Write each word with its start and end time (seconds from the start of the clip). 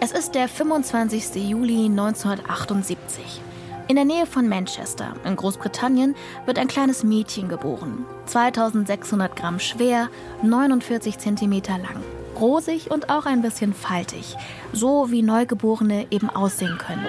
Es 0.00 0.12
ist 0.12 0.36
der 0.36 0.46
25. 0.46 1.34
Juli 1.48 1.86
1978. 1.86 3.42
In 3.88 3.96
der 3.96 4.04
Nähe 4.04 4.26
von 4.26 4.48
Manchester 4.48 5.14
in 5.24 5.34
Großbritannien 5.34 6.14
wird 6.46 6.60
ein 6.60 6.68
kleines 6.68 7.02
Mädchen 7.02 7.48
geboren. 7.48 8.04
2600 8.26 9.34
Gramm 9.34 9.58
schwer, 9.58 10.08
49 10.42 11.18
Zentimeter 11.18 11.78
lang. 11.78 11.96
Rosig 12.38 12.92
und 12.92 13.10
auch 13.10 13.26
ein 13.26 13.42
bisschen 13.42 13.74
faltig. 13.74 14.36
So 14.72 15.10
wie 15.10 15.22
Neugeborene 15.22 16.06
eben 16.12 16.30
aussehen 16.30 16.78
können. 16.78 17.06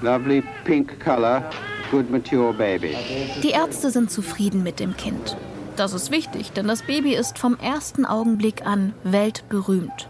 Lovely 0.00 0.42
pink 0.64 1.04
color, 1.04 1.44
good 1.90 2.10
mature 2.10 2.54
baby. 2.54 2.96
Die 3.42 3.50
Ärzte 3.50 3.90
sind 3.90 4.10
zufrieden 4.10 4.62
mit 4.62 4.80
dem 4.80 4.96
Kind. 4.96 5.36
Das 5.76 5.94
ist 5.94 6.10
wichtig, 6.10 6.52
denn 6.52 6.68
das 6.68 6.82
Baby 6.82 7.14
ist 7.14 7.38
vom 7.38 7.56
ersten 7.58 8.04
Augenblick 8.04 8.66
an 8.66 8.92
weltberühmt. 9.04 10.08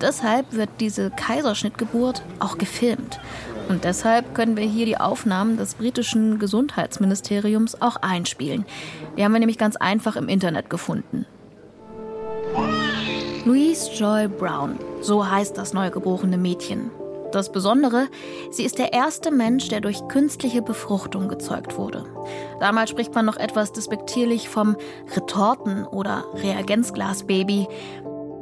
Deshalb 0.00 0.52
wird 0.52 0.70
diese 0.80 1.10
Kaiserschnittgeburt 1.10 2.22
auch 2.40 2.58
gefilmt. 2.58 3.20
Und 3.68 3.84
deshalb 3.84 4.34
können 4.34 4.56
wir 4.56 4.66
hier 4.66 4.86
die 4.86 4.98
Aufnahmen 4.98 5.56
des 5.56 5.76
britischen 5.76 6.38
Gesundheitsministeriums 6.38 7.80
auch 7.80 7.96
einspielen. 7.96 8.66
Die 9.16 9.24
haben 9.24 9.32
wir 9.32 9.38
nämlich 9.38 9.58
ganz 9.58 9.76
einfach 9.76 10.16
im 10.16 10.28
Internet 10.28 10.68
gefunden. 10.68 11.26
Louise 13.44 13.90
Joy 13.92 14.28
Brown, 14.28 14.78
so 15.00 15.28
heißt 15.28 15.56
das 15.56 15.72
neugeborene 15.72 16.38
Mädchen. 16.38 16.90
Das 17.34 17.50
Besondere, 17.50 18.06
sie 18.52 18.62
ist 18.62 18.78
der 18.78 18.92
erste 18.92 19.32
Mensch, 19.32 19.66
der 19.66 19.80
durch 19.80 20.06
künstliche 20.06 20.62
Befruchtung 20.62 21.26
gezeugt 21.26 21.76
wurde. 21.76 22.04
Damals 22.60 22.90
spricht 22.90 23.12
man 23.12 23.26
noch 23.26 23.38
etwas 23.38 23.72
despektierlich 23.72 24.48
vom 24.48 24.76
Retorten- 25.16 25.84
oder 25.84 26.26
Reagenzglasbaby. 26.34 27.66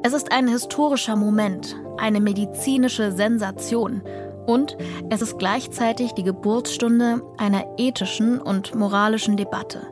Es 0.02 0.12
ist 0.12 0.30
ein 0.30 0.46
historischer 0.46 1.16
Moment, 1.16 1.74
eine 1.96 2.20
medizinische 2.20 3.12
Sensation 3.12 4.02
und 4.44 4.76
es 5.08 5.22
ist 5.22 5.38
gleichzeitig 5.38 6.12
die 6.12 6.24
Geburtsstunde 6.24 7.22
einer 7.38 7.64
ethischen 7.78 8.42
und 8.42 8.74
moralischen 8.74 9.38
Debatte 9.38 9.86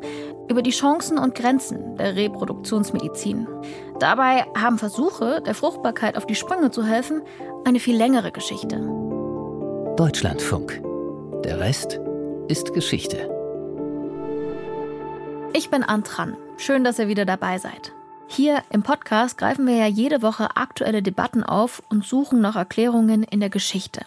über 0.51 0.61
die 0.61 0.73
Chancen 0.73 1.17
und 1.17 1.35
Grenzen 1.37 1.97
der 1.97 2.17
Reproduktionsmedizin. 2.17 3.47
Dabei 4.01 4.47
haben 4.56 4.79
Versuche, 4.79 5.43
der 5.43 5.55
Fruchtbarkeit 5.55 6.17
auf 6.17 6.25
die 6.25 6.34
Sprünge 6.34 6.70
zu 6.70 6.83
helfen, 6.83 7.20
eine 7.67 7.79
viel 7.81 7.97
längere 7.97 8.33
Geschichte. 8.33 8.77
Deutschlandfunk. 9.97 10.81
Der 11.45 11.61
Rest 11.61 12.01
ist 12.48 12.73
Geschichte. 12.73 13.29
Ich 15.53 15.69
bin 15.69 15.83
Antran. 15.83 16.34
Schön, 16.57 16.83
dass 16.83 16.98
ihr 16.98 17.09
wieder 17.09 17.27
dabei 17.27 17.59
seid. 17.59 17.92
Hier 18.27 18.62
im 18.70 18.83
Podcast 18.83 19.37
greifen 19.37 19.67
wir 19.67 19.75
ja 19.75 19.87
jede 19.87 20.23
Woche 20.23 20.57
aktuelle 20.57 21.03
Debatten 21.03 21.42
auf 21.42 21.83
und 21.91 22.07
suchen 22.07 22.41
nach 22.41 22.57
Erklärungen 22.57 23.23
in 23.23 23.41
der 23.41 23.51
Geschichte. 23.51 24.07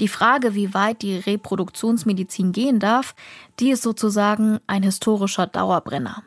Die 0.00 0.08
Frage, 0.08 0.56
wie 0.56 0.74
weit 0.74 1.02
die 1.02 1.18
Reproduktionsmedizin 1.18 2.50
gehen 2.50 2.80
darf, 2.80 3.14
die 3.60 3.70
ist 3.70 3.82
sozusagen 3.82 4.58
ein 4.66 4.82
historischer 4.82 5.46
Dauerbrenner. 5.46 6.24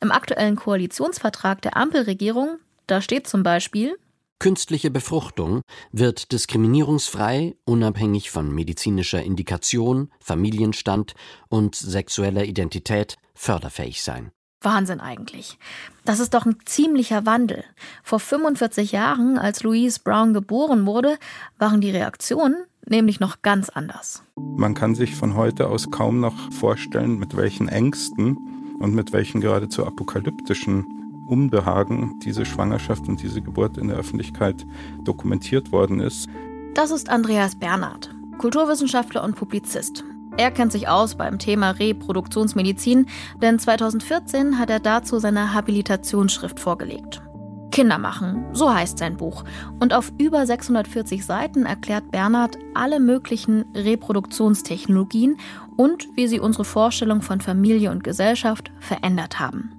Im 0.00 0.12
aktuellen 0.12 0.56
Koalitionsvertrag 0.56 1.62
der 1.62 1.76
Ampelregierung, 1.76 2.58
da 2.86 3.00
steht 3.00 3.26
zum 3.26 3.42
Beispiel, 3.42 3.96
Künstliche 4.38 4.90
Befruchtung 4.90 5.62
wird 5.92 6.30
diskriminierungsfrei, 6.30 7.56
unabhängig 7.64 8.30
von 8.30 8.54
medizinischer 8.54 9.22
Indikation, 9.22 10.10
Familienstand 10.20 11.14
und 11.48 11.74
sexueller 11.74 12.44
Identität 12.44 13.16
förderfähig 13.34 14.02
sein. 14.02 14.30
Wahnsinn 14.60 15.00
eigentlich. 15.00 15.58
Das 16.04 16.20
ist 16.20 16.34
doch 16.34 16.44
ein 16.44 16.58
ziemlicher 16.66 17.24
Wandel. 17.24 17.64
Vor 18.02 18.20
45 18.20 18.92
Jahren, 18.92 19.38
als 19.38 19.62
Louise 19.62 20.00
Brown 20.04 20.34
geboren 20.34 20.84
wurde, 20.84 21.18
waren 21.58 21.80
die 21.80 21.90
Reaktionen 21.90 22.56
nämlich 22.88 23.20
noch 23.20 23.42
ganz 23.42 23.68
anders. 23.68 24.22
Man 24.36 24.74
kann 24.74 24.94
sich 24.94 25.14
von 25.14 25.34
heute 25.34 25.68
aus 25.68 25.90
kaum 25.90 26.20
noch 26.20 26.52
vorstellen, 26.52 27.18
mit 27.18 27.36
welchen 27.36 27.68
Ängsten 27.68 28.38
und 28.78 28.94
mit 28.94 29.12
welchen 29.12 29.40
geradezu 29.40 29.86
apokalyptischen 29.86 31.24
Unbehagen 31.26 32.18
diese 32.20 32.44
Schwangerschaft 32.44 33.08
und 33.08 33.22
diese 33.22 33.42
Geburt 33.42 33.78
in 33.78 33.88
der 33.88 33.96
Öffentlichkeit 33.96 34.66
dokumentiert 35.02 35.72
worden 35.72 36.00
ist. 36.00 36.28
Das 36.74 36.90
ist 36.90 37.08
Andreas 37.08 37.56
Bernhard, 37.56 38.14
Kulturwissenschaftler 38.38 39.24
und 39.24 39.34
Publizist. 39.34 40.04
Er 40.36 40.50
kennt 40.50 40.70
sich 40.70 40.88
aus 40.88 41.14
beim 41.14 41.38
Thema 41.38 41.70
Reproduktionsmedizin, 41.70 43.06
denn 43.40 43.58
2014 43.58 44.58
hat 44.58 44.68
er 44.68 44.80
dazu 44.80 45.18
seine 45.18 45.54
Habilitationsschrift 45.54 46.60
vorgelegt. 46.60 47.22
Kinder 47.70 47.98
machen, 47.98 48.46
so 48.52 48.72
heißt 48.72 48.98
sein 48.98 49.16
Buch. 49.16 49.44
Und 49.80 49.92
auf 49.92 50.12
über 50.18 50.46
640 50.46 51.24
Seiten 51.24 51.66
erklärt 51.66 52.10
Bernhard 52.10 52.58
alle 52.74 53.00
möglichen 53.00 53.66
Reproduktionstechnologien 53.74 55.36
und 55.76 56.08
wie 56.16 56.26
sie 56.26 56.40
unsere 56.40 56.64
Vorstellung 56.64 57.22
von 57.22 57.40
Familie 57.40 57.90
und 57.90 58.04
Gesellschaft 58.04 58.70
verändert 58.80 59.38
haben. 59.40 59.72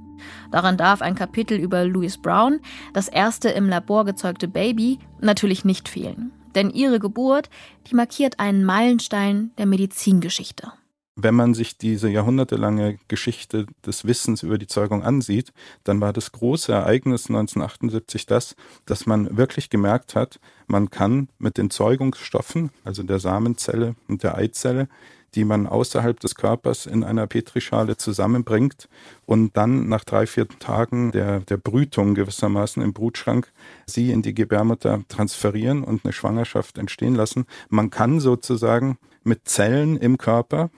Daran 0.51 0.77
darf 0.77 1.01
ein 1.01 1.15
Kapitel 1.15 1.57
über 1.57 1.85
Louise 1.85 2.19
Brown, 2.19 2.59
das 2.93 3.07
erste 3.07 3.49
im 3.49 3.69
Labor 3.69 4.05
gezeugte 4.05 4.47
Baby, 4.47 4.99
natürlich 5.19 5.65
nicht 5.65 5.89
fehlen. 5.89 6.31
Denn 6.55 6.69
ihre 6.69 6.99
Geburt, 6.99 7.49
die 7.87 7.95
markiert 7.95 8.39
einen 8.39 8.63
Meilenstein 8.63 9.51
der 9.57 9.65
Medizingeschichte. 9.65 10.71
Wenn 11.19 11.33
man 11.33 11.55
sich 11.55 11.79
diese 11.79 12.09
jahrhundertelange 12.09 12.99
Geschichte 13.07 13.65
des 13.83 14.05
Wissens 14.05 14.43
über 14.43 14.59
die 14.59 14.67
Zeugung 14.67 15.01
ansieht, 15.01 15.51
dann 15.83 15.99
war 15.99 16.13
das 16.13 16.31
große 16.31 16.71
Ereignis 16.71 17.25
1978 17.27 18.27
das, 18.27 18.55
dass 18.85 19.07
man 19.07 19.35
wirklich 19.35 19.71
gemerkt 19.71 20.13
hat, 20.13 20.39
man 20.67 20.91
kann 20.91 21.29
mit 21.39 21.57
den 21.57 21.71
Zeugungsstoffen, 21.71 22.69
also 22.83 23.01
der 23.01 23.17
Samenzelle 23.17 23.95
und 24.07 24.21
der 24.21 24.37
Eizelle, 24.37 24.89
die 25.35 25.45
man 25.45 25.67
außerhalb 25.67 26.19
des 26.19 26.35
Körpers 26.35 26.85
in 26.85 27.03
einer 27.03 27.27
Petrischale 27.27 27.97
zusammenbringt 27.97 28.87
und 29.25 29.55
dann 29.57 29.87
nach 29.89 30.03
drei, 30.03 30.25
vier 30.25 30.47
Tagen 30.47 31.11
der, 31.11 31.41
der 31.41 31.57
Brütung 31.57 32.15
gewissermaßen 32.15 32.81
im 32.81 32.93
Brutschrank 32.93 33.51
sie 33.85 34.11
in 34.11 34.21
die 34.21 34.33
Gebärmutter 34.33 35.03
transferieren 35.09 35.83
und 35.83 36.05
eine 36.05 36.13
Schwangerschaft 36.13 36.77
entstehen 36.77 37.15
lassen. 37.15 37.45
Man 37.69 37.89
kann 37.89 38.19
sozusagen 38.19 38.97
mit 39.23 39.47
Zellen 39.47 39.97
im 39.97 40.17
Körper, 40.17 40.69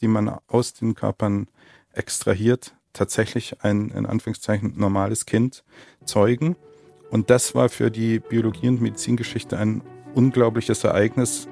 die 0.00 0.08
man 0.08 0.38
aus 0.46 0.74
den 0.74 0.94
Körpern 0.94 1.48
extrahiert, 1.92 2.74
tatsächlich 2.92 3.62
ein 3.62 3.90
in 3.90 4.06
Anführungszeichen 4.06 4.74
normales 4.76 5.26
Kind 5.26 5.64
zeugen. 6.04 6.56
Und 7.10 7.30
das 7.30 7.54
war 7.54 7.68
für 7.68 7.90
die 7.90 8.18
Biologie- 8.18 8.68
und 8.68 8.80
Medizingeschichte 8.80 9.58
ein 9.58 9.82
unglaubliches 10.16 10.82
Ereignis. 10.82 11.46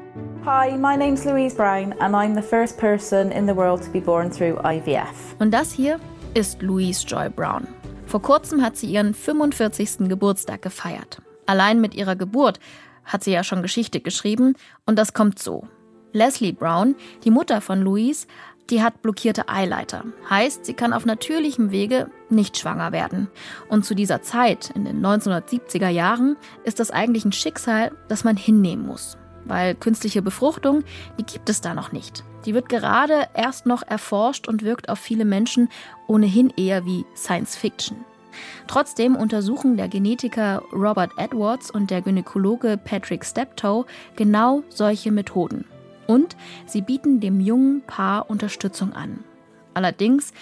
Hi, 0.44 0.76
my 0.76 0.96
name's 0.96 1.24
Louise 1.24 1.54
Brown 1.54 1.94
and 2.00 2.14
I'm 2.14 2.34
the 2.34 2.42
first 2.42 2.78
person 2.78 3.30
in 3.30 3.46
the 3.46 3.54
world 3.54 3.82
to 3.82 3.90
be 3.90 4.00
born 4.00 4.30
through 4.30 4.58
IVF. 4.64 5.36
Und 5.38 5.52
das 5.52 5.72
hier 5.72 6.00
ist 6.34 6.62
Louise 6.62 7.06
Joy 7.06 7.28
Brown. 7.28 7.66
Vor 8.06 8.22
kurzem 8.22 8.62
hat 8.62 8.76
sie 8.76 8.86
ihren 8.86 9.14
45. 9.14 10.08
Geburtstag 10.08 10.62
gefeiert. 10.62 11.20
Allein 11.46 11.80
mit 11.80 11.94
ihrer 11.94 12.16
Geburt 12.16 12.58
hat 13.04 13.22
sie 13.22 13.32
ja 13.32 13.44
schon 13.44 13.62
Geschichte 13.62 14.00
geschrieben 14.00 14.54
und 14.86 14.98
das 14.98 15.12
kommt 15.12 15.38
so. 15.38 15.68
Leslie 16.12 16.52
Brown, 16.52 16.94
die 17.24 17.30
Mutter 17.30 17.60
von 17.60 17.82
Louise, 17.82 18.26
die 18.70 18.82
hat 18.82 19.02
blockierte 19.02 19.48
Eileiter. 19.48 20.04
Heißt, 20.28 20.64
sie 20.64 20.74
kann 20.74 20.92
auf 20.92 21.04
natürlichem 21.04 21.70
Wege 21.70 22.08
nicht 22.30 22.56
schwanger 22.58 22.92
werden. 22.92 23.28
Und 23.68 23.84
zu 23.84 23.94
dieser 23.94 24.22
Zeit, 24.22 24.70
in 24.74 24.84
den 24.84 25.04
1970er 25.04 25.88
Jahren, 25.88 26.36
ist 26.64 26.80
das 26.80 26.90
eigentlich 26.90 27.24
ein 27.24 27.32
Schicksal, 27.32 27.92
das 28.08 28.24
man 28.24 28.36
hinnehmen 28.36 28.86
muss. 28.86 29.18
Weil 29.44 29.74
künstliche 29.74 30.22
Befruchtung, 30.22 30.84
die 31.18 31.24
gibt 31.24 31.50
es 31.50 31.60
da 31.60 31.74
noch 31.74 31.92
nicht. 31.92 32.24
Die 32.46 32.54
wird 32.54 32.68
gerade 32.68 33.28
erst 33.34 33.66
noch 33.66 33.82
erforscht 33.82 34.48
und 34.48 34.62
wirkt 34.62 34.88
auf 34.88 34.98
viele 34.98 35.24
Menschen 35.24 35.68
ohnehin 36.06 36.50
eher 36.56 36.84
wie 36.84 37.04
Science 37.14 37.56
Fiction. 37.56 38.04
Trotzdem 38.66 39.14
untersuchen 39.16 39.76
der 39.76 39.88
Genetiker 39.88 40.62
Robert 40.72 41.12
Edwards 41.18 41.70
und 41.70 41.90
der 41.90 42.02
Gynäkologe 42.02 42.78
Patrick 42.82 43.24
Steptoe 43.24 43.84
genau 44.16 44.62
solche 44.68 45.12
Methoden. 45.12 45.64
Und 46.06 46.36
sie 46.66 46.82
bieten 46.82 47.20
dem 47.20 47.40
jungen 47.40 47.82
Paar 47.82 48.28
Unterstützung 48.30 48.92
an. 48.92 49.24
Allerdings 49.74 50.32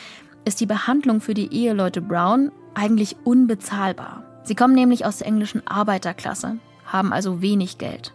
ist 0.45 0.61
die 0.61 0.67
Behandlung 0.67 1.21
für 1.21 1.35
die 1.35 1.53
Eheleute 1.53 2.01
Brown 2.01 2.51
eigentlich 2.75 3.17
unbezahlbar. 3.25 4.25
Sie 4.45 4.55
kommen 4.55 4.75
nämlich 4.75 5.05
aus 5.05 5.19
der 5.19 5.29
englischen 5.29 5.67
Arbeiterklasse, 5.67 6.59
haben 6.85 7.13
also 7.13 7.41
wenig 7.41 7.79
Geld. 7.79 8.13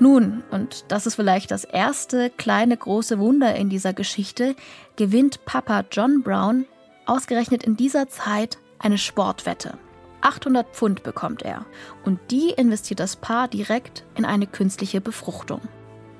Nun, 0.00 0.44
und 0.50 0.84
das 0.88 1.06
ist 1.06 1.16
vielleicht 1.16 1.50
das 1.50 1.64
erste 1.64 2.30
kleine 2.30 2.76
große 2.76 3.18
Wunder 3.18 3.54
in 3.56 3.68
dieser 3.68 3.92
Geschichte, 3.92 4.54
gewinnt 4.96 5.44
Papa 5.44 5.84
John 5.90 6.22
Brown 6.22 6.66
ausgerechnet 7.06 7.64
in 7.64 7.76
dieser 7.76 8.08
Zeit 8.08 8.58
eine 8.78 8.98
Sportwette. 8.98 9.78
800 10.20 10.68
Pfund 10.74 11.02
bekommt 11.02 11.42
er 11.42 11.64
und 12.04 12.18
die 12.30 12.50
investiert 12.50 13.00
das 13.00 13.16
Paar 13.16 13.48
direkt 13.48 14.04
in 14.16 14.24
eine 14.24 14.46
künstliche 14.46 15.00
Befruchtung. 15.00 15.60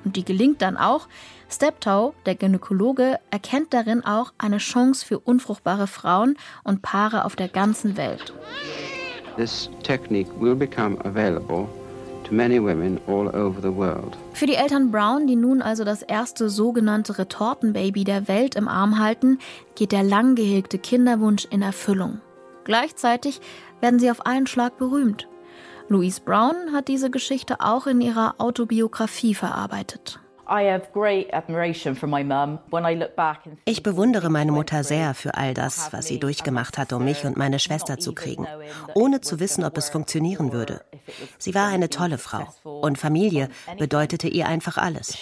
Und 0.09 0.15
die 0.15 0.25
gelingt 0.25 0.63
dann 0.63 0.75
auch. 0.75 1.07
Steptoe, 1.51 2.13
der 2.25 2.33
Gynäkologe, 2.33 3.19
erkennt 3.29 3.75
darin 3.75 4.03
auch 4.03 4.33
eine 4.39 4.57
Chance 4.57 5.05
für 5.05 5.19
unfruchtbare 5.19 5.85
Frauen 5.85 6.35
und 6.63 6.81
Paare 6.81 7.25
auf 7.25 7.35
der 7.35 7.47
ganzen 7.47 7.95
Welt. 7.95 8.33
This 9.35 9.69
technique 9.83 10.27
will 10.41 10.55
become 10.55 10.97
available 11.05 11.67
to 12.23 12.33
many 12.33 12.59
women 12.59 12.99
all 13.05 13.27
over 13.27 13.61
the 13.61 13.71
world. 13.71 14.17
Für 14.33 14.47
die 14.47 14.55
Eltern 14.55 14.89
Brown, 14.89 15.27
die 15.27 15.35
nun 15.35 15.61
also 15.61 15.83
das 15.83 16.01
erste 16.01 16.49
sogenannte 16.49 17.19
Retortenbaby 17.19 18.03
der 18.03 18.27
Welt 18.27 18.55
im 18.55 18.67
Arm 18.67 18.97
halten, 18.97 19.37
geht 19.75 19.91
der 19.91 20.01
lang 20.01 20.33
gehegte 20.33 20.79
Kinderwunsch 20.79 21.45
in 21.51 21.61
Erfüllung. 21.61 22.19
Gleichzeitig 22.63 23.41
werden 23.79 23.99
sie 23.99 24.09
auf 24.09 24.25
einen 24.25 24.47
Schlag 24.47 24.79
berühmt. 24.79 25.27
Louise 25.91 26.21
Brown 26.21 26.71
hat 26.71 26.87
diese 26.87 27.09
Geschichte 27.09 27.61
auch 27.61 27.87
in 27.87 27.99
ihrer 27.99 28.35
Autobiografie 28.37 29.33
verarbeitet. 29.33 30.19
Ich 33.65 33.83
bewundere 33.83 34.29
meine 34.29 34.51
Mutter 34.51 34.83
sehr 34.83 35.13
für 35.15 35.33
all 35.35 35.53
das, 35.55 35.91
was 35.91 36.05
sie 36.05 36.19
durchgemacht 36.19 36.77
hat, 36.77 36.93
um 36.93 37.05
mich 37.05 37.25
und 37.25 37.37
meine 37.37 37.57
Schwester 37.57 37.97
zu 37.97 38.13
kriegen, 38.13 38.45
ohne 38.93 39.21
zu 39.21 39.39
wissen, 39.39 39.63
ob 39.63 39.77
es 39.77 39.89
funktionieren 39.89 40.53
würde. 40.53 40.81
Sie 41.39 41.55
war 41.55 41.67
eine 41.67 41.89
tolle 41.89 42.19
Frau 42.19 42.47
und 42.63 42.99
Familie 42.99 43.49
bedeutete 43.79 44.27
ihr 44.27 44.47
einfach 44.47 44.77
alles. 44.77 45.17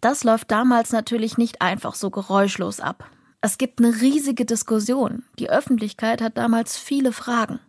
Das 0.00 0.24
läuft 0.24 0.50
damals 0.50 0.92
natürlich 0.92 1.38
nicht 1.38 1.62
einfach 1.62 1.94
so 1.94 2.10
geräuschlos 2.10 2.78
ab. 2.78 3.10
Es 3.44 3.58
gibt 3.58 3.78
eine 3.78 4.00
riesige 4.00 4.46
Diskussion. 4.46 5.22
Die 5.38 5.50
Öffentlichkeit 5.50 6.22
hat 6.22 6.38
damals 6.38 6.78
viele 6.78 7.12
Fragen. 7.12 7.60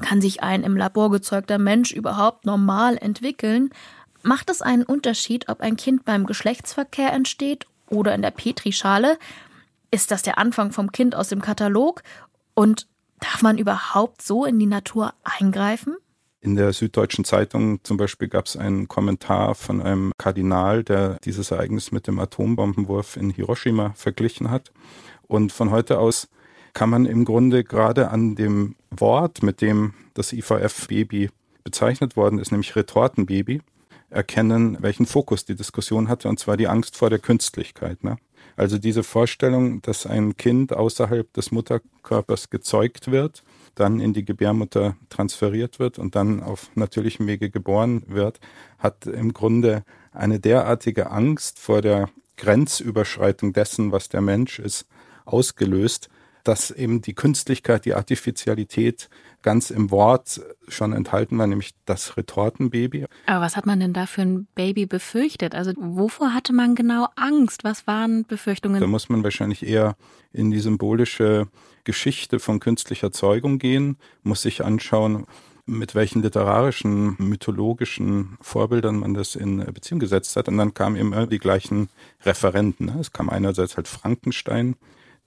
Kann 0.00 0.20
sich 0.20 0.44
ein 0.44 0.62
im 0.62 0.76
Labor 0.76 1.10
gezeugter 1.10 1.58
Mensch 1.58 1.90
überhaupt 1.90 2.46
normal 2.46 2.96
entwickeln? 2.96 3.70
Macht 4.22 4.50
es 4.50 4.62
einen 4.62 4.84
Unterschied, 4.84 5.48
ob 5.48 5.62
ein 5.62 5.74
Kind 5.74 6.04
beim 6.04 6.26
Geschlechtsverkehr 6.26 7.12
entsteht 7.12 7.66
oder 7.90 8.14
in 8.14 8.22
der 8.22 8.30
Petrischale? 8.30 9.18
Ist 9.90 10.12
das 10.12 10.22
der 10.22 10.38
Anfang 10.38 10.70
vom 10.70 10.92
Kind 10.92 11.16
aus 11.16 11.26
dem 11.26 11.42
Katalog? 11.42 12.04
Und 12.54 12.86
darf 13.18 13.42
man 13.42 13.58
überhaupt 13.58 14.22
so 14.22 14.44
in 14.44 14.60
die 14.60 14.66
Natur 14.66 15.12
eingreifen? 15.24 15.96
In 16.46 16.54
der 16.54 16.72
Süddeutschen 16.72 17.24
Zeitung 17.24 17.82
zum 17.82 17.96
Beispiel 17.96 18.28
gab 18.28 18.46
es 18.46 18.56
einen 18.56 18.86
Kommentar 18.86 19.56
von 19.56 19.82
einem 19.82 20.12
Kardinal, 20.16 20.84
der 20.84 21.18
dieses 21.24 21.50
Ereignis 21.50 21.90
mit 21.90 22.06
dem 22.06 22.20
Atombombenwurf 22.20 23.16
in 23.16 23.30
Hiroshima 23.30 23.94
verglichen 23.96 24.48
hat. 24.48 24.70
Und 25.28 25.52
von 25.52 25.70
heute 25.70 25.98
aus 25.98 26.28
kann 26.72 26.90
man 26.90 27.06
im 27.06 27.24
Grunde 27.24 27.64
gerade 27.64 28.10
an 28.10 28.36
dem 28.36 28.76
Wort, 28.90 29.42
mit 29.42 29.60
dem 29.60 29.94
das 30.14 30.32
IVF-Baby 30.32 31.30
bezeichnet 31.64 32.16
worden 32.16 32.38
ist, 32.38 32.52
nämlich 32.52 32.76
Retortenbaby, 32.76 33.62
erkennen, 34.10 34.76
welchen 34.80 35.06
Fokus 35.06 35.44
die 35.44 35.56
Diskussion 35.56 36.08
hatte, 36.08 36.28
und 36.28 36.38
zwar 36.38 36.56
die 36.56 36.68
Angst 36.68 36.96
vor 36.96 37.10
der 37.10 37.18
Künstlichkeit. 37.18 38.04
Ne? 38.04 38.18
Also 38.56 38.78
diese 38.78 39.02
Vorstellung, 39.02 39.82
dass 39.82 40.06
ein 40.06 40.36
Kind 40.36 40.72
außerhalb 40.72 41.32
des 41.32 41.50
Mutterkörpers 41.50 42.50
gezeugt 42.50 43.10
wird, 43.10 43.42
dann 43.74 44.00
in 44.00 44.14
die 44.14 44.24
Gebärmutter 44.24 44.96
transferiert 45.10 45.78
wird 45.78 45.98
und 45.98 46.14
dann 46.14 46.42
auf 46.42 46.70
natürlichem 46.74 47.26
Wege 47.26 47.50
geboren 47.50 48.02
wird, 48.06 48.40
hat 48.78 49.06
im 49.06 49.34
Grunde 49.34 49.84
eine 50.12 50.40
derartige 50.40 51.10
Angst 51.10 51.58
vor 51.58 51.82
der 51.82 52.08
Grenzüberschreitung 52.38 53.52
dessen, 53.52 53.92
was 53.92 54.08
der 54.08 54.22
Mensch 54.22 54.58
ist, 54.58 54.86
ausgelöst, 55.26 56.08
dass 56.44 56.70
eben 56.70 57.02
die 57.02 57.14
Künstlichkeit, 57.14 57.84
die 57.84 57.94
Artificialität 57.94 59.08
ganz 59.42 59.70
im 59.70 59.90
Wort 59.90 60.40
schon 60.68 60.92
enthalten 60.92 61.38
war, 61.38 61.46
nämlich 61.46 61.72
das 61.84 62.16
Retortenbaby. 62.16 63.06
Aber 63.26 63.44
was 63.44 63.56
hat 63.56 63.66
man 63.66 63.80
denn 63.80 63.92
da 63.92 64.06
für 64.06 64.22
ein 64.22 64.46
Baby 64.54 64.86
befürchtet? 64.86 65.54
Also 65.54 65.72
wovor 65.76 66.34
hatte 66.34 66.52
man 66.52 66.74
genau 66.74 67.08
Angst? 67.16 67.64
Was 67.64 67.86
waren 67.86 68.24
Befürchtungen? 68.24 68.80
Da 68.80 68.86
muss 68.86 69.08
man 69.08 69.24
wahrscheinlich 69.24 69.66
eher 69.66 69.96
in 70.32 70.50
die 70.50 70.60
symbolische 70.60 71.48
Geschichte 71.84 72.38
von 72.38 72.60
künstlicher 72.60 73.12
Zeugung 73.12 73.58
gehen, 73.58 73.96
muss 74.22 74.42
sich 74.42 74.64
anschauen, 74.64 75.26
mit 75.66 75.96
welchen 75.96 76.22
literarischen, 76.22 77.16
mythologischen 77.18 78.38
Vorbildern 78.40 78.96
man 78.98 79.14
das 79.14 79.34
in 79.34 79.58
Beziehung 79.72 79.98
gesetzt 79.98 80.36
hat. 80.36 80.48
Und 80.48 80.58
dann 80.58 80.74
kamen 80.74 80.94
immer 80.94 81.26
die 81.26 81.40
gleichen 81.40 81.88
Referenten. 82.24 82.86
Ne? 82.86 82.98
Es 83.00 83.12
kam 83.12 83.28
einerseits 83.28 83.76
halt 83.76 83.88
Frankenstein, 83.88 84.76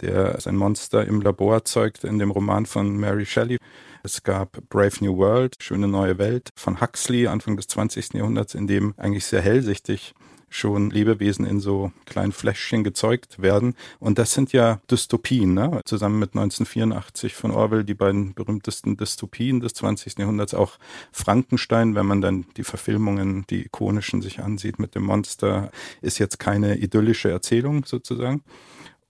der 0.02 0.40
sein 0.40 0.56
Monster 0.56 1.06
im 1.06 1.22
Labor 1.22 1.66
zeugt 1.66 2.04
in 2.04 2.20
dem 2.20 2.32
Roman 2.32 2.66
von 2.66 2.98
Mary 2.98 3.26
Shelley. 3.26 3.58
Es 4.04 4.24
gab 4.24 4.58
Brave 4.70 4.96
New 5.02 5.18
World, 5.18 5.56
Schöne 5.60 5.88
neue 5.88 6.18
Welt 6.18 6.50
von 6.56 6.80
Huxley, 6.80 7.28
Anfang 7.28 7.58
des 7.58 7.68
20. 7.68 8.14
Jahrhunderts, 8.14 8.56
in 8.56 8.68
dem 8.68 8.94
eigentlich 8.98 9.26
sehr 9.26 9.42
hellsichtig 9.42 10.14
schon 10.50 10.90
Lebewesen 10.90 11.46
in 11.46 11.60
so 11.60 11.92
kleinen 12.06 12.32
Fläschchen 12.32 12.84
gezeugt 12.84 13.42
werden. 13.42 13.76
Und 14.00 14.18
das 14.18 14.34
sind 14.34 14.52
ja 14.52 14.82
Dystopien, 14.90 15.54
ne? 15.54 15.82
zusammen 15.86 16.20
mit 16.20 16.30
1984 16.30 17.36
von 17.36 17.52
Orwell, 17.52 17.84
die 17.84 17.94
beiden 17.94 18.34
berühmtesten 18.34 18.98
Dystopien 18.98 19.60
des 19.60 19.74
20. 19.76 20.18
Jahrhunderts, 20.18 20.54
auch 20.54 20.78
Frankenstein, 21.12 21.96
wenn 21.96 22.06
man 22.06 22.22
dann 22.22 22.46
die 22.58 22.64
Verfilmungen, 22.64 23.46
die 23.50 23.66
ikonischen 23.66 24.22
sich 24.22 24.40
ansieht 24.40 24.80
mit 24.80 24.96
dem 24.96 25.04
Monster, 25.04 25.72
ist 26.02 26.20
jetzt 26.20 26.40
keine 26.40 26.78
idyllische 26.78 27.30
Erzählung 27.30 27.86
sozusagen 27.86 28.42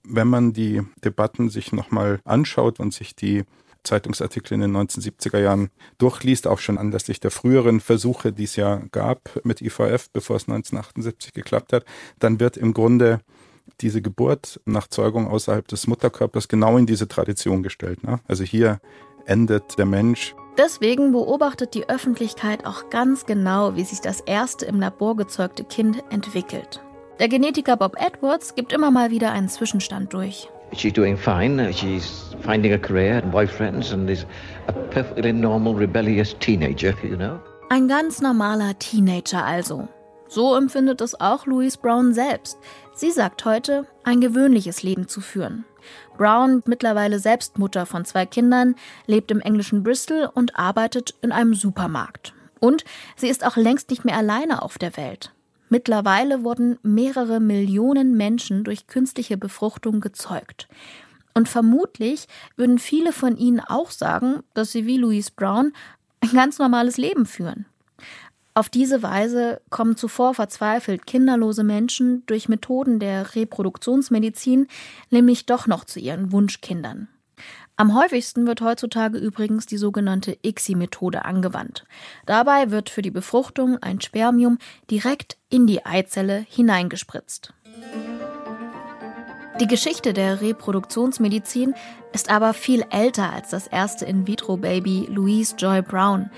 wenn 0.09 0.27
man 0.27 0.53
die 0.53 0.81
Debatten 1.03 1.49
sich 1.49 1.71
nochmal 1.71 2.19
anschaut 2.25 2.79
und 2.79 2.93
sich 2.93 3.15
die 3.15 3.43
Zeitungsartikel 3.83 4.53
in 4.53 4.61
den 4.61 4.75
1970er 4.75 5.39
Jahren 5.39 5.69
durchliest, 5.97 6.47
auch 6.47 6.59
schon 6.59 6.77
anlässlich 6.77 7.19
der 7.19 7.31
früheren 7.31 7.79
Versuche, 7.79 8.33
die 8.33 8.43
es 8.43 8.55
ja 8.55 8.81
gab 8.91 9.39
mit 9.43 9.61
IVF, 9.61 10.09
bevor 10.11 10.35
es 10.35 10.43
1978 10.43 11.33
geklappt 11.33 11.73
hat, 11.73 11.85
dann 12.19 12.39
wird 12.39 12.57
im 12.57 12.73
Grunde 12.73 13.21
diese 13.81 14.01
Geburt 14.01 14.59
nach 14.65 14.87
Zeugung 14.87 15.27
außerhalb 15.27 15.67
des 15.67 15.87
Mutterkörpers 15.87 16.47
genau 16.47 16.77
in 16.77 16.85
diese 16.85 17.07
Tradition 17.07 17.63
gestellt. 17.63 18.03
Ne? 18.03 18.19
Also 18.27 18.43
hier 18.43 18.79
endet 19.25 19.77
der 19.77 19.85
Mensch. 19.85 20.35
Deswegen 20.57 21.13
beobachtet 21.13 21.73
die 21.73 21.87
Öffentlichkeit 21.87 22.65
auch 22.65 22.89
ganz 22.89 23.25
genau, 23.25 23.75
wie 23.75 23.85
sich 23.85 24.01
das 24.01 24.19
erste 24.19 24.65
im 24.65 24.79
Labor 24.79 25.15
gezeugte 25.15 25.63
Kind 25.63 26.03
entwickelt. 26.09 26.81
Der 27.19 27.27
Genetiker 27.27 27.75
Bob 27.75 27.97
Edwards 27.99 28.55
gibt 28.55 28.71
immer 28.71 28.91
mal 28.91 29.11
wieder 29.11 29.33
einen 29.33 29.49
Zwischenstand 29.49 30.13
durch. 30.13 30.47
She's 30.71 30.93
doing 30.93 31.17
fine. 31.17 31.73
She's 31.73 32.33
finding 32.45 32.71
a 32.71 32.77
career 32.77 33.21
and 33.21 33.29
boyfriends 33.29 33.91
and 33.91 34.09
is 34.09 34.25
a 34.67 34.71
perfectly 34.71 35.33
normal 35.33 35.75
rebellious 35.75 36.33
teenager, 36.39 36.93
you 37.03 37.17
know. 37.17 37.37
Ein 37.69 37.89
ganz 37.89 38.21
normaler 38.21 38.79
Teenager 38.79 39.43
also. 39.43 39.89
So 40.29 40.55
empfindet 40.55 41.01
es 41.01 41.19
auch 41.19 41.45
Louise 41.45 41.77
Brown 41.77 42.13
selbst. 42.13 42.57
Sie 42.93 43.11
sagt 43.11 43.43
heute, 43.43 43.85
ein 44.05 44.21
gewöhnliches 44.21 44.81
Leben 44.83 45.09
zu 45.09 45.19
führen. 45.19 45.65
Brown, 46.17 46.63
mittlerweile 46.67 47.19
selbst 47.19 47.57
Mutter 47.57 47.85
von 47.85 48.05
zwei 48.05 48.25
Kindern, 48.25 48.75
lebt 49.07 49.29
im 49.31 49.41
englischen 49.41 49.83
Bristol 49.83 50.29
und 50.33 50.55
arbeitet 50.57 51.15
in 51.21 51.33
einem 51.33 51.53
Supermarkt. 51.53 52.33
Und 52.61 52.85
sie 53.17 53.27
ist 53.27 53.45
auch 53.45 53.57
längst 53.57 53.89
nicht 53.89 54.05
mehr 54.05 54.15
alleine 54.15 54.61
auf 54.61 54.77
der 54.77 54.95
Welt. 54.95 55.33
Mittlerweile 55.69 56.43
wurden 56.43 56.77
mehrere 56.81 57.39
Millionen 57.39 58.17
Menschen 58.17 58.63
durch 58.63 58.87
künstliche 58.87 59.37
Befruchtung 59.37 60.01
gezeugt. 60.01 60.67
Und 61.33 61.47
vermutlich 61.47 62.27
würden 62.57 62.79
viele 62.79 63.13
von 63.13 63.37
ihnen 63.37 63.59
auch 63.59 63.91
sagen, 63.91 64.41
dass 64.53 64.71
sie 64.71 64.85
wie 64.85 64.97
Louise 64.97 65.31
Brown 65.35 65.73
ein 66.21 66.31
ganz 66.33 66.59
normales 66.59 66.97
Leben 66.97 67.25
führen. 67.25 67.65
Auf 68.55 68.67
diese 68.67 69.03
Weise 69.03 69.61
kommen 69.69 69.95
zuvor 69.95 70.33
verzweifelt 70.33 71.05
kinderlose 71.05 71.63
Menschen 71.63 72.25
durch 72.25 72.49
Methoden 72.49 72.99
der 72.99 73.35
Reproduktionsmedizin 73.35 74.67
nämlich 75.11 75.45
doch 75.45 75.67
noch 75.67 75.85
zu 75.85 75.99
ihren 75.99 76.31
Wunschkindern. 76.31 77.07
Am 77.79 77.95
häufigsten 77.95 78.45
wird 78.45 78.59
heutzutage 78.59 79.17
übrigens 79.17 79.65
die 79.65 79.77
sogenannte 79.77 80.37
ICSI-Methode 80.43 81.23
angewandt. 81.23 81.85
Dabei 82.25 82.71
wird 82.71 82.89
für 82.89 83.01
die 83.01 83.09
Befruchtung 83.09 83.77
ein 83.81 84.01
Spermium 84.01 84.57
direkt 84.91 85.37
in 85.49 85.65
die 85.65 85.85
Eizelle 85.85 86.45
hineingespritzt. 86.49 87.53
Die 89.61 89.67
Geschichte 89.67 90.11
der 90.11 90.41
Reproduktionsmedizin 90.41 91.73
ist 92.11 92.29
aber 92.29 92.53
viel 92.53 92.83
älter 92.89 93.31
als 93.31 93.51
das 93.51 93.67
erste 93.67 94.03
In-vitro-Baby 94.03 95.07
Louise 95.09 95.55
Joy 95.57 95.81
Brown. 95.81 96.29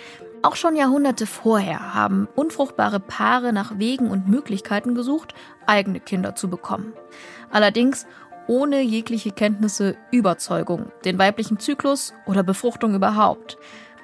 Auch 0.43 0.55
schon 0.55 0.75
Jahrhunderte 0.75 1.25
vorher 1.25 1.95
haben 1.95 2.27
unfruchtbare 2.35 2.99
Paare 2.99 3.51
nach 3.51 3.79
Wegen 3.79 4.11
und 4.11 4.27
Möglichkeiten 4.27 4.93
gesucht, 4.93 5.33
eigene 5.65 5.99
Kinder 5.99 6.35
zu 6.35 6.51
bekommen. 6.51 6.93
Allerdings 7.49 8.05
ohne 8.51 8.81
jegliche 8.81 9.31
Kenntnisse 9.31 9.95
über 10.11 10.37
Zeugung, 10.37 10.91
den 11.05 11.17
weiblichen 11.17 11.57
Zyklus 11.57 12.13
oder 12.25 12.43
Befruchtung 12.43 12.93
überhaupt. 12.93 13.57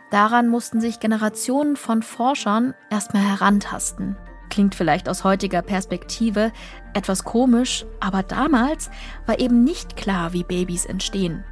Daran 0.10 0.48
mussten 0.48 0.80
sich 0.80 1.02
Generationen 1.02 1.76
von 1.76 2.02
Forschern 2.02 2.74
erstmal 2.90 3.24
herantasten. 3.24 4.16
Klingt 4.50 4.74
vielleicht 4.74 5.10
aus 5.10 5.26
heutiger 5.26 5.62
Perspektive 5.62 6.54
etwas 6.94 7.26
komisch, 7.26 7.86
aber 8.00 8.24
damals 8.24 8.90
war 9.26 9.38
eben 9.38 9.66
nicht 9.66 9.98
klar, 9.98 10.32
wie 10.32 10.46
Babys 10.46 10.86
entstehen. 10.86 11.44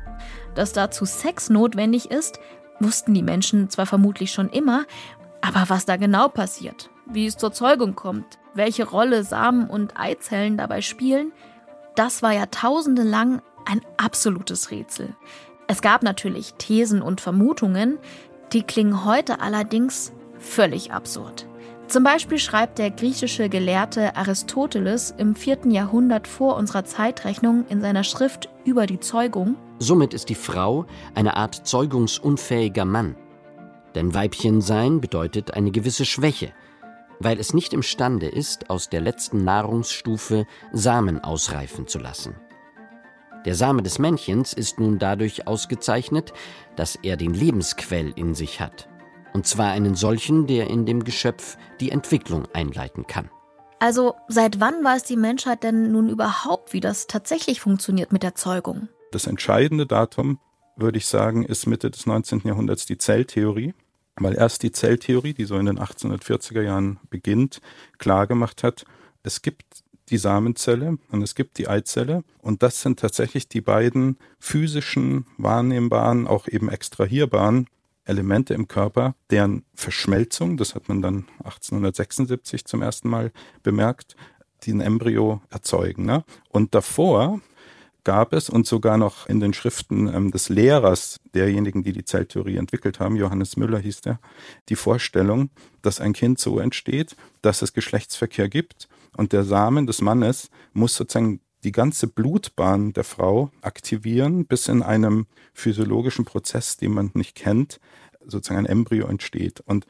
Dass 0.55 0.71
dazu 0.71 1.03
Sex 1.03 1.49
notwendig 1.49 2.09
ist, 2.09 2.39
wussten 2.79 3.13
die 3.13 3.23
Menschen 3.23 3.69
zwar 3.69 3.87
vermutlich 3.87 4.31
schon 4.31 4.47
immer, 4.47 4.85
aber 5.41 5.65
was 5.67 5.85
da 5.85 5.97
genau 5.97 6.29
passiert, 6.29 6.89
wie 7.07 7.25
es 7.25 7.35
zur 7.35 7.51
Zeugung 7.51 7.93
kommt, 7.93 8.39
welche 8.53 8.87
Rolle 8.87 9.25
Samen 9.25 9.69
und 9.69 9.99
Eizellen 9.99 10.55
dabei 10.55 10.79
spielen, 10.79 11.33
das 11.95 12.21
war 12.21 12.33
jahrtausendelang 12.33 13.41
ein 13.65 13.81
absolutes 13.97 14.71
Rätsel. 14.71 15.15
Es 15.67 15.81
gab 15.81 16.03
natürlich 16.03 16.53
Thesen 16.55 17.01
und 17.01 17.21
Vermutungen, 17.21 17.97
Die 18.53 18.61
klingen 18.61 19.03
heute 19.05 19.41
allerdings 19.41 20.13
völlig 20.37 20.93
absurd. 20.93 21.47
Zum 21.87 22.03
Beispiel 22.03 22.37
schreibt 22.37 22.77
der 22.77 22.91
griechische 22.91 23.49
Gelehrte 23.49 24.15
Aristoteles 24.15 25.13
im 25.17 25.35
4. 25.35 25.67
Jahrhundert 25.69 26.27
vor 26.27 26.55
unserer 26.55 26.85
Zeitrechnung 26.85 27.65
in 27.69 27.81
seiner 27.81 28.03
Schrift 28.03 28.49
über 28.63 28.85
die 28.85 28.99
Zeugung 28.99 29.55
Somit 29.79 30.13
ist 30.13 30.29
die 30.29 30.35
Frau 30.35 30.85
eine 31.15 31.35
Art 31.35 31.67
zeugungsunfähiger 31.67 32.85
Mann. 32.85 33.15
Denn 33.93 34.13
Weibchen 34.13 34.61
sein 34.61 35.01
bedeutet 35.01 35.53
eine 35.53 35.71
gewisse 35.71 36.05
Schwäche, 36.05 36.53
weil 37.19 37.39
es 37.39 37.53
nicht 37.53 37.73
imstande 37.73 38.27
ist, 38.27 38.69
aus 38.69 38.89
der 38.89 39.01
letzten 39.01 39.43
Nahrungsstufe 39.43 40.45
Samen 40.71 41.23
ausreifen 41.23 41.87
zu 41.87 41.99
lassen. 41.99 42.35
Der 43.45 43.55
Same 43.55 43.83
des 43.83 43.99
Männchens 43.99 44.53
ist 44.53 44.79
nun 44.79 44.97
dadurch 44.97 45.47
ausgezeichnet, 45.47 46.33
dass 46.75 46.95
er 46.95 47.15
den 47.15 47.33
Lebensquell 47.33 48.11
in 48.15 48.33
sich 48.33 48.59
hat. 48.59 48.89
Und 49.33 49.45
zwar 49.45 49.71
einen 49.71 49.95
solchen, 49.95 50.47
der 50.47 50.67
in 50.67 50.85
dem 50.85 51.03
Geschöpf 51.03 51.57
die 51.79 51.91
Entwicklung 51.91 52.47
einleiten 52.53 53.05
kann. 53.05 53.29
Also 53.79 54.15
seit 54.27 54.59
wann 54.59 54.83
weiß 54.83 55.03
die 55.03 55.17
Menschheit 55.17 55.63
denn 55.63 55.91
nun 55.91 56.09
überhaupt, 56.09 56.73
wie 56.73 56.79
das 56.79 57.07
tatsächlich 57.07 57.59
funktioniert 57.59 58.11
mit 58.11 58.23
der 58.23 58.33
Zeugung? 58.33 58.87
Das 59.11 59.27
entscheidende 59.27 59.85
Datum, 59.85 60.39
würde 60.75 60.97
ich 60.97 61.05
sagen, 61.05 61.45
ist 61.45 61.67
Mitte 61.67 61.91
des 61.91 62.05
19. 62.05 62.41
Jahrhunderts 62.45 62.85
die 62.85 62.97
Zelltheorie, 62.97 63.73
weil 64.17 64.35
erst 64.35 64.63
die 64.63 64.71
Zelltheorie, 64.71 65.33
die 65.33 65.45
so 65.45 65.57
in 65.57 65.65
den 65.65 65.79
1840er 65.79 66.61
Jahren 66.61 66.99
beginnt, 67.09 67.61
klargemacht 67.97 68.63
hat, 68.63 68.85
es 69.23 69.41
gibt 69.41 69.83
die 70.09 70.17
Samenzelle 70.17 70.97
und 71.09 71.21
es 71.21 71.35
gibt 71.35 71.57
die 71.57 71.67
Eizelle 71.67 72.23
und 72.41 72.61
das 72.63 72.81
sind 72.81 72.99
tatsächlich 72.99 73.47
die 73.47 73.61
beiden 73.61 74.17
physischen, 74.39 75.25
wahrnehmbaren, 75.37 76.27
auch 76.27 76.47
eben 76.47 76.69
extrahierbaren 76.69 77.67
Elemente 78.05 78.53
im 78.53 78.67
Körper, 78.67 79.15
deren 79.31 79.63
Verschmelzung, 79.73 80.57
das 80.57 80.75
hat 80.75 80.87
man 80.87 81.01
dann 81.01 81.25
1876 81.39 82.65
zum 82.65 82.83
ersten 82.83 83.09
Mal 83.09 83.31
bemerkt, 83.63 84.15
den 84.67 84.79
Embryo 84.79 85.41
erzeugen. 85.49 86.05
Ne? 86.05 86.23
Und 86.49 86.75
davor 86.75 87.41
gab 88.05 88.31
es 88.31 88.49
und 88.49 88.65
sogar 88.65 88.97
noch 88.97 89.27
in 89.27 89.41
den 89.41 89.53
Schriften 89.53 90.07
ähm, 90.07 90.31
des 90.31 90.47
Lehrers, 90.47 91.19
derjenigen, 91.33 91.83
die 91.83 91.91
die 91.91 92.05
Zelltheorie 92.05 92.55
entwickelt 92.55 93.01
haben, 93.01 93.17
Johannes 93.17 93.57
Müller 93.57 93.79
hieß 93.79 94.01
der, 94.01 94.19
die 94.69 94.77
Vorstellung, 94.77 95.49
dass 95.81 95.99
ein 95.99 96.13
Kind 96.13 96.39
so 96.39 96.59
entsteht, 96.59 97.17
dass 97.41 97.61
es 97.61 97.73
Geschlechtsverkehr 97.73 98.47
gibt 98.47 98.87
und 99.17 99.33
der 99.33 99.43
Samen 99.43 99.85
des 99.85 100.01
Mannes 100.01 100.49
muss 100.71 100.95
sozusagen 100.95 101.41
die 101.65 101.71
ganze 101.71 102.07
Blutbahn 102.07 102.93
der 102.93 103.03
Frau 103.03 103.51
aktivieren, 103.61 104.45
bis 104.45 104.67
in 104.67 104.83
einem 104.83 105.25
physiologischen 105.53 106.23
Prozess, 106.23 106.77
den 106.77 106.93
man 106.93 107.11
nicht 107.15 107.35
kennt, 107.35 107.79
sozusagen 108.25 108.59
ein 108.59 108.71
Embryo 108.71 109.07
entsteht. 109.07 109.61
Und 109.61 109.87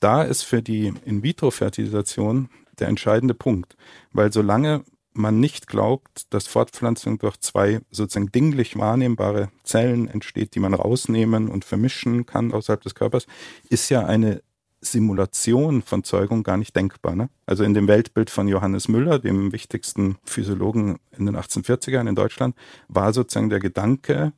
da 0.00 0.22
ist 0.22 0.42
für 0.42 0.62
die 0.62 0.92
In-vitro-Fertilisation 1.04 2.48
der 2.80 2.88
entscheidende 2.88 3.34
Punkt, 3.34 3.76
weil 4.12 4.32
solange 4.32 4.84
man 5.14 5.40
nicht 5.40 5.66
glaubt, 5.66 6.32
dass 6.32 6.46
Fortpflanzung 6.46 7.18
durch 7.18 7.38
zwei 7.40 7.80
sozusagen 7.90 8.32
dinglich 8.32 8.76
wahrnehmbare 8.78 9.50
Zellen 9.64 10.08
entsteht, 10.08 10.54
die 10.54 10.60
man 10.60 10.74
rausnehmen 10.74 11.48
und 11.48 11.64
vermischen 11.64 12.26
kann 12.26 12.52
außerhalb 12.52 12.82
des 12.82 12.94
Körpers, 12.94 13.26
ist 13.68 13.88
ja 13.90 14.04
eine 14.06 14.42
Simulation 14.80 15.82
von 15.82 16.02
Zeugung 16.02 16.42
gar 16.42 16.56
nicht 16.56 16.74
denkbar. 16.74 17.14
Ne? 17.14 17.28
Also 17.46 17.62
in 17.62 17.72
dem 17.72 17.88
Weltbild 17.88 18.30
von 18.30 18.48
Johannes 18.48 18.88
Müller, 18.88 19.18
dem 19.18 19.52
wichtigsten 19.52 20.16
Physiologen 20.24 20.98
in 21.16 21.26
den 21.26 21.36
1840ern 21.36 22.08
in 22.08 22.16
Deutschland, 22.16 22.56
war 22.88 23.12
sozusagen 23.12 23.48
der 23.48 23.60
Gedanke, 23.60 24.32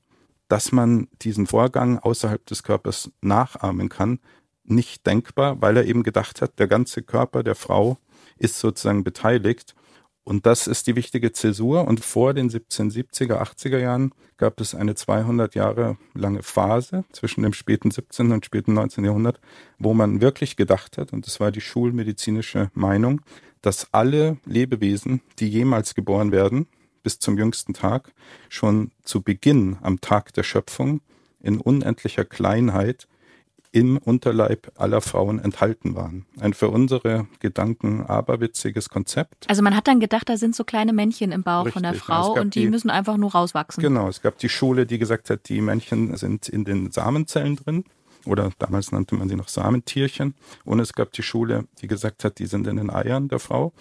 dass 0.48 0.70
man 0.70 1.08
diesen 1.22 1.46
Vorgang 1.46 1.98
außerhalb 1.98 2.44
des 2.46 2.62
Körpers 2.62 3.10
nachahmen 3.22 3.88
kann, 3.88 4.18
nicht 4.64 5.06
denkbar, 5.06 5.60
weil 5.60 5.78
er 5.78 5.84
eben 5.86 6.02
gedacht 6.02 6.42
hat, 6.42 6.58
der 6.58 6.68
ganze 6.68 7.02
Körper 7.02 7.42
der 7.42 7.54
Frau 7.54 7.98
ist 8.36 8.58
sozusagen 8.58 9.04
beteiligt 9.04 9.74
und 10.24 10.46
das 10.46 10.66
ist 10.66 10.86
die 10.86 10.96
wichtige 10.96 11.32
Zäsur. 11.32 11.86
Und 11.86 12.02
vor 12.02 12.32
den 12.32 12.50
1770er, 12.50 13.42
80er 13.42 13.78
Jahren 13.78 14.12
gab 14.38 14.58
es 14.60 14.74
eine 14.74 14.94
200 14.94 15.54
Jahre 15.54 15.98
lange 16.14 16.42
Phase 16.42 17.04
zwischen 17.12 17.42
dem 17.42 17.52
späten 17.52 17.90
17. 17.90 18.32
und 18.32 18.44
späten 18.44 18.72
19. 18.72 19.04
Jahrhundert, 19.04 19.38
wo 19.78 19.92
man 19.92 20.22
wirklich 20.22 20.56
gedacht 20.56 20.96
hat, 20.96 21.12
und 21.12 21.26
das 21.26 21.40
war 21.40 21.52
die 21.52 21.60
schulmedizinische 21.60 22.70
Meinung, 22.72 23.20
dass 23.60 23.88
alle 23.92 24.38
Lebewesen, 24.46 25.20
die 25.38 25.48
jemals 25.48 25.94
geboren 25.94 26.32
werden, 26.32 26.66
bis 27.02 27.18
zum 27.18 27.36
jüngsten 27.36 27.74
Tag, 27.74 28.12
schon 28.48 28.92
zu 29.02 29.20
Beginn 29.20 29.76
am 29.82 30.00
Tag 30.00 30.32
der 30.32 30.42
Schöpfung 30.42 31.02
in 31.40 31.60
unendlicher 31.60 32.24
Kleinheit 32.24 33.06
im 33.74 33.98
Unterleib 33.98 34.70
aller 34.76 35.00
Frauen 35.00 35.40
enthalten 35.40 35.96
waren. 35.96 36.26
Ein 36.38 36.54
für 36.54 36.68
unsere 36.68 37.26
Gedanken 37.40 38.02
aberwitziges 38.06 38.88
Konzept. 38.88 39.46
Also 39.48 39.62
man 39.62 39.74
hat 39.74 39.88
dann 39.88 39.98
gedacht, 39.98 40.28
da 40.28 40.36
sind 40.36 40.54
so 40.54 40.62
kleine 40.62 40.92
Männchen 40.92 41.32
im 41.32 41.42
Bauch 41.42 41.66
Richtig, 41.66 41.72
von 41.72 41.82
der 41.82 41.94
Frau 41.94 42.34
und 42.34 42.54
die, 42.54 42.60
die, 42.60 42.68
müssen 42.68 42.88
einfach 42.88 43.16
nur 43.16 43.32
rauswachsen. 43.32 43.82
Genau, 43.82 44.06
es 44.06 44.22
gab 44.22 44.38
die 44.38 44.48
Schule, 44.48 44.86
die 44.86 44.98
gesagt 44.98 45.28
hat, 45.28 45.48
die 45.48 45.60
Männchen 45.60 46.16
sind 46.16 46.48
in 46.48 46.64
den 46.64 46.92
Samenzellen 46.92 47.56
drin. 47.56 47.84
Oder 48.26 48.50
damals 48.60 48.92
nannte 48.92 49.16
man 49.16 49.28
sie 49.28 49.34
noch 49.34 49.48
Samentierchen. 49.48 50.34
Und 50.64 50.78
es 50.78 50.92
gab 50.92 51.10
die 51.10 51.24
Schule, 51.24 51.66
die 51.82 51.88
gesagt 51.88 52.22
hat, 52.22 52.38
die 52.38 52.46
sind 52.46 52.68
in 52.68 52.76
den 52.76 52.90
Eiern 52.90 53.26
der 53.26 53.40
Frau. 53.40 53.72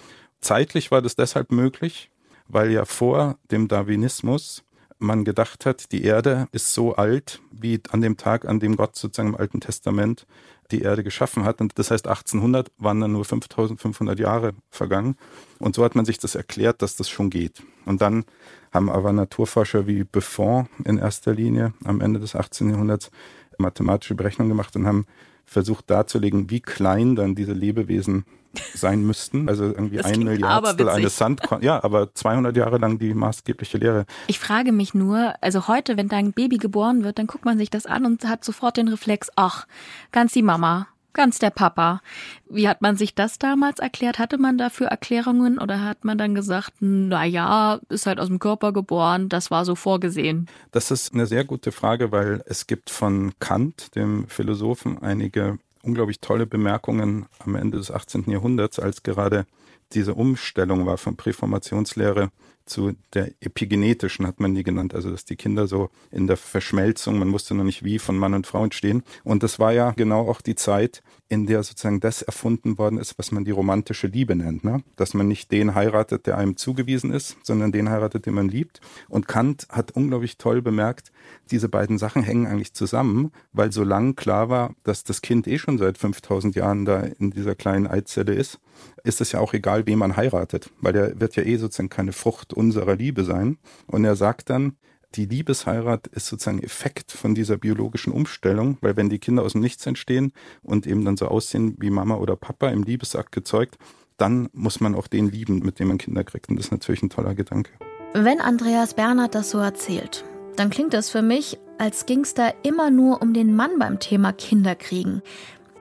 Zeitlich 0.41 0.89
war 0.89 1.03
das 1.03 1.15
deshalb 1.15 1.51
möglich, 1.51 2.09
weil 2.47 2.71
ja 2.71 2.85
vor 2.85 3.37
dem 3.51 3.67
Darwinismus 3.67 4.63
man 4.99 5.25
gedacht 5.25 5.65
hat, 5.65 5.91
die 5.91 6.03
Erde 6.03 6.47
ist 6.51 6.73
so 6.73 6.95
alt 6.95 7.41
wie 7.51 7.81
an 7.89 8.01
dem 8.01 8.17
Tag, 8.17 8.45
an 8.45 8.59
dem 8.59 8.75
Gott 8.75 8.95
sozusagen 8.95 9.29
im 9.29 9.35
Alten 9.35 9.59
Testament 9.59 10.25
die 10.71 10.81
Erde 10.81 11.03
geschaffen 11.03 11.45
hat. 11.45 11.61
Und 11.61 11.77
das 11.77 11.91
heißt, 11.91 12.07
1800 12.07 12.71
waren 12.77 12.99
dann 12.99 13.11
nur 13.11 13.25
5500 13.25 14.19
Jahre 14.19 14.53
vergangen. 14.69 15.15
Und 15.59 15.75
so 15.75 15.83
hat 15.83 15.95
man 15.95 16.05
sich 16.05 16.17
das 16.17 16.35
erklärt, 16.35 16.81
dass 16.81 16.95
das 16.95 17.09
schon 17.09 17.29
geht. 17.29 17.63
Und 17.85 18.01
dann 18.01 18.25
haben 18.71 18.89
aber 18.89 19.13
Naturforscher 19.13 19.87
wie 19.87 20.03
Buffon 20.03 20.67
in 20.83 20.97
erster 20.97 21.33
Linie 21.33 21.73
am 21.83 22.01
Ende 22.01 22.19
des 22.19 22.35
18. 22.35 22.69
Jahrhunderts 22.69 23.11
mathematische 23.57 24.15
Berechnungen 24.15 24.49
gemacht 24.49 24.75
und 24.75 24.87
haben 24.87 25.05
versucht 25.45 25.89
darzulegen, 25.89 26.49
wie 26.49 26.61
klein 26.61 27.15
dann 27.15 27.35
diese 27.35 27.53
Lebewesen 27.53 28.25
sein 28.73 29.03
müssten. 29.03 29.49
Also 29.49 29.65
irgendwie 29.65 29.97
das 29.97 30.07
ein 30.07 30.19
Milliardstel 30.19 30.89
eines 30.89 31.17
Sandkorn. 31.17 31.61
Ja, 31.61 31.83
aber 31.83 32.13
200 32.13 32.55
Jahre 32.55 32.77
lang 32.77 32.99
die 32.99 33.13
maßgebliche 33.13 33.77
Lehre. 33.77 34.05
Ich 34.27 34.39
frage 34.39 34.71
mich 34.71 34.93
nur, 34.93 35.33
also 35.41 35.67
heute, 35.67 35.97
wenn 35.97 36.07
dein 36.07 36.33
Baby 36.33 36.57
geboren 36.57 37.03
wird, 37.03 37.19
dann 37.19 37.27
guckt 37.27 37.45
man 37.45 37.57
sich 37.57 37.69
das 37.69 37.85
an 37.85 38.05
und 38.05 38.25
hat 38.25 38.43
sofort 38.43 38.77
den 38.77 38.87
Reflex, 38.87 39.29
ach, 39.35 39.65
ganz 40.11 40.33
die 40.33 40.43
Mama, 40.43 40.87
ganz 41.13 41.39
der 41.39 41.51
Papa. 41.51 42.01
Wie 42.49 42.67
hat 42.67 42.81
man 42.81 42.97
sich 42.97 43.15
das 43.15 43.39
damals 43.39 43.79
erklärt? 43.79 44.19
Hatte 44.19 44.37
man 44.37 44.57
dafür 44.57 44.87
Erklärungen 44.87 45.59
oder 45.59 45.81
hat 45.81 46.03
man 46.03 46.17
dann 46.17 46.35
gesagt, 46.35 46.73
na 46.79 47.23
ja, 47.23 47.79
ist 47.89 48.05
halt 48.05 48.19
aus 48.19 48.27
dem 48.27 48.39
Körper 48.39 48.73
geboren, 48.73 49.29
das 49.29 49.51
war 49.51 49.65
so 49.65 49.75
vorgesehen? 49.75 50.47
Das 50.71 50.91
ist 50.91 51.13
eine 51.13 51.25
sehr 51.25 51.45
gute 51.45 51.71
Frage, 51.71 52.11
weil 52.11 52.43
es 52.45 52.67
gibt 52.67 52.89
von 52.89 53.33
Kant, 53.39 53.95
dem 53.95 54.27
Philosophen, 54.27 55.01
einige 55.01 55.59
unglaublich 55.83 56.19
tolle 56.19 56.47
Bemerkungen 56.47 57.27
am 57.39 57.55
Ende 57.55 57.77
des 57.77 57.91
18. 57.91 58.29
Jahrhunderts, 58.29 58.79
als 58.79 59.03
gerade 59.03 59.45
diese 59.91 60.15
Umstellung 60.15 60.85
war 60.85 60.97
von 60.97 61.15
Präformationslehre 61.15 62.31
zu 62.65 62.93
der 63.13 63.31
epigenetischen, 63.41 64.25
hat 64.25 64.39
man 64.39 64.55
die 64.55 64.63
genannt, 64.63 64.93
also 64.93 65.11
dass 65.11 65.25
die 65.25 65.35
Kinder 65.35 65.67
so 65.67 65.89
in 66.11 66.27
der 66.27 66.37
Verschmelzung, 66.37 67.19
man 67.19 67.31
wusste 67.31 67.55
noch 67.55 67.63
nicht 67.63 67.83
wie, 67.83 67.99
von 67.99 68.17
Mann 68.17 68.33
und 68.33 68.47
Frau 68.47 68.63
entstehen. 68.63 69.03
Und 69.23 69.43
das 69.43 69.59
war 69.59 69.73
ja 69.73 69.91
genau 69.91 70.29
auch 70.29 70.41
die 70.41 70.55
Zeit, 70.55 71.03
in 71.29 71.47
der 71.47 71.63
sozusagen 71.63 71.99
das 71.99 72.21
erfunden 72.21 72.77
worden 72.77 72.99
ist, 72.99 73.17
was 73.17 73.31
man 73.31 73.43
die 73.43 73.51
romantische 73.51 74.07
Liebe 74.07 74.35
nennt. 74.35 74.63
Ne? 74.63 74.83
Dass 74.95 75.13
man 75.13 75.27
nicht 75.27 75.51
den 75.51 75.73
heiratet, 75.73 76.27
der 76.27 76.37
einem 76.37 76.57
zugewiesen 76.57 77.11
ist, 77.11 77.37
sondern 77.43 77.71
den 77.71 77.89
heiratet, 77.89 78.25
den 78.25 78.35
man 78.35 78.49
liebt. 78.49 78.81
Und 79.09 79.27
Kant 79.27 79.67
hat 79.69 79.91
unglaublich 79.91 80.37
toll 80.37 80.61
bemerkt, 80.61 81.11
diese 81.51 81.69
beiden 81.69 81.97
Sachen 81.97 82.23
hängen 82.23 82.47
eigentlich 82.47 82.73
zusammen, 82.73 83.31
weil 83.51 83.71
so 83.71 83.83
lang 83.83 84.15
klar 84.15 84.49
war, 84.49 84.75
dass 84.83 85.03
das 85.03 85.21
Kind 85.21 85.47
eh 85.47 85.57
schon 85.57 85.77
seit 85.77 85.97
5000 85.97 86.55
Jahren 86.55 86.85
da 86.85 87.01
in 87.01 87.31
dieser 87.31 87.55
kleinen 87.55 87.87
Eizelle 87.87 88.33
ist, 88.33 88.59
ist 89.03 89.21
es 89.21 89.31
ja 89.31 89.39
auch 89.39 89.53
egal, 89.53 89.85
wen 89.85 89.99
man 89.99 90.15
heiratet, 90.15 90.69
weil 90.81 90.93
der 90.93 91.19
wird 91.19 91.35
ja 91.35 91.43
eh 91.43 91.57
sozusagen 91.57 91.89
keine 91.89 92.13
Frucht 92.13 92.52
unserer 92.53 92.95
Liebe 92.95 93.23
sein. 93.23 93.57
Und 93.87 94.05
er 94.05 94.15
sagt 94.15 94.49
dann, 94.49 94.77
die 95.15 95.25
Liebesheirat 95.25 96.07
ist 96.07 96.25
sozusagen 96.25 96.63
Effekt 96.63 97.11
von 97.11 97.35
dieser 97.35 97.57
biologischen 97.57 98.11
Umstellung, 98.11 98.77
weil 98.81 98.97
wenn 98.97 99.09
die 99.09 99.19
Kinder 99.19 99.43
aus 99.43 99.51
dem 99.51 99.61
Nichts 99.61 99.85
entstehen 99.85 100.33
und 100.63 100.87
eben 100.87 101.05
dann 101.05 101.17
so 101.17 101.27
aussehen 101.27 101.75
wie 101.79 101.91
Mama 101.91 102.15
oder 102.15 102.35
Papa 102.35 102.69
im 102.69 102.83
Liebesakt 102.83 103.31
gezeugt, 103.31 103.77
dann 104.17 104.49
muss 104.53 104.79
man 104.79 104.95
auch 104.95 105.07
den 105.07 105.29
lieben, 105.29 105.59
mit 105.59 105.79
dem 105.79 105.89
man 105.89 105.97
Kinder 105.97 106.23
kriegt. 106.23 106.49
Und 106.49 106.55
das 106.57 106.67
ist 106.67 106.71
natürlich 106.71 107.03
ein 107.03 107.09
toller 107.09 107.35
Gedanke. 107.35 107.71
Wenn 108.13 108.39
Andreas 108.39 108.93
Bernhard 108.93 109.35
das 109.35 109.49
so 109.49 109.59
erzählt, 109.59 110.23
dann 110.55 110.69
klingt 110.69 110.93
es 110.93 111.09
für 111.09 111.21
mich, 111.21 111.59
als 111.77 112.05
ging 112.05 112.21
es 112.21 112.33
da 112.33 112.51
immer 112.63 112.91
nur 112.91 113.21
um 113.21 113.33
den 113.33 113.55
Mann 113.55 113.79
beim 113.79 113.99
Thema 113.99 114.33
Kinderkriegen. 114.33 115.21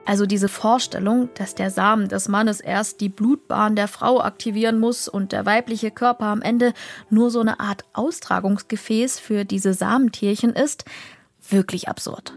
Also 0.05 0.25
diese 0.25 0.49
Vorstellung, 0.49 1.29
dass 1.35 1.55
der 1.55 1.71
Samen 1.71 2.09
des 2.09 2.27
Mannes 2.27 2.59
erst 2.59 2.99
die 2.99 3.09
Blutbahn 3.09 3.75
der 3.75 3.87
Frau 3.87 4.21
aktivieren 4.21 4.79
muss 4.79 5.07
und 5.07 5.31
der 5.31 5.45
weibliche 5.45 5.91
Körper 5.91 6.25
am 6.25 6.41
Ende 6.41 6.73
nur 7.09 7.31
so 7.31 7.39
eine 7.39 7.59
Art 7.59 7.85
Austragungsgefäß 7.93 9.19
für 9.19 9.45
diese 9.45 9.73
Samentierchen 9.73 10.53
ist, 10.53 10.85
wirklich 11.49 11.87
absurd. 11.87 12.33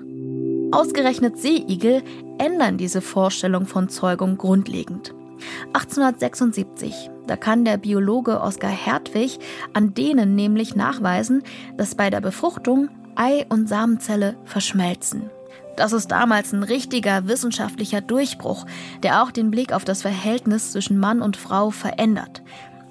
Ausgerechnet 0.73 1.39
Seeigel 1.39 2.03
ändern 2.39 2.79
diese 2.79 3.01
Vorstellung 3.01 3.67
von 3.67 3.89
Zeugung 3.89 4.37
grundlegend. 4.37 5.15
1876, 5.75 7.11
da 7.27 7.37
kann 7.37 7.65
der 7.65 7.77
Biologe 7.77 8.41
Oskar 8.41 8.71
Hertwig 8.71 9.39
an 9.75 9.95
denen 9.95 10.35
nämlich 10.35 10.75
nachweisen, 10.75 11.43
dass 11.77 11.95
bei 11.95 12.11
der 12.11 12.21
Befruchtung 12.21 12.89
Ei 13.17 13.47
und 13.49 13.69
Samenzelle 13.69 14.37
verschmelzen. 14.45 15.31
Das 15.77 15.93
ist 15.93 16.09
damals 16.09 16.53
ein 16.53 16.63
richtiger 16.63 17.29
wissenschaftlicher 17.29 18.01
Durchbruch, 18.01 18.67
der 19.03 19.23
auch 19.23 19.31
den 19.31 19.51
Blick 19.51 19.73
auf 19.73 19.85
das 19.85 20.03
Verhältnis 20.03 20.73
zwischen 20.73 20.99
Mann 20.99 21.23
und 21.23 21.37
Frau 21.37 21.71
verändert. 21.71 22.43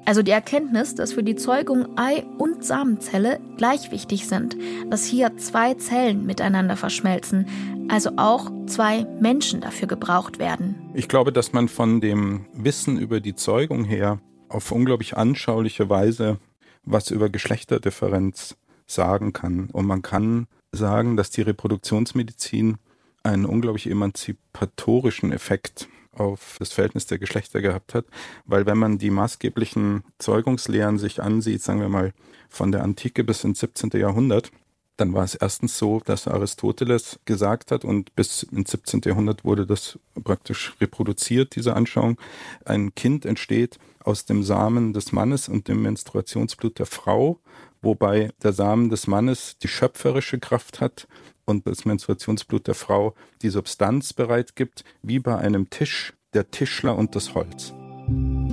Also 0.05 0.21
die 0.21 0.31
Erkenntnis, 0.31 0.93
dass 0.93 1.13
für 1.13 1.23
die 1.23 1.35
Zeugung 1.35 1.97
Ei 1.97 2.23
und 2.37 2.63
Samenzelle 2.63 3.39
gleich 3.57 3.91
wichtig 3.91 4.27
sind, 4.27 4.55
dass 4.91 5.03
hier 5.03 5.35
zwei 5.37 5.73
Zellen 5.73 6.25
miteinander 6.27 6.77
verschmelzen, 6.77 7.47
also 7.89 8.11
auch 8.17 8.51
zwei 8.67 9.05
Menschen 9.19 9.61
dafür 9.61 9.87
gebraucht 9.87 10.37
werden. 10.37 10.75
Ich 10.93 11.07
glaube, 11.07 11.31
dass 11.31 11.53
man 11.53 11.67
von 11.67 12.01
dem 12.01 12.45
Wissen 12.53 12.99
über 12.99 13.19
die 13.19 13.35
Zeugung 13.35 13.83
her 13.83 14.19
auf 14.47 14.71
unglaublich 14.71 15.17
anschauliche 15.17 15.89
Weise 15.89 16.37
was 16.85 17.11
über 17.11 17.29
Geschlechterdifferenz 17.29 18.55
sagen 18.87 19.33
kann. 19.33 19.69
Und 19.71 19.85
man 19.85 20.01
kann 20.01 20.47
sagen, 20.75 21.17
dass 21.17 21.29
die 21.29 21.41
Reproduktionsmedizin 21.41 22.77
einen 23.23 23.45
unglaublich 23.45 23.89
emanzipatorischen 23.89 25.31
Effekt 25.31 25.87
auf 26.11 26.55
das 26.59 26.71
Verhältnis 26.71 27.07
der 27.07 27.17
Geschlechter 27.17 27.61
gehabt 27.61 27.93
hat, 27.93 28.05
weil 28.45 28.65
wenn 28.65 28.77
man 28.77 28.97
die 28.97 29.09
maßgeblichen 29.09 30.03
Zeugungslehren 30.17 30.97
sich 30.97 31.21
ansieht, 31.21 31.61
sagen 31.61 31.81
wir 31.81 31.89
mal 31.89 32.13
von 32.49 32.71
der 32.71 32.83
Antike 32.83 33.23
bis 33.23 33.43
ins 33.43 33.59
17. 33.59 33.91
Jahrhundert, 33.99 34.51
dann 34.97 35.13
war 35.13 35.25
es 35.25 35.35
erstens 35.35 35.77
so, 35.77 36.01
dass 36.05 36.27
Aristoteles 36.27 37.19
gesagt 37.25 37.71
hat 37.71 37.83
und 37.83 38.15
bis 38.15 38.43
ins 38.43 38.71
17. 38.71 39.01
Jahrhundert 39.03 39.43
wurde 39.43 39.65
das 39.65 39.99
praktisch 40.23 40.73
reproduziert, 40.79 41.55
diese 41.55 41.75
Anschauung. 41.75 42.17
Ein 42.63 42.95
Kind 42.95 43.25
entsteht 43.25 43.77
aus 43.99 44.25
dem 44.25 44.43
Samen 44.43 44.93
des 44.93 45.11
Mannes 45.11 45.49
und 45.49 45.67
dem 45.67 45.81
Menstruationsblut 45.81 46.79
der 46.79 46.85
Frau, 46.85 47.39
wobei 47.85 48.31
der 48.43 48.51
Samen 48.51 48.89
des 48.89 49.07
Mannes 49.07 49.57
die 49.59 49.67
schöpferische 49.67 50.39
Kraft 50.39 50.81
hat 50.81 51.07
und 51.45 51.67
das 51.67 51.85
Menstruationsblut 51.85 52.67
der 52.67 52.75
Frau 52.75 53.13
die 53.41 53.49
Substanz 53.49 54.11
bereitgibt, 54.11 54.83
wie 55.01 55.19
bei 55.19 55.37
einem 55.37 55.69
Tisch, 55.69 56.13
der 56.33 56.51
Tischler 56.51 56.97
und 56.97 57.15
das 57.15 57.33
Holz. 57.33 57.73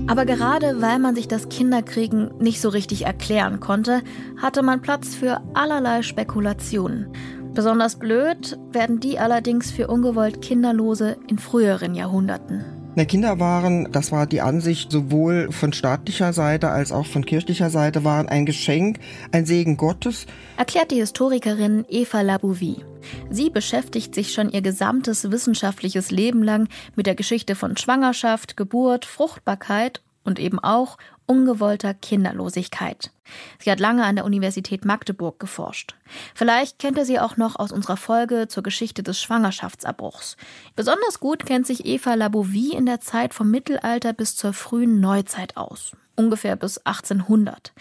Aber 0.06 0.24
gerade 0.24 0.80
weil 0.80 0.98
man 0.98 1.14
sich 1.14 1.28
das 1.28 1.48
Kinderkriegen 1.48 2.36
nicht 2.38 2.60
so 2.60 2.68
richtig 2.68 3.06
erklären 3.06 3.60
konnte, 3.60 4.02
hatte 4.40 4.62
man 4.62 4.82
Platz 4.82 5.14
für 5.14 5.40
allerlei 5.54 6.02
Spekulationen. 6.02 7.12
Besonders 7.54 7.98
blöd 7.98 8.58
werden 8.70 9.00
die 9.00 9.18
allerdings 9.18 9.70
für 9.70 9.88
ungewollt 9.88 10.40
Kinderlose 10.40 11.18
in 11.28 11.38
früheren 11.38 11.94
Jahrhunderten. 11.94 12.81
Na, 12.94 13.06
Kinder 13.06 13.40
waren, 13.40 13.90
das 13.90 14.12
war 14.12 14.26
die 14.26 14.42
Ansicht 14.42 14.92
sowohl 14.92 15.50
von 15.50 15.72
staatlicher 15.72 16.34
Seite 16.34 16.68
als 16.68 16.92
auch 16.92 17.06
von 17.06 17.24
kirchlicher 17.24 17.70
Seite, 17.70 18.04
waren 18.04 18.28
ein 18.28 18.44
Geschenk, 18.44 18.98
ein 19.32 19.46
Segen 19.46 19.78
Gottes. 19.78 20.26
Erklärt 20.58 20.90
die 20.90 20.96
Historikerin 20.96 21.86
Eva 21.88 22.20
Labouvie. 22.20 22.84
Sie 23.30 23.48
beschäftigt 23.48 24.14
sich 24.14 24.34
schon 24.34 24.50
ihr 24.50 24.60
gesamtes 24.60 25.30
wissenschaftliches 25.30 26.10
Leben 26.10 26.42
lang 26.42 26.68
mit 26.94 27.06
der 27.06 27.14
Geschichte 27.14 27.54
von 27.54 27.78
Schwangerschaft, 27.78 28.58
Geburt, 28.58 29.06
Fruchtbarkeit 29.06 30.02
und 30.22 30.38
eben 30.38 30.58
auch 30.58 30.98
ungewollter 31.26 31.94
Kinderlosigkeit. 31.94 33.10
Sie 33.58 33.70
hat 33.70 33.80
lange 33.80 34.04
an 34.04 34.16
der 34.16 34.24
Universität 34.24 34.84
Magdeburg 34.84 35.38
geforscht. 35.38 35.94
Vielleicht 36.34 36.78
kennt 36.78 36.98
ihr 36.98 37.04
sie 37.04 37.18
auch 37.18 37.36
noch 37.36 37.56
aus 37.56 37.72
unserer 37.72 37.96
Folge 37.96 38.48
zur 38.48 38.62
Geschichte 38.62 39.02
des 39.02 39.20
Schwangerschaftsabbruchs. 39.20 40.36
Besonders 40.76 41.20
gut 41.20 41.46
kennt 41.46 41.66
sich 41.66 41.86
Eva 41.86 42.14
Labouvie 42.14 42.72
in 42.72 42.86
der 42.86 43.00
Zeit 43.00 43.34
vom 43.34 43.50
Mittelalter 43.50 44.12
bis 44.12 44.36
zur 44.36 44.52
frühen 44.52 45.00
Neuzeit 45.00 45.56
aus, 45.56 45.96
ungefähr 46.16 46.56
bis 46.56 46.78
1800. 46.78 47.72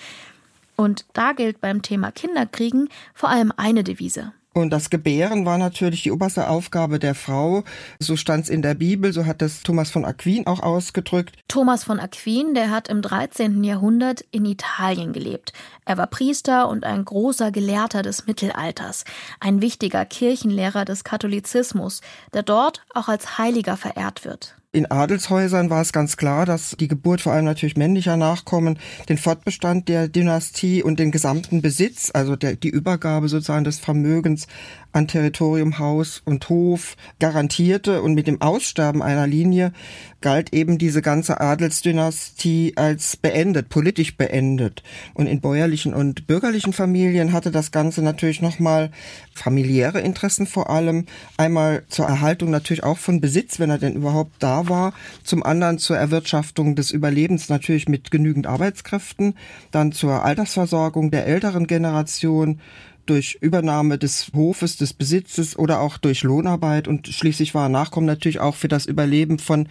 Und 0.75 1.05
da 1.13 1.33
gilt 1.33 1.61
beim 1.61 1.81
Thema 1.81 2.11
Kinderkriegen 2.11 2.89
vor 3.13 3.29
allem 3.29 3.51
eine 3.55 3.83
Devise. 3.83 4.33
Und 4.53 4.71
das 4.71 4.89
Gebären 4.89 5.45
war 5.45 5.57
natürlich 5.57 6.03
die 6.03 6.11
oberste 6.11 6.49
Aufgabe 6.49 6.99
der 6.99 7.15
Frau. 7.15 7.63
So 7.99 8.17
stand 8.17 8.43
es 8.43 8.49
in 8.49 8.61
der 8.61 8.73
Bibel, 8.73 9.13
so 9.13 9.25
hat 9.25 9.41
es 9.41 9.63
Thomas 9.63 9.91
von 9.91 10.03
Aquin 10.03 10.45
auch 10.45 10.59
ausgedrückt. 10.59 11.37
Thomas 11.47 11.85
von 11.85 11.99
Aquin, 12.01 12.53
der 12.53 12.69
hat 12.69 12.89
im 12.89 13.01
13. 13.01 13.63
Jahrhundert 13.63 14.25
in 14.31 14.45
Italien 14.45 15.13
gelebt. 15.13 15.53
Er 15.85 15.97
war 15.97 16.07
Priester 16.07 16.67
und 16.67 16.83
ein 16.83 17.05
großer 17.05 17.51
Gelehrter 17.51 18.01
des 18.01 18.27
Mittelalters, 18.27 19.05
ein 19.39 19.61
wichtiger 19.61 20.05
Kirchenlehrer 20.05 20.83
des 20.83 21.05
Katholizismus, 21.05 22.01
der 22.33 22.43
dort 22.43 22.83
auch 22.93 23.07
als 23.07 23.37
Heiliger 23.37 23.77
verehrt 23.77 24.25
wird. 24.25 24.60
In 24.73 24.89
Adelshäusern 24.89 25.69
war 25.69 25.81
es 25.81 25.91
ganz 25.91 26.15
klar, 26.15 26.45
dass 26.45 26.77
die 26.79 26.87
Geburt 26.87 27.19
vor 27.19 27.33
allem 27.33 27.43
natürlich 27.43 27.75
männlicher 27.75 28.15
Nachkommen 28.15 28.79
den 29.09 29.17
Fortbestand 29.17 29.89
der 29.89 30.07
Dynastie 30.07 30.81
und 30.81 30.97
den 30.97 31.11
gesamten 31.11 31.61
Besitz, 31.61 32.09
also 32.13 32.37
der, 32.37 32.55
die 32.55 32.69
Übergabe 32.69 33.27
sozusagen 33.27 33.65
des 33.65 33.79
Vermögens 33.79 34.47
an 34.93 35.09
Territorium, 35.09 35.77
Haus 35.77 36.21
und 36.23 36.47
Hof 36.47 36.95
garantierte 37.19 38.01
und 38.01 38.13
mit 38.13 38.27
dem 38.27 38.41
Aussterben 38.41 39.01
einer 39.01 39.27
Linie 39.27 39.73
galt 40.21 40.53
eben 40.53 40.77
diese 40.77 41.01
ganze 41.01 41.41
Adelsdynastie 41.41 42.73
als 42.75 43.17
beendet, 43.17 43.69
politisch 43.69 44.15
beendet. 44.15 44.83
Und 45.13 45.27
in 45.27 45.41
bäuerlichen 45.41 45.93
und 45.93 46.27
bürgerlichen 46.27 46.73
Familien 46.73 47.33
hatte 47.33 47.51
das 47.51 47.71
Ganze 47.71 48.01
natürlich 48.01 48.41
nochmal 48.41 48.91
familiäre 49.33 49.99
Interessen 49.99 50.45
vor 50.45 50.69
allem. 50.69 51.05
Einmal 51.37 51.83
zur 51.89 52.05
Erhaltung 52.05 52.51
natürlich 52.51 52.83
auch 52.83 52.97
von 52.97 53.19
Besitz, 53.19 53.59
wenn 53.59 53.69
er 53.69 53.79
denn 53.79 53.95
überhaupt 53.95 54.33
da 54.39 54.60
war. 54.69 54.93
Zum 55.23 55.43
anderen 55.43 55.77
zur 55.77 55.97
Erwirtschaftung 55.97 56.75
des 56.75 56.91
Überlebens 56.91 57.49
natürlich 57.49 57.87
mit 57.87 58.11
genügend 58.11 58.47
Arbeitskräften. 58.47 59.35
Dann 59.71 59.91
zur 59.91 60.23
Altersversorgung 60.23 61.11
der 61.11 61.27
älteren 61.27 61.67
Generation 61.67 62.59
durch 63.05 63.37
Übernahme 63.41 63.97
des 63.97 64.31
Hofes, 64.33 64.77
des 64.77 64.93
Besitzes 64.93 65.57
oder 65.57 65.81
auch 65.81 65.97
durch 65.97 66.23
Lohnarbeit 66.23 66.87
und 66.87 67.07
schließlich 67.07 67.53
war 67.53 67.69
Nachkommen 67.69 68.05
natürlich 68.05 68.39
auch 68.39 68.55
für 68.55 68.67
das 68.67 68.85
Überleben 68.85 69.39
von 69.39 69.67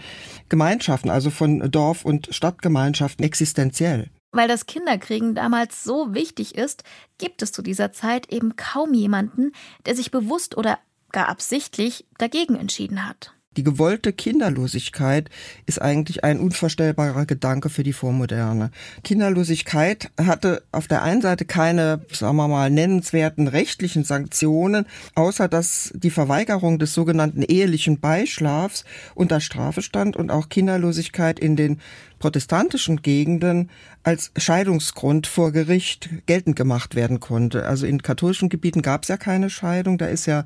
Gemeinschaften, 0.48 1.10
also 1.10 1.30
von 1.30 1.70
Dorf- 1.70 2.04
und 2.04 2.28
Stadtgemeinschaften 2.30 3.24
existenziell. 3.24 4.10
Weil 4.32 4.48
das 4.48 4.66
Kinderkriegen 4.66 5.34
damals 5.34 5.82
so 5.82 6.14
wichtig 6.14 6.54
ist, 6.54 6.84
gibt 7.18 7.42
es 7.42 7.52
zu 7.52 7.62
dieser 7.62 7.92
Zeit 7.92 8.32
eben 8.32 8.56
kaum 8.56 8.94
jemanden, 8.94 9.52
der 9.86 9.96
sich 9.96 10.10
bewusst 10.10 10.56
oder 10.56 10.78
gar 11.10 11.28
absichtlich 11.28 12.06
dagegen 12.18 12.54
entschieden 12.54 13.08
hat. 13.08 13.34
Die 13.56 13.64
gewollte 13.64 14.12
Kinderlosigkeit 14.12 15.28
ist 15.66 15.82
eigentlich 15.82 16.22
ein 16.22 16.38
unvorstellbarer 16.38 17.26
Gedanke 17.26 17.68
für 17.68 17.82
die 17.82 17.92
Vormoderne. 17.92 18.70
Kinderlosigkeit 19.02 20.08
hatte 20.16 20.62
auf 20.70 20.86
der 20.86 21.02
einen 21.02 21.20
Seite 21.20 21.44
keine, 21.44 22.00
sagen 22.12 22.36
wir 22.36 22.46
mal, 22.46 22.70
nennenswerten 22.70 23.48
rechtlichen 23.48 24.04
Sanktionen, 24.04 24.86
außer 25.16 25.48
dass 25.48 25.90
die 25.96 26.10
Verweigerung 26.10 26.78
des 26.78 26.94
sogenannten 26.94 27.42
ehelichen 27.42 27.98
Beischlafs 27.98 28.84
unter 29.16 29.40
Strafe 29.40 29.82
stand 29.82 30.16
und 30.16 30.30
auch 30.30 30.48
Kinderlosigkeit 30.48 31.40
in 31.40 31.56
den 31.56 31.80
protestantischen 32.20 33.02
Gegenden 33.02 33.70
als 34.04 34.30
Scheidungsgrund 34.36 35.26
vor 35.26 35.50
Gericht 35.50 36.08
geltend 36.26 36.54
gemacht 36.54 36.94
werden 36.94 37.18
konnte. 37.18 37.66
Also 37.66 37.86
in 37.86 38.02
katholischen 38.02 38.48
Gebieten 38.48 38.82
gab 38.82 39.02
es 39.02 39.08
ja 39.08 39.16
keine 39.16 39.50
Scheidung, 39.50 39.98
da 39.98 40.06
ist 40.06 40.26
ja 40.26 40.44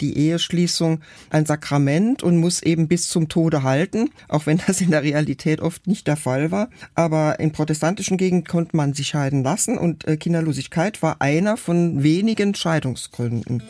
die 0.00 0.16
Eheschließung 0.16 1.00
ein 1.28 1.44
Sakrament 1.44 2.22
und 2.22 2.38
muss 2.38 2.62
eben 2.62 2.88
bis 2.88 3.10
zum 3.10 3.28
Tode 3.28 3.62
halten, 3.62 4.10
auch 4.28 4.46
wenn 4.46 4.60
das 4.66 4.80
in 4.80 4.90
der 4.90 5.02
Realität 5.02 5.60
oft 5.60 5.86
nicht 5.86 6.06
der 6.06 6.16
Fall 6.16 6.50
war. 6.50 6.70
Aber 6.94 7.38
in 7.40 7.52
protestantischen 7.52 8.16
Gegenden 8.16 8.46
konnte 8.46 8.76
man 8.76 8.94
sich 8.94 9.08
scheiden 9.08 9.42
lassen 9.42 9.76
und 9.76 10.06
äh, 10.06 10.16
Kinderlosigkeit 10.16 11.02
war 11.02 11.20
einer 11.20 11.56
von 11.56 12.02
wenigen 12.02 12.54
Scheidungsgründen. 12.54 13.62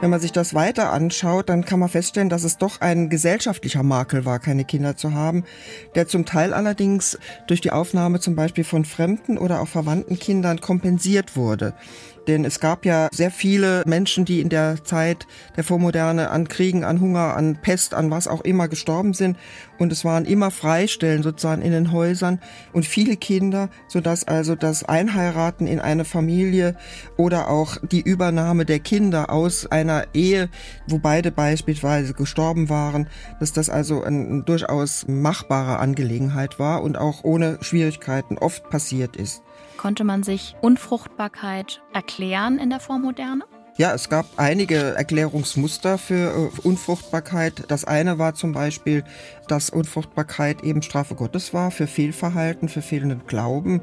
Wenn 0.00 0.10
man 0.10 0.20
sich 0.20 0.30
das 0.30 0.54
weiter 0.54 0.92
anschaut, 0.92 1.48
dann 1.48 1.64
kann 1.64 1.80
man 1.80 1.88
feststellen, 1.88 2.28
dass 2.28 2.44
es 2.44 2.56
doch 2.56 2.80
ein 2.80 3.08
gesellschaftlicher 3.08 3.82
Makel 3.82 4.24
war, 4.24 4.38
keine 4.38 4.64
Kinder 4.64 4.96
zu 4.96 5.12
haben, 5.12 5.42
der 5.96 6.06
zum 6.06 6.24
Teil 6.24 6.54
allerdings 6.54 7.18
durch 7.48 7.60
die 7.60 7.72
Aufnahme 7.72 8.20
zum 8.20 8.36
Beispiel 8.36 8.62
von 8.62 8.84
fremden 8.84 9.38
oder 9.38 9.60
auch 9.60 9.66
verwandten 9.66 10.16
Kindern 10.16 10.60
kompensiert 10.60 11.36
wurde. 11.36 11.74
Denn 12.28 12.44
es 12.44 12.60
gab 12.60 12.84
ja 12.84 13.08
sehr 13.10 13.30
viele 13.30 13.82
Menschen, 13.86 14.26
die 14.26 14.42
in 14.42 14.50
der 14.50 14.84
Zeit 14.84 15.26
der 15.56 15.64
Vormoderne 15.64 16.30
an 16.30 16.46
Kriegen, 16.46 16.84
an 16.84 17.00
Hunger, 17.00 17.34
an 17.34 17.56
Pest, 17.56 17.94
an 17.94 18.10
was 18.10 18.28
auch 18.28 18.42
immer 18.42 18.68
gestorben 18.68 19.14
sind. 19.14 19.38
Und 19.78 19.92
es 19.92 20.04
waren 20.04 20.26
immer 20.26 20.50
Freistellen 20.50 21.22
sozusagen 21.22 21.62
in 21.62 21.72
den 21.72 21.90
Häusern 21.90 22.38
und 22.74 22.84
viele 22.84 23.16
Kinder, 23.16 23.70
sodass 23.88 24.28
also 24.28 24.54
das 24.54 24.84
Einheiraten 24.84 25.66
in 25.66 25.80
eine 25.80 26.04
Familie 26.04 26.76
oder 27.16 27.48
auch 27.48 27.78
die 27.80 28.02
Übernahme 28.02 28.66
der 28.66 28.80
Kinder 28.80 29.30
aus 29.30 29.66
einer 29.66 30.04
Ehe, 30.12 30.50
wo 30.86 30.98
beide 30.98 31.30
beispielsweise 31.30 32.12
gestorben 32.12 32.68
waren, 32.68 33.08
dass 33.40 33.54
das 33.54 33.70
also 33.70 34.02
eine 34.02 34.42
durchaus 34.42 35.06
machbare 35.08 35.78
Angelegenheit 35.78 36.58
war 36.58 36.82
und 36.82 36.98
auch 36.98 37.24
ohne 37.24 37.56
Schwierigkeiten 37.62 38.36
oft 38.36 38.68
passiert 38.68 39.16
ist. 39.16 39.42
Konnte 39.78 40.02
man 40.02 40.24
sich 40.24 40.56
Unfruchtbarkeit 40.60 41.80
erklären 41.94 42.58
in 42.58 42.68
der 42.68 42.80
Vormoderne? 42.80 43.44
Ja, 43.76 43.94
es 43.94 44.08
gab 44.08 44.26
einige 44.36 44.96
Erklärungsmuster 44.96 45.98
für 45.98 46.50
äh, 46.56 46.66
Unfruchtbarkeit. 46.66 47.62
Das 47.68 47.84
eine 47.84 48.18
war 48.18 48.34
zum 48.34 48.52
Beispiel, 48.52 49.04
dass 49.46 49.70
Unfruchtbarkeit 49.70 50.64
eben 50.64 50.82
Strafe 50.82 51.14
Gottes 51.14 51.54
war 51.54 51.70
für 51.70 51.86
Fehlverhalten, 51.86 52.68
für 52.68 52.82
fehlenden 52.82 53.22
Glauben 53.28 53.80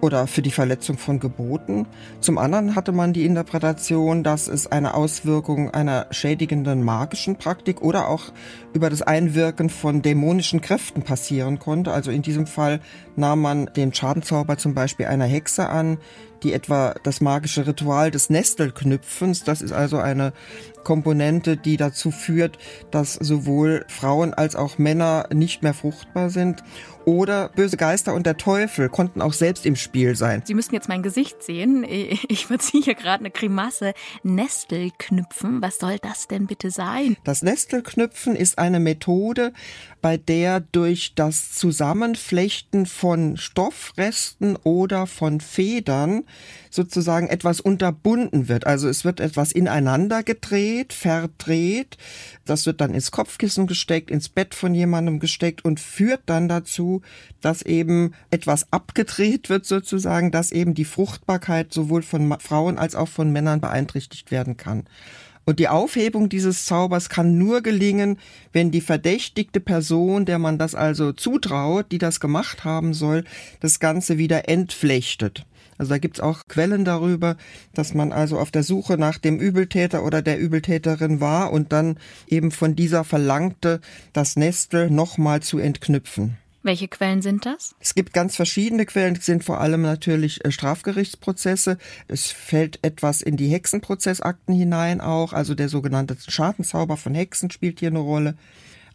oder 0.00 0.26
für 0.26 0.42
die 0.42 0.50
Verletzung 0.50 0.98
von 0.98 1.20
Geboten. 1.20 1.86
Zum 2.20 2.38
anderen 2.38 2.74
hatte 2.74 2.92
man 2.92 3.12
die 3.12 3.24
Interpretation, 3.24 4.22
dass 4.22 4.48
es 4.48 4.66
eine 4.66 4.94
Auswirkung 4.94 5.70
einer 5.70 6.06
schädigenden 6.10 6.82
magischen 6.82 7.36
Praktik 7.36 7.82
oder 7.82 8.08
auch 8.08 8.32
über 8.72 8.90
das 8.90 9.02
Einwirken 9.02 9.68
von 9.68 10.02
dämonischen 10.02 10.60
Kräften 10.60 11.02
passieren 11.02 11.58
konnte. 11.58 11.92
Also 11.92 12.10
in 12.10 12.22
diesem 12.22 12.46
Fall 12.46 12.80
nahm 13.20 13.40
man 13.40 13.66
den 13.76 13.94
Schadenzauber 13.94 14.58
zum 14.58 14.74
Beispiel 14.74 15.06
einer 15.06 15.26
Hexe 15.26 15.68
an, 15.68 15.98
die 16.42 16.52
etwa 16.52 16.94
das 17.02 17.20
magische 17.20 17.66
Ritual 17.66 18.10
des 18.10 18.30
Nestelknüpfens, 18.30 19.44
das 19.44 19.62
ist 19.62 19.72
also 19.72 19.98
eine 19.98 20.32
Komponente, 20.84 21.56
die 21.58 21.76
dazu 21.76 22.10
führt, 22.10 22.58
dass 22.90 23.14
sowohl 23.14 23.84
Frauen 23.88 24.32
als 24.32 24.56
auch 24.56 24.78
Männer 24.78 25.28
nicht 25.32 25.62
mehr 25.62 25.74
fruchtbar 25.74 26.30
sind. 26.30 26.64
Oder 27.06 27.48
böse 27.48 27.76
Geister 27.76 28.14
und 28.14 28.26
der 28.26 28.36
Teufel 28.36 28.88
konnten 28.88 29.22
auch 29.22 29.32
selbst 29.32 29.64
im 29.66 29.74
Spiel 29.74 30.16
sein. 30.16 30.42
Sie 30.44 30.54
müssten 30.54 30.74
jetzt 30.74 30.88
mein 30.88 31.02
Gesicht 31.02 31.42
sehen. 31.42 31.84
Ich 32.28 32.46
verziehe 32.46 32.82
hier 32.82 32.94
gerade 32.94 33.20
eine 33.20 33.30
Grimasse. 33.30 33.94
Nestelknüpfen, 34.22 35.60
was 35.62 35.78
soll 35.78 35.98
das 35.98 36.28
denn 36.28 36.46
bitte 36.46 36.70
sein? 36.70 37.16
Das 37.24 37.42
Nestelknüpfen 37.42 38.36
ist 38.36 38.58
eine 38.58 38.80
Methode, 38.80 39.52
bei 40.02 40.16
der 40.18 40.60
durch 40.60 41.14
das 41.14 41.52
Zusammenflechten 41.52 42.86
von 42.86 43.09
Stoffresten 43.36 44.56
oder 44.56 45.06
von 45.06 45.40
Federn 45.40 46.24
sozusagen 46.70 47.28
etwas 47.28 47.60
unterbunden 47.60 48.48
wird. 48.48 48.66
Also 48.66 48.88
es 48.88 49.04
wird 49.04 49.20
etwas 49.20 49.52
ineinander 49.52 50.22
gedreht, 50.22 50.92
verdreht. 50.92 51.96
Das 52.44 52.66
wird 52.66 52.80
dann 52.80 52.94
ins 52.94 53.10
Kopfkissen 53.10 53.66
gesteckt, 53.66 54.10
ins 54.10 54.28
Bett 54.28 54.54
von 54.54 54.74
jemandem 54.74 55.18
gesteckt 55.18 55.64
und 55.64 55.80
führt 55.80 56.22
dann 56.26 56.48
dazu, 56.48 57.02
dass 57.40 57.62
eben 57.62 58.14
etwas 58.30 58.72
abgedreht 58.72 59.48
wird 59.48 59.66
sozusagen, 59.66 60.30
dass 60.30 60.52
eben 60.52 60.74
die 60.74 60.84
Fruchtbarkeit 60.84 61.72
sowohl 61.72 62.02
von 62.02 62.38
Frauen 62.40 62.78
als 62.78 62.94
auch 62.94 63.08
von 63.08 63.32
Männern 63.32 63.60
beeinträchtigt 63.60 64.30
werden 64.30 64.56
kann. 64.56 64.84
Und 65.44 65.58
die 65.58 65.68
Aufhebung 65.68 66.28
dieses 66.28 66.64
Zaubers 66.64 67.08
kann 67.08 67.38
nur 67.38 67.62
gelingen, 67.62 68.18
wenn 68.52 68.70
die 68.70 68.80
verdächtigte 68.80 69.60
Person, 69.60 70.24
der 70.24 70.38
man 70.38 70.58
das 70.58 70.74
also 70.74 71.12
zutraut, 71.12 71.90
die 71.90 71.98
das 71.98 72.20
gemacht 72.20 72.64
haben 72.64 72.94
soll, 72.94 73.24
das 73.60 73.80
Ganze 73.80 74.18
wieder 74.18 74.48
entflechtet. 74.48 75.46
Also 75.80 75.90
da 75.90 75.98
gibt's 75.98 76.20
auch 76.20 76.42
Quellen 76.46 76.84
darüber, 76.84 77.36
dass 77.72 77.94
man 77.94 78.12
also 78.12 78.38
auf 78.38 78.50
der 78.50 78.62
Suche 78.62 78.98
nach 78.98 79.16
dem 79.16 79.38
Übeltäter 79.38 80.04
oder 80.04 80.20
der 80.20 80.38
Übeltäterin 80.38 81.20
war 81.20 81.52
und 81.52 81.72
dann 81.72 81.96
eben 82.26 82.50
von 82.50 82.76
dieser 82.76 83.02
verlangte, 83.02 83.80
das 84.12 84.36
Nestel 84.36 84.90
nochmal 84.90 85.40
zu 85.40 85.58
entknüpfen. 85.58 86.36
Welche 86.62 86.88
Quellen 86.88 87.22
sind 87.22 87.46
das? 87.46 87.74
Es 87.80 87.94
gibt 87.94 88.12
ganz 88.12 88.36
verschiedene 88.36 88.84
Quellen, 88.84 89.16
es 89.16 89.24
sind 89.24 89.44
vor 89.44 89.60
allem 89.60 89.80
natürlich 89.80 90.44
äh, 90.44 90.50
Strafgerichtsprozesse. 90.50 91.78
Es 92.06 92.30
fällt 92.30 92.78
etwas 92.82 93.22
in 93.22 93.36
die 93.38 93.48
Hexenprozessakten 93.48 94.54
hinein 94.54 95.00
auch, 95.00 95.32
also 95.32 95.54
der 95.54 95.70
sogenannte 95.70 96.16
Schadenzauber 96.28 96.98
von 96.98 97.14
Hexen 97.14 97.50
spielt 97.50 97.80
hier 97.80 97.88
eine 97.88 98.00
Rolle. 98.00 98.34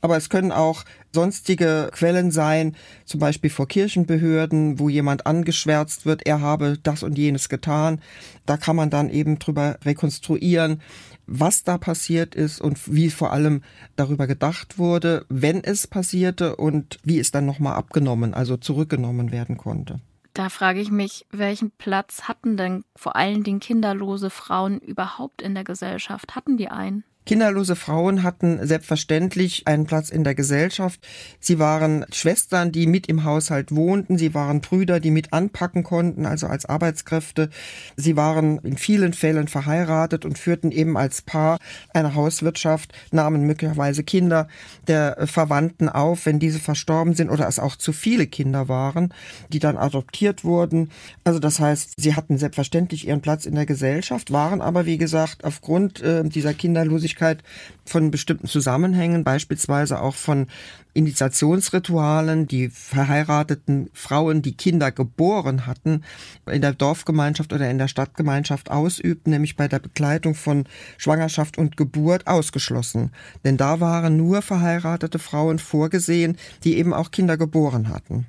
Aber 0.01 0.17
es 0.17 0.29
können 0.29 0.51
auch 0.51 0.83
sonstige 1.13 1.89
Quellen 1.91 2.31
sein, 2.31 2.75
zum 3.05 3.19
Beispiel 3.19 3.49
vor 3.49 3.67
Kirchenbehörden, 3.67 4.79
wo 4.79 4.89
jemand 4.89 5.25
angeschwärzt 5.25 6.05
wird, 6.05 6.25
er 6.25 6.41
habe 6.41 6.77
das 6.81 7.03
und 7.03 7.17
jenes 7.17 7.49
getan. 7.49 8.01
Da 8.45 8.57
kann 8.57 8.75
man 8.75 8.89
dann 8.89 9.09
eben 9.09 9.39
drüber 9.39 9.77
rekonstruieren, 9.83 10.81
was 11.27 11.63
da 11.63 11.77
passiert 11.77 12.35
ist 12.35 12.61
und 12.61 12.93
wie 12.93 13.09
vor 13.09 13.31
allem 13.31 13.61
darüber 13.95 14.27
gedacht 14.27 14.77
wurde, 14.77 15.25
wenn 15.29 15.63
es 15.63 15.87
passierte 15.87 16.55
und 16.55 16.99
wie 17.03 17.19
es 17.19 17.31
dann 17.31 17.45
nochmal 17.45 17.75
abgenommen, 17.75 18.33
also 18.33 18.57
zurückgenommen 18.57 19.31
werden 19.31 19.57
konnte. 19.57 19.99
Da 20.33 20.49
frage 20.49 20.81
ich 20.81 20.91
mich, 20.91 21.25
welchen 21.31 21.71
Platz 21.71 22.23
hatten 22.23 22.57
denn 22.57 22.83
vor 22.95 23.15
allen 23.15 23.43
Dingen 23.43 23.61
kinderlose 23.61 24.29
Frauen 24.29 24.79
überhaupt 24.79 25.41
in 25.41 25.55
der 25.55 25.63
Gesellschaft? 25.63 26.35
Hatten 26.35 26.57
die 26.57 26.67
einen? 26.67 27.05
Kinderlose 27.25 27.75
Frauen 27.75 28.21
hatten 28.21 28.59
selbstverständlich 28.67 29.65
einen 29.65 29.87
Platz 29.87 30.09
in 30.09 30.23
der 30.23 30.35
Gesellschaft. 30.35 30.99
Sie 31.39 31.57
waren 31.57 32.05
Schwestern, 32.11 32.71
die 32.71 32.85
mit 32.85 33.07
im 33.07 33.23
Haushalt 33.23 33.75
wohnten. 33.75 34.19
Sie 34.19 34.35
waren 34.35 34.61
Brüder, 34.61 34.99
die 34.99 35.09
mit 35.09 35.33
anpacken 35.33 35.83
konnten, 35.83 36.27
also 36.27 36.45
als 36.45 36.67
Arbeitskräfte. 36.67 37.49
Sie 37.95 38.15
waren 38.15 38.59
in 38.59 38.77
vielen 38.77 39.13
Fällen 39.13 39.47
verheiratet 39.47 40.23
und 40.23 40.37
führten 40.37 40.71
eben 40.71 40.97
als 40.97 41.23
Paar 41.23 41.57
eine 41.95 42.13
Hauswirtschaft, 42.13 42.93
nahmen 43.11 43.41
möglicherweise 43.47 44.03
Kinder 44.03 44.47
der 44.87 45.25
Verwandten 45.25 45.89
auf, 45.89 46.27
wenn 46.27 46.37
diese 46.37 46.59
verstorben 46.59 47.15
sind 47.15 47.31
oder 47.31 47.47
es 47.47 47.57
auch 47.57 47.75
zu 47.75 47.91
viele 47.91 48.27
Kinder 48.27 48.69
waren, 48.69 49.11
die 49.51 49.59
dann 49.59 49.77
adoptiert 49.77 50.43
wurden. 50.43 50.91
Also 51.23 51.39
das 51.39 51.59
heißt, 51.59 51.93
sie 51.97 52.15
hatten 52.15 52.37
selbstverständlich 52.37 53.07
ihren 53.07 53.21
Platz 53.21 53.47
in 53.47 53.55
der 53.55 53.65
Gesellschaft, 53.65 54.31
waren 54.31 54.61
aber, 54.61 54.85
wie 54.85 54.99
gesagt, 54.99 55.43
aufgrund 55.43 56.01
äh, 56.01 56.23
dieser 56.23 56.53
Kinderlosigkeit 56.53 57.14
Abhängigkeit 57.15 57.43
von 57.85 58.11
bestimmten 58.11 58.47
Zusammenhängen, 58.47 59.23
beispielsweise 59.23 60.01
auch 60.01 60.15
von 60.15 60.47
Initiationsritualen, 60.93 62.47
die 62.47 62.69
verheirateten 62.69 63.89
Frauen, 63.93 64.41
die 64.41 64.55
Kinder 64.55 64.91
geboren 64.91 65.67
hatten, 65.67 66.03
in 66.49 66.61
der 66.61 66.73
Dorfgemeinschaft 66.73 67.53
oder 67.53 67.69
in 67.69 67.77
der 67.77 67.87
Stadtgemeinschaft 67.87 68.71
ausübten, 68.71 69.31
nämlich 69.31 69.55
bei 69.55 69.67
der 69.67 69.79
Begleitung 69.79 70.35
von 70.35 70.65
Schwangerschaft 70.97 71.57
und 71.57 71.77
Geburt 71.77 72.27
ausgeschlossen. 72.27 73.11
Denn 73.43 73.57
da 73.57 73.79
waren 73.79 74.17
nur 74.17 74.41
verheiratete 74.41 75.19
Frauen 75.19 75.59
vorgesehen, 75.59 76.37
die 76.63 76.77
eben 76.77 76.93
auch 76.93 77.11
Kinder 77.11 77.37
geboren 77.37 77.89
hatten. 77.89 78.25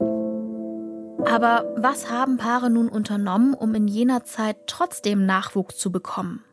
Aber 1.24 1.64
was 1.76 2.10
haben 2.10 2.36
Paare 2.36 2.70
nun 2.70 2.88
unternommen, 2.88 3.54
um 3.54 3.74
in 3.74 3.88
jener 3.88 4.24
Zeit 4.24 4.56
trotzdem 4.66 5.26
Nachwuchs 5.26 5.76
zu 5.76 5.90
bekommen? 5.90 6.45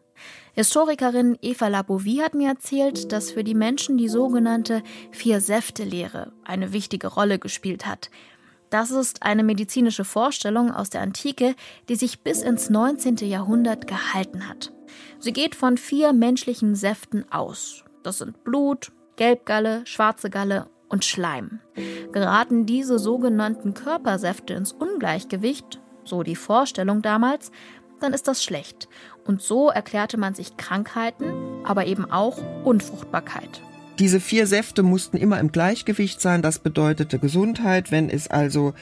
Historikerin 0.56 1.36
Eva 1.42 1.68
Labovie 1.68 2.22
hat 2.22 2.36
mir 2.36 2.50
erzählt, 2.50 3.12
dass 3.12 3.32
für 3.32 3.44
die 3.44 3.56
Menschen 3.56 3.98
die 3.98 4.08
sogenannte 4.08 4.84
Vier-Säfte-Lehre 5.10 6.32
eine 6.44 6.74
wichtige 6.74 7.08
Rolle 7.08 7.40
gespielt 7.40 7.88
hat. 7.88 8.12
Das 8.70 8.92
ist 8.92 9.24
eine 9.24 9.44
medizinische 9.44 10.06
Vorstellung 10.06 10.72
aus 10.72 10.92
der 10.92 11.02
Antike, 11.02 11.56
die 11.90 11.96
sich 11.96 12.22
bis 12.22 12.44
ins 12.44 12.70
19. 12.70 13.18
Jahrhundert 13.18 13.88
gehalten 13.88 14.48
hat. 14.48 14.72
Sie 15.18 15.34
geht 15.34 15.56
von 15.56 15.76
vier 15.76 16.14
menschlichen 16.14 16.76
Säften 16.76 17.26
aus. 17.32 17.84
Das 18.04 18.20
sind 18.20 18.44
Blut, 18.44 18.92
Gelbgalle, 19.16 19.82
schwarze 19.88 20.30
Galle 20.30 20.68
und 20.88 21.04
Schleim. 21.04 21.62
Geraten 22.12 22.68
diese 22.68 23.00
sogenannten 23.00 23.74
Körpersäfte 23.74 24.54
ins 24.54 24.72
Ungleichgewicht, 24.72 25.82
so 26.04 26.22
die 26.22 26.36
Vorstellung 26.36 27.02
damals, 27.02 27.52
dann 28.00 28.14
ist 28.14 28.28
das 28.28 28.44
schlecht. 28.44 28.88
Und 29.26 29.42
so 29.42 29.70
erklärte 29.70 30.18
man 30.18 30.34
sich 30.34 30.58
Krankheiten, 30.58 31.34
aber 31.64 31.86
eben 31.86 32.10
auch 32.10 32.38
Unfruchtbarkeit. 32.64 33.62
Diese 34.00 34.20
vier 34.20 34.48
Säfte 34.48 34.82
mussten 34.82 35.18
immer 35.18 35.40
im 35.40 35.52
Gleichgewicht 35.52 36.20
sein. 36.20 36.42
Das 36.42 36.60
bedeutete 36.60 37.20
Gesundheit. 37.20 37.92
Wenn 37.92 38.10
es 38.10 38.28
also 38.28 38.74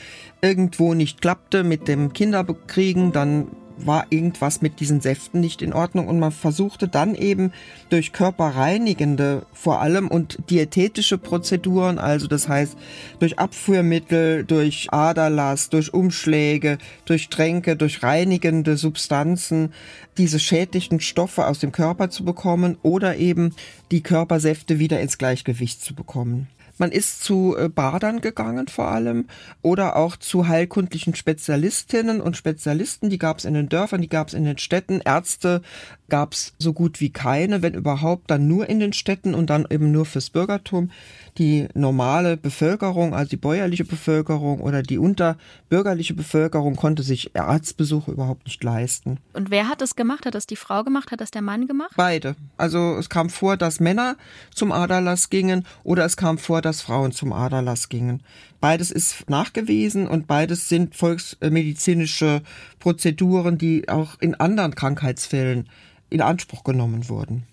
irgendwo 0.42 0.94
nicht 0.94 1.22
klappte 1.22 1.64
mit 1.64 1.88
dem 1.90 2.14
Kinderkriegen, 2.14 3.12
dann 3.12 3.48
war 3.86 4.08
irgendwas 4.10 4.62
mit 4.62 4.80
diesen 4.80 5.02
Säften 5.02 5.40
nicht 5.40 5.62
in 5.62 5.74
Ordnung 5.74 6.08
und 6.08 6.20
man 6.20 6.32
versuchte 6.32 6.88
dann 6.88 7.16
eben 7.16 7.52
durch 7.90 8.14
körperreinigende 8.14 9.46
vor 9.54 9.82
allem 9.82 10.08
und 10.08 10.38
diätetische 10.50 11.18
Prozeduren, 11.18 12.00
also 12.00 12.28
das 12.28 12.48
heißt 12.48 12.78
durch 13.20 13.40
Abführmittel, 13.40 14.44
durch 14.44 14.88
Aderlass, 14.92 15.70
durch 15.70 15.94
Umschläge, 15.94 16.78
durch 17.06 17.30
Tränke, 17.30 17.76
durch 17.76 18.04
reinigende 18.04 18.78
Substanzen 18.78 19.74
diese 20.18 20.40
schädlichen 20.40 21.00
Stoffe 21.00 21.48
aus 21.48 21.60
dem 21.60 21.72
Körper 21.72 22.10
zu 22.10 22.24
bekommen 22.24 22.78
oder 22.82 23.18
eben 23.18 23.56
die 23.92 24.02
Körpersäfte 24.02 24.80
wieder 24.80 25.00
ins 25.00 25.18
Gleichgewicht 25.18 25.82
zu 25.84 25.96
bekommen. 25.96 26.48
Man 26.82 26.92
ist 26.92 27.24
zu 27.24 27.56
äh, 27.56 27.70
Badern 27.70 28.22
gegangen 28.22 28.68
vor 28.68 28.88
allem 28.88 29.28
oder 29.62 29.98
auch 29.98 30.16
zu 30.16 30.48
heilkundlichen 30.48 31.14
Spezialistinnen 31.14 32.20
und 32.20 32.36
Spezialisten. 32.36 33.12
Die 33.12 33.20
gab 33.20 33.38
es 33.38 33.46
in 33.46 33.54
den 33.54 33.70
Dörfern, 33.70 34.02
die 34.02 34.10
gab 34.10 34.30
es 34.30 34.34
in 34.34 34.46
den 34.46 34.58
Städten. 34.58 35.00
Ärzte 35.00 35.62
gab 36.10 36.34
es 36.34 36.54
so 36.58 36.74
gut 36.74 37.00
wie 37.00 37.12
keine, 37.12 37.62
wenn 37.62 37.76
überhaupt, 37.76 38.32
dann 38.32 38.48
nur 38.48 38.68
in 38.68 38.80
den 38.80 38.94
Städten 38.94 39.36
und 39.36 39.52
dann 39.52 39.68
eben 39.70 39.92
nur 39.92 40.08
fürs 40.08 40.32
Bürgertum 40.32 40.90
die 41.38 41.68
normale 41.74 42.36
Bevölkerung, 42.38 43.14
also 43.14 43.30
die 43.30 43.38
bäuerliche 43.38 43.86
Bevölkerung 43.86 44.60
oder 44.60 44.84
die 44.84 44.98
unterbürgerliche 44.98 46.14
Bevölkerung 46.14 46.76
konnte 46.76 47.04
sich 47.04 47.36
Arztbesuche 47.36 48.12
überhaupt 48.12 48.46
nicht 48.46 48.64
leisten. 48.64 49.18
Und 49.34 49.52
wer 49.52 49.70
hat 49.70 49.82
das 49.82 49.96
gemacht? 49.96 50.26
Hat 50.26 50.36
das 50.36 50.48
die 50.48 50.56
Frau 50.56 50.84
gemacht? 50.84 51.12
Hat 51.12 51.22
das 51.22 51.32
der 51.32 51.42
Mann 51.42 51.68
gemacht? 51.68 51.94
Beide. 51.96 52.36
Also 52.58 52.98
es 52.98 53.10
kam 53.10 53.30
vor, 53.30 53.56
dass 53.56 53.80
Männer 53.80 54.18
zum 54.54 54.72
Aderlass 54.72 55.30
gingen 55.30 55.66
oder 55.84 56.06
es 56.06 56.18
kam 56.18 56.38
vor, 56.38 56.62
dass 56.62 56.71
Frauen 56.80 57.12
zum 57.12 57.34
Aderlass 57.34 57.90
gingen. 57.90 58.24
Beides 58.62 58.92
ist 58.92 59.30
nachgewiesen 59.30 60.08
und 60.08 60.28
beides 60.28 60.70
sind 60.70 60.96
volksmedizinische 60.96 62.42
Prozeduren, 62.80 63.58
die 63.58 63.90
auch 63.90 64.18
in 64.22 64.36
anderen 64.36 64.76
Krankheitsfällen 64.76 65.68
in 66.10 66.22
Anspruch 66.22 66.64
genommen 66.64 67.10
wurden. 67.10 67.44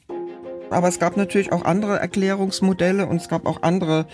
Aber 0.71 0.89
es 0.89 0.99
gab 0.99 1.17
natürlich 1.17 1.53
auch 1.53 1.65
andere 1.65 1.99
Erklärungsmodelle 1.99 3.07
und 3.07 3.17
es 3.17 3.29
gab 3.29 3.47
auch 3.47 3.63
andere 3.63 4.07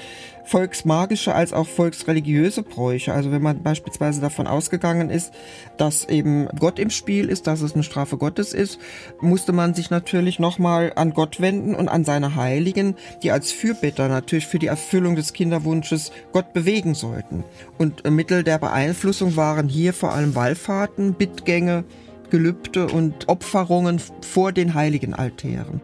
volksmagische 0.44 1.34
als 1.34 1.52
auch 1.52 1.66
volksreligiöse 1.66 2.62
Bräuche. 2.62 3.12
Also 3.12 3.32
wenn 3.32 3.42
man 3.42 3.62
beispielsweise 3.62 4.20
davon 4.20 4.46
ausgegangen 4.46 5.10
ist, 5.10 5.32
dass 5.78 6.08
eben 6.08 6.48
Gott 6.58 6.78
im 6.78 6.90
Spiel 6.90 7.28
ist, 7.28 7.46
dass 7.46 7.62
es 7.62 7.74
eine 7.74 7.82
Strafe 7.82 8.18
Gottes 8.18 8.52
ist, 8.52 8.78
musste 9.20 9.52
man 9.52 9.74
sich 9.74 9.90
natürlich 9.90 10.38
nochmal 10.38 10.92
an 10.96 11.14
Gott 11.14 11.40
wenden 11.40 11.74
und 11.74 11.88
an 11.88 12.04
seine 12.04 12.36
Heiligen, 12.36 12.94
die 13.22 13.30
als 13.30 13.52
Fürbitter 13.52 14.08
natürlich 14.08 14.46
für 14.46 14.58
die 14.58 14.66
Erfüllung 14.66 15.16
des 15.16 15.32
Kinderwunsches 15.32 16.12
Gott 16.32 16.52
bewegen 16.52 16.94
sollten. 16.94 17.44
Und 17.78 18.08
Mittel 18.08 18.44
der 18.44 18.58
Beeinflussung 18.58 19.36
waren 19.36 19.68
hier 19.68 19.94
vor 19.94 20.12
allem 20.12 20.34
Wallfahrten, 20.34 21.14
Bittgänge, 21.14 21.84
Gelübde 22.30 22.88
und 22.88 23.28
Opferungen 23.28 24.00
vor 24.20 24.52
den 24.52 24.74
heiligen 24.74 25.14
Altären. 25.14 25.80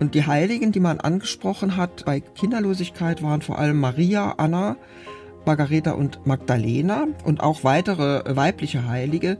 Und 0.00 0.14
die 0.14 0.26
Heiligen, 0.26 0.72
die 0.72 0.80
man 0.80 1.00
angesprochen 1.00 1.76
hat 1.76 2.04
bei 2.04 2.20
Kinderlosigkeit, 2.20 3.22
waren 3.22 3.42
vor 3.42 3.58
allem 3.58 3.78
Maria, 3.78 4.34
Anna, 4.36 4.76
Margareta 5.46 5.92
und 5.92 6.26
Magdalena 6.26 7.06
und 7.24 7.40
auch 7.40 7.64
weitere 7.64 8.34
weibliche 8.34 8.88
Heilige, 8.88 9.36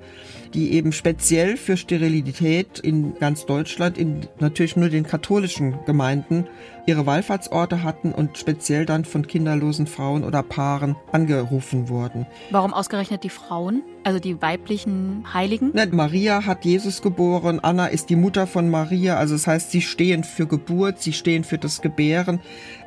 die 0.54 0.72
eben 0.72 0.92
speziell 0.92 1.56
für 1.56 1.76
Sterilität 1.76 2.78
in 2.78 3.14
ganz 3.18 3.44
Deutschland, 3.44 3.98
in 3.98 4.28
natürlich 4.38 4.76
nur 4.76 4.88
den 4.88 5.04
katholischen 5.04 5.76
Gemeinden, 5.84 6.46
ihre 6.86 7.06
Wallfahrtsorte 7.06 7.82
hatten 7.82 8.12
und 8.12 8.38
speziell 8.38 8.86
dann 8.86 9.04
von 9.04 9.26
kinderlosen 9.26 9.86
Frauen 9.86 10.22
oder 10.22 10.42
Paaren 10.42 10.96
angerufen 11.12 11.88
wurden. 11.88 12.26
Warum 12.50 12.74
ausgerechnet 12.74 13.24
die 13.24 13.30
Frauen, 13.30 13.82
also 14.04 14.18
die 14.20 14.40
weiblichen 14.40 15.24
Heiligen? 15.32 15.70
Ne, 15.72 15.86
Maria 15.90 16.44
hat 16.44 16.64
Jesus 16.64 17.02
geboren, 17.02 17.60
Anna 17.60 17.86
ist 17.86 18.10
die 18.10 18.16
Mutter 18.16 18.46
von 18.46 18.70
Maria, 18.70 19.16
also 19.16 19.34
das 19.34 19.46
heißt, 19.46 19.70
sie 19.70 19.80
stehen 19.80 20.24
für 20.24 20.46
Geburt, 20.46 21.00
sie 21.00 21.12
stehen 21.12 21.44
für 21.44 21.58
das 21.58 21.80
Gebären. 21.80 22.40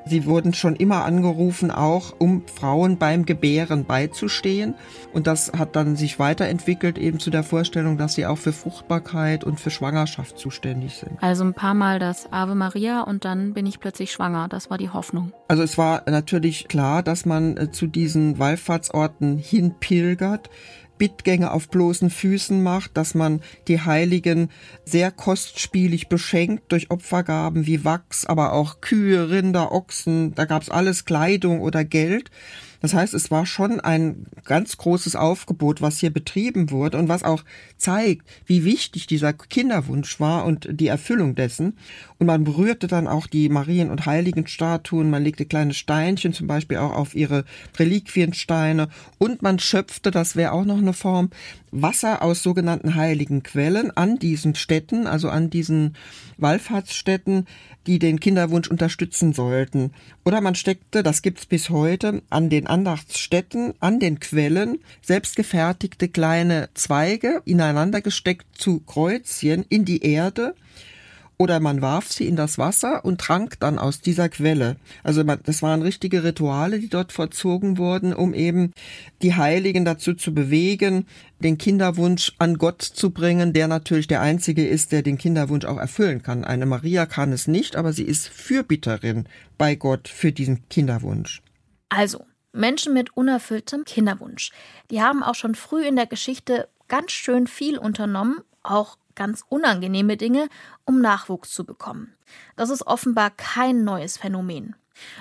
Sie 0.05 0.25
wurden 0.25 0.53
schon 0.53 0.77
immer 0.77 1.03
angerufen, 1.03 1.69
auch 1.69 2.15
um 2.17 2.43
Frauen 2.47 2.97
beim 2.97 3.25
Gebären 3.25 3.83
beizustehen. 3.83 4.75
Und 5.11 5.27
das 5.27 5.51
hat 5.51 5.75
dann 5.75 5.97
sich 5.97 6.17
weiterentwickelt 6.17 6.97
eben 6.97 7.19
zu 7.19 7.29
der 7.29 7.43
Vorstellung, 7.43 7.56
dass 7.97 8.13
sie 8.15 8.25
auch 8.25 8.37
für 8.37 8.53
Fruchtbarkeit 8.53 9.43
und 9.43 9.59
für 9.59 9.69
Schwangerschaft 9.69 10.37
zuständig 10.37 10.95
sind. 10.95 11.11
Also 11.21 11.43
ein 11.43 11.53
paar 11.53 11.73
Mal 11.73 11.99
das 11.99 12.31
Ave 12.31 12.55
Maria 12.55 13.01
und 13.01 13.25
dann 13.25 13.53
bin 13.53 13.65
ich 13.65 13.79
plötzlich 13.79 14.11
schwanger. 14.11 14.47
Das 14.47 14.69
war 14.69 14.77
die 14.77 14.89
Hoffnung. 14.89 15.31
Also 15.47 15.63
es 15.63 15.77
war 15.77 16.03
natürlich 16.09 16.67
klar, 16.67 17.03
dass 17.03 17.25
man 17.25 17.57
äh, 17.57 17.71
zu 17.71 17.87
diesen 17.87 18.39
Wallfahrtsorten 18.39 19.37
hinpilgert. 19.37 20.49
Bittgänge 20.97 21.51
auf 21.51 21.69
bloßen 21.69 22.09
Füßen 22.09 22.61
macht, 22.61 22.97
dass 22.97 23.13
man 23.13 23.41
die 23.67 23.81
Heiligen 23.81 24.49
sehr 24.83 25.11
kostspielig 25.11 26.09
beschenkt 26.09 26.71
durch 26.71 26.91
Opfergaben 26.91 27.67
wie 27.67 27.85
Wachs, 27.85 28.25
aber 28.25 28.53
auch 28.53 28.81
Kühe, 28.81 29.29
Rinder, 29.29 29.71
Ochsen, 29.71 30.33
da 30.33 30.45
gab's 30.45 30.69
alles 30.69 31.05
Kleidung 31.05 31.61
oder 31.61 31.85
Geld. 31.85 32.31
Das 32.81 32.93
heißt, 32.93 33.13
es 33.13 33.31
war 33.31 33.45
schon 33.45 33.79
ein 33.79 34.27
ganz 34.45 34.77
großes 34.77 35.15
Aufgebot, 35.15 35.81
was 35.81 35.97
hier 35.97 36.11
betrieben 36.11 36.69
wurde 36.69 36.97
und 36.97 37.09
was 37.09 37.23
auch 37.23 37.43
zeigt, 37.77 38.27
wie 38.45 38.65
wichtig 38.65 39.07
dieser 39.07 39.33
Kinderwunsch 39.33 40.19
war 40.19 40.45
und 40.45 40.67
die 40.71 40.87
Erfüllung 40.87 41.35
dessen. 41.35 41.77
Und 42.19 42.27
man 42.27 42.43
berührte 42.43 42.87
dann 42.87 43.07
auch 43.07 43.27
die 43.27 43.49
Marien- 43.49 43.91
und 43.91 44.05
Heiligenstatuen, 44.05 45.09
man 45.09 45.23
legte 45.23 45.45
kleine 45.45 45.73
Steinchen 45.73 46.33
zum 46.33 46.47
Beispiel 46.47 46.77
auch 46.77 46.93
auf 46.93 47.15
ihre 47.15 47.45
Reliquiensteine 47.77 48.89
und 49.17 49.41
man 49.41 49.59
schöpfte, 49.59 50.11
das 50.11 50.35
wäre 50.35 50.51
auch 50.51 50.65
noch 50.65 50.77
eine 50.77 50.93
Form, 50.93 51.29
Wasser 51.71 52.21
aus 52.21 52.43
sogenannten 52.43 52.95
heiligen 52.95 53.43
Quellen 53.43 53.95
an 53.95 54.17
diesen 54.19 54.55
Städten, 54.55 55.05
also 55.05 55.29
an 55.29 55.49
diesen 55.49 55.95
Wallfahrtsstätten, 56.37 57.45
die 57.87 57.99
den 57.99 58.19
Kinderwunsch 58.19 58.69
unterstützen 58.69 59.33
sollten. 59.33 59.91
Oder 60.25 60.41
man 60.41 60.55
steckte, 60.55 61.03
das 61.03 61.21
gibt's 61.21 61.45
bis 61.45 61.69
heute, 61.69 62.21
an 62.29 62.49
den 62.49 62.67
Andachtsstätten, 62.67 63.73
an 63.79 63.99
den 63.99 64.19
Quellen 64.19 64.79
selbstgefertigte 65.01 66.09
kleine 66.09 66.69
Zweige 66.73 67.41
ineinander 67.69 68.01
gesteckt 68.01 68.45
zu 68.57 68.79
Kreuzchen 68.79 69.65
in 69.69 69.85
die 69.85 70.03
Erde 70.03 70.55
oder 71.37 71.59
man 71.59 71.81
warf 71.81 72.11
sie 72.11 72.27
in 72.27 72.35
das 72.35 72.57
Wasser 72.57 73.05
und 73.05 73.21
trank 73.21 73.59
dann 73.59 73.77
aus 73.77 74.01
dieser 74.01 74.27
Quelle. 74.27 74.77
Also 75.03 75.23
das 75.23 75.61
waren 75.61 75.83
richtige 75.83 76.23
Rituale, 76.23 76.79
die 76.79 76.89
dort 76.89 77.11
vollzogen 77.11 77.77
wurden, 77.77 78.13
um 78.13 78.33
eben 78.33 78.73
die 79.21 79.35
Heiligen 79.35 79.85
dazu 79.85 80.15
zu 80.15 80.33
bewegen, 80.33 81.05
den 81.39 81.59
Kinderwunsch 81.59 82.33
an 82.39 82.57
Gott 82.57 82.81
zu 82.81 83.11
bringen, 83.11 83.53
der 83.53 83.67
natürlich 83.67 84.07
der 84.07 84.21
einzige 84.21 84.67
ist, 84.67 84.91
der 84.91 85.03
den 85.03 85.19
Kinderwunsch 85.19 85.65
auch 85.65 85.77
erfüllen 85.77 86.23
kann. 86.23 86.43
Eine 86.43 86.65
Maria 86.65 87.05
kann 87.05 87.31
es 87.31 87.47
nicht, 87.47 87.75
aber 87.75 87.93
sie 87.93 88.03
ist 88.03 88.27
Fürbitterin 88.27 89.25
bei 89.59 89.75
Gott 89.75 90.07
für 90.07 90.31
diesen 90.31 90.67
Kinderwunsch. 90.69 91.43
Also, 91.89 92.25
Menschen 92.51 92.93
mit 92.93 93.15
unerfülltem 93.15 93.85
Kinderwunsch, 93.85 94.51
die 94.89 95.01
haben 95.01 95.21
auch 95.21 95.35
schon 95.35 95.53
früh 95.53 95.85
in 95.85 95.95
der 95.95 96.07
Geschichte 96.07 96.67
ganz 96.87 97.11
schön 97.11 97.47
viel 97.47 97.77
unternommen, 97.77 98.41
auch 98.63 98.97
ganz 99.15 99.43
unangenehme 99.49 100.17
Dinge, 100.17 100.47
um 100.85 101.01
Nachwuchs 101.01 101.51
zu 101.51 101.65
bekommen. 101.65 102.13
Das 102.55 102.69
ist 102.69 102.85
offenbar 102.85 103.31
kein 103.31 103.83
neues 103.83 104.17
Phänomen. 104.17 104.75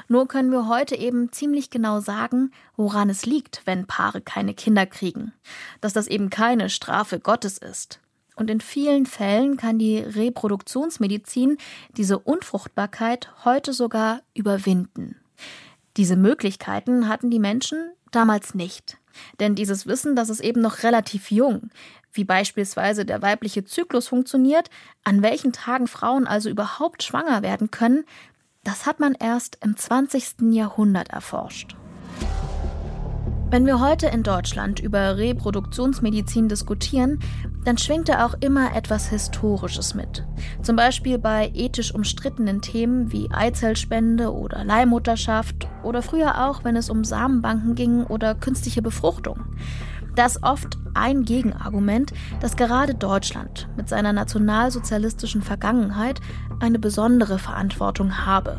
Nur 0.09 0.27
können 0.29 0.51
wir 0.51 0.69
heute 0.69 0.97
eben 0.97 1.33
ziemlich 1.33 1.71
genau 1.71 2.01
sagen, 2.01 2.53
woran 2.77 3.11
es 3.11 3.27
liegt, 3.27 3.63
wenn 3.67 3.87
Paare 3.87 4.21
keine 4.21 4.55
Kinder 4.55 4.87
kriegen. 4.87 5.33
Dass 5.81 5.93
das 5.93 6.07
eben 6.07 6.31
keine 6.31 6.71
Strafe 6.71 7.21
Gottes 7.21 7.59
ist. 7.59 8.01
Und 8.37 8.51
in 8.51 8.61
vielen 8.61 9.07
Fällen 9.07 9.57
kann 9.57 9.79
die 9.79 9.99
Reproduktionsmedizin 9.99 11.57
diese 11.97 12.19
Unfruchtbarkeit 12.19 13.33
heute 13.45 13.73
sogar 13.73 14.21
überwinden. 14.35 15.17
Diese 15.97 16.17
Möglichkeiten 16.17 17.09
hatten 17.09 17.31
die 17.31 17.39
Menschen 17.39 17.93
damals 18.11 18.55
nicht. 18.55 18.99
Denn 19.41 19.55
dieses 19.55 19.87
Wissen, 19.87 20.17
das 20.17 20.31
ist 20.31 20.41
eben 20.41 20.61
noch 20.61 20.83
relativ 20.83 21.31
jung 21.31 21.71
wie 22.17 22.25
beispielsweise 22.25 23.05
der 23.05 23.23
weibliche 23.23 23.65
Zyklus 23.65 24.09
funktioniert, 24.09 24.71
an 25.05 25.23
welchen 25.23 25.53
Tagen 25.53 25.87
Frauen 25.87 26.27
also 26.27 26.49
überhaupt 26.49 27.03
schwanger 27.03 27.43
werden 27.43 27.71
können, 27.71 28.05
das 28.65 28.87
hat 28.87 28.99
man 28.99 29.15
erst 29.15 29.59
im 29.63 29.77
20. 29.77 30.53
Jahrhundert 30.53 31.11
erforscht. 31.11 31.77
Wenn 33.49 33.65
wir 33.65 33.79
heute 33.81 34.09
in 34.09 34.25
Deutschland 34.25 34.81
über 34.81 35.17
Reproduktionsmedizin 35.17 36.49
diskutieren, 36.49 37.21
dann 37.65 37.79
schwingt 37.79 38.09
da 38.09 38.27
auch 38.27 38.35
immer 38.41 38.75
etwas 38.75 39.09
Historisches 39.09 39.95
mit. 39.95 40.27
Zum 40.63 40.75
Beispiel 40.75 41.19
bei 41.19 41.53
ethisch 41.55 41.95
umstrittenen 41.95 42.61
Themen 42.61 43.13
wie 43.13 43.31
Eizellspende 43.31 44.35
oder 44.35 44.65
Leihmutterschaft 44.65 45.69
oder 45.85 46.03
früher 46.03 46.49
auch, 46.49 46.65
wenn 46.65 46.75
es 46.75 46.91
um 46.91 47.05
Samenbanken 47.05 47.77
ging 47.77 48.03
oder 48.03 48.35
künstliche 48.35 48.83
Befruchtung. 48.83 49.45
Das 50.17 50.43
oft 50.43 50.77
ein 50.95 51.23
Gegenargument, 51.23 52.13
dass 52.41 52.57
gerade 52.57 52.97
Deutschland 52.97 53.69
mit 53.77 53.89
seiner 53.89 54.13
nationalsozialistischen 54.13 55.43
Vergangenheit 55.43 56.21
eine 56.59 56.81
besondere 56.81 57.39
Verantwortung 57.39 58.27
habe. 58.27 58.59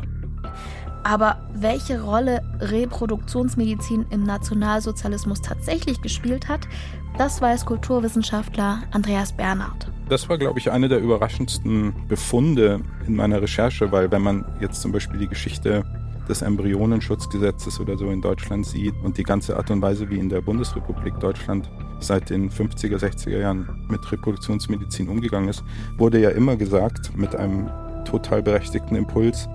Aber 1.08 1.38
welche 1.54 2.02
Rolle 2.02 2.42
Reproduktionsmedizin 2.60 4.04
im 4.10 4.24
Nationalsozialismus 4.24 5.40
tatsächlich 5.40 6.02
gespielt 6.02 6.48
hat, 6.48 6.68
das 7.16 7.40
weiß 7.40 7.64
Kulturwissenschaftler 7.64 8.82
Andreas 8.90 9.34
Bernhard. 9.34 9.90
Das 10.10 10.28
war, 10.28 10.36
glaube 10.36 10.58
ich, 10.58 10.70
eine 10.70 10.86
der 10.86 10.98
überraschendsten 10.98 11.94
Befunde 12.08 12.80
in 13.06 13.16
meiner 13.16 13.40
Recherche, 13.40 13.90
weil 13.90 14.10
wenn 14.10 14.20
man 14.20 14.44
jetzt 14.60 14.82
zum 14.82 14.92
Beispiel 14.92 15.18
die 15.18 15.28
Geschichte 15.28 15.82
des 16.28 16.42
Embryonenschutzgesetzes 16.42 17.80
oder 17.80 17.96
so 17.96 18.10
in 18.10 18.20
Deutschland 18.20 18.66
sieht 18.66 18.94
und 19.02 19.16
die 19.16 19.22
ganze 19.22 19.56
Art 19.56 19.70
und 19.70 19.80
Weise, 19.80 20.10
wie 20.10 20.18
in 20.18 20.28
der 20.28 20.42
Bundesrepublik 20.42 21.18
Deutschland 21.20 21.70
seit 22.00 22.28
den 22.28 22.50
50er, 22.50 22.98
60er 22.98 23.38
Jahren 23.38 23.86
mit 23.88 24.12
Reproduktionsmedizin 24.12 25.08
umgegangen 25.08 25.48
ist, 25.48 25.64
wurde 25.96 26.20
ja 26.20 26.28
immer 26.28 26.56
gesagt, 26.56 27.16
mit 27.16 27.34
einem 27.34 27.70
total 28.04 28.42
berechtigten 28.42 28.94
Impuls, 28.94 29.48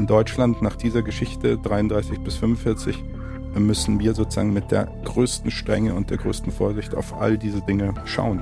in 0.00 0.06
Deutschland 0.06 0.62
nach 0.62 0.76
dieser 0.76 1.02
Geschichte 1.02 1.58
33 1.58 2.20
bis 2.20 2.36
45 2.36 3.04
müssen 3.54 4.00
wir 4.00 4.14
sozusagen 4.14 4.54
mit 4.54 4.70
der 4.70 4.86
größten 5.04 5.50
Strenge 5.50 5.94
und 5.94 6.08
der 6.08 6.16
größten 6.16 6.52
Vorsicht 6.52 6.94
auf 6.94 7.12
all 7.20 7.36
diese 7.36 7.60
Dinge 7.60 7.92
schauen. 8.06 8.38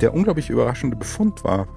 Der 0.00 0.12
unglaublich 0.12 0.50
überraschende 0.50 0.96
Befund 0.96 1.44
war, 1.44 1.68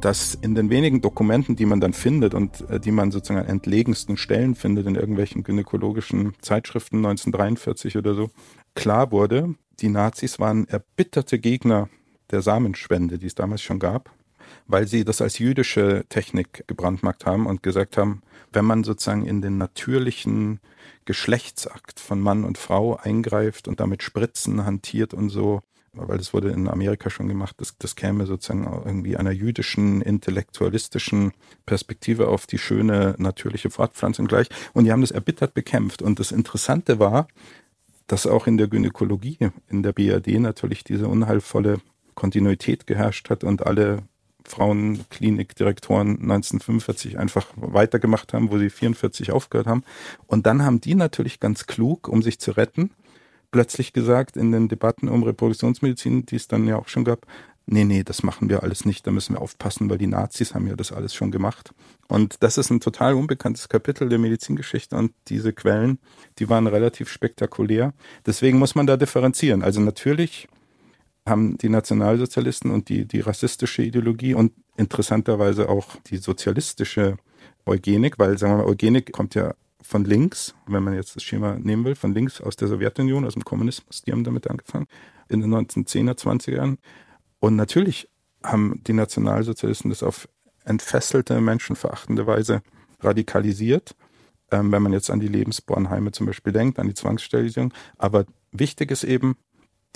dass 0.00 0.34
in 0.34 0.54
den 0.54 0.70
wenigen 0.70 1.02
Dokumenten, 1.02 1.54
die 1.54 1.66
man 1.66 1.78
dann 1.78 1.92
findet 1.92 2.32
und 2.32 2.68
äh, 2.70 2.80
die 2.80 2.90
man 2.90 3.10
sozusagen 3.10 3.40
an 3.40 3.46
entlegensten 3.46 4.16
Stellen 4.16 4.54
findet, 4.54 4.86
in 4.86 4.94
irgendwelchen 4.94 5.42
gynäkologischen 5.42 6.32
Zeitschriften 6.40 7.04
1943 7.04 7.98
oder 7.98 8.14
so, 8.14 8.30
klar 8.74 9.12
wurde, 9.12 9.54
die 9.80 9.90
Nazis 9.90 10.40
waren 10.40 10.66
erbitterte 10.68 11.38
Gegner 11.38 11.90
der 12.30 12.40
Samenspende, 12.40 13.18
die 13.18 13.26
es 13.26 13.34
damals 13.34 13.60
schon 13.60 13.78
gab, 13.78 14.10
weil 14.72 14.88
sie 14.88 15.04
das 15.04 15.20
als 15.20 15.38
jüdische 15.38 16.04
Technik 16.08 16.64
gebrandmarkt 16.66 17.26
haben 17.26 17.46
und 17.46 17.62
gesagt 17.62 17.98
haben, 17.98 18.22
wenn 18.52 18.64
man 18.64 18.84
sozusagen 18.84 19.26
in 19.26 19.42
den 19.42 19.58
natürlichen 19.58 20.60
Geschlechtsakt 21.04 22.00
von 22.00 22.20
Mann 22.20 22.44
und 22.44 22.56
Frau 22.56 22.96
eingreift 22.96 23.68
und 23.68 23.80
damit 23.80 24.02
Spritzen 24.02 24.64
hantiert 24.64 25.12
und 25.12 25.28
so, 25.28 25.60
weil 25.92 26.16
das 26.16 26.32
wurde 26.32 26.50
in 26.50 26.68
Amerika 26.68 27.10
schon 27.10 27.28
gemacht, 27.28 27.56
das, 27.58 27.76
das 27.76 27.96
käme 27.96 28.24
sozusagen 28.24 28.64
irgendwie 28.86 29.18
einer 29.18 29.30
jüdischen, 29.30 30.00
intellektualistischen 30.00 31.32
Perspektive 31.66 32.28
auf 32.28 32.46
die 32.46 32.58
schöne, 32.58 33.14
natürliche 33.18 33.68
Fortpflanzung 33.68 34.26
gleich. 34.26 34.48
Und 34.72 34.84
die 34.84 34.92
haben 34.92 35.02
das 35.02 35.10
erbittert 35.10 35.52
bekämpft. 35.52 36.00
Und 36.00 36.18
das 36.18 36.32
Interessante 36.32 36.98
war, 36.98 37.28
dass 38.06 38.26
auch 38.26 38.46
in 38.46 38.56
der 38.56 38.68
Gynäkologie, 38.68 39.50
in 39.68 39.82
der 39.82 39.92
BRD 39.92 40.38
natürlich 40.38 40.82
diese 40.82 41.08
unheilvolle 41.08 41.80
Kontinuität 42.14 42.86
geherrscht 42.86 43.28
hat 43.28 43.44
und 43.44 43.66
alle 43.66 44.02
Frauenklinikdirektoren 44.46 46.20
1945 46.20 47.18
einfach 47.18 47.46
weitergemacht 47.56 48.32
haben, 48.32 48.50
wo 48.50 48.58
sie 48.58 48.70
44 48.70 49.32
aufgehört 49.32 49.66
haben. 49.66 49.84
Und 50.26 50.46
dann 50.46 50.62
haben 50.64 50.80
die 50.80 50.94
natürlich 50.94 51.40
ganz 51.40 51.66
klug, 51.66 52.08
um 52.08 52.22
sich 52.22 52.38
zu 52.38 52.52
retten, 52.52 52.90
plötzlich 53.50 53.92
gesagt 53.92 54.36
in 54.36 54.52
den 54.52 54.68
Debatten 54.68 55.08
um 55.08 55.22
Reproduktionsmedizin, 55.22 56.26
die 56.26 56.36
es 56.36 56.48
dann 56.48 56.66
ja 56.66 56.76
auch 56.76 56.88
schon 56.88 57.04
gab, 57.04 57.26
nee, 57.66 57.84
nee, 57.84 58.02
das 58.02 58.22
machen 58.22 58.48
wir 58.48 58.62
alles 58.62 58.84
nicht, 58.84 59.06
da 59.06 59.10
müssen 59.10 59.34
wir 59.34 59.40
aufpassen, 59.40 59.88
weil 59.88 59.98
die 59.98 60.06
Nazis 60.06 60.54
haben 60.54 60.66
ja 60.66 60.74
das 60.74 60.92
alles 60.92 61.14
schon 61.14 61.30
gemacht. 61.30 61.72
Und 62.08 62.42
das 62.42 62.58
ist 62.58 62.70
ein 62.70 62.80
total 62.80 63.14
unbekanntes 63.14 63.68
Kapitel 63.68 64.08
der 64.08 64.18
Medizingeschichte 64.18 64.96
und 64.96 65.12
diese 65.28 65.52
Quellen, 65.52 65.98
die 66.38 66.48
waren 66.48 66.66
relativ 66.66 67.08
spektakulär. 67.08 67.94
Deswegen 68.26 68.58
muss 68.58 68.74
man 68.74 68.86
da 68.86 68.96
differenzieren. 68.96 69.62
Also 69.62 69.80
natürlich 69.80 70.48
haben 71.26 71.56
die 71.58 71.68
Nationalsozialisten 71.68 72.70
und 72.70 72.88
die, 72.88 73.06
die 73.06 73.20
rassistische 73.20 73.82
Ideologie 73.82 74.34
und 74.34 74.52
interessanterweise 74.76 75.68
auch 75.68 75.96
die 76.06 76.16
sozialistische 76.16 77.16
Eugenik, 77.64 78.18
weil 78.18 78.38
sagen 78.38 78.54
wir 78.54 78.64
mal, 78.64 78.70
Eugenik 78.70 79.12
kommt 79.12 79.34
ja 79.34 79.54
von 79.82 80.04
links, 80.04 80.54
wenn 80.66 80.82
man 80.82 80.94
jetzt 80.94 81.16
das 81.16 81.22
Schema 81.22 81.56
nehmen 81.58 81.84
will, 81.84 81.94
von 81.94 82.14
links 82.14 82.40
aus 82.40 82.56
der 82.56 82.68
Sowjetunion, 82.68 83.24
aus 83.24 83.34
dem 83.34 83.44
Kommunismus, 83.44 84.02
die 84.02 84.12
haben 84.12 84.24
damit 84.24 84.48
angefangen, 84.48 84.86
in 85.28 85.40
den 85.40 85.54
1910er, 85.54 86.18
20er 86.18 86.54
Jahren. 86.54 86.78
Und 87.40 87.56
natürlich 87.56 88.08
haben 88.42 88.80
die 88.86 88.92
Nationalsozialisten 88.92 89.90
das 89.90 90.02
auf 90.02 90.28
entfesselte, 90.64 91.40
menschenverachtende 91.40 92.26
Weise 92.26 92.62
radikalisiert, 93.00 93.94
ähm, 94.50 94.70
wenn 94.72 94.82
man 94.82 94.92
jetzt 94.92 95.10
an 95.10 95.20
die 95.20 95.28
Lebensbornheime 95.28 96.12
zum 96.12 96.26
Beispiel 96.26 96.52
denkt, 96.52 96.78
an 96.78 96.88
die 96.88 96.94
Zwangssterilisierung. 96.94 97.72
Aber 97.98 98.24
wichtig 98.52 98.90
ist 98.90 99.04
eben, 99.04 99.36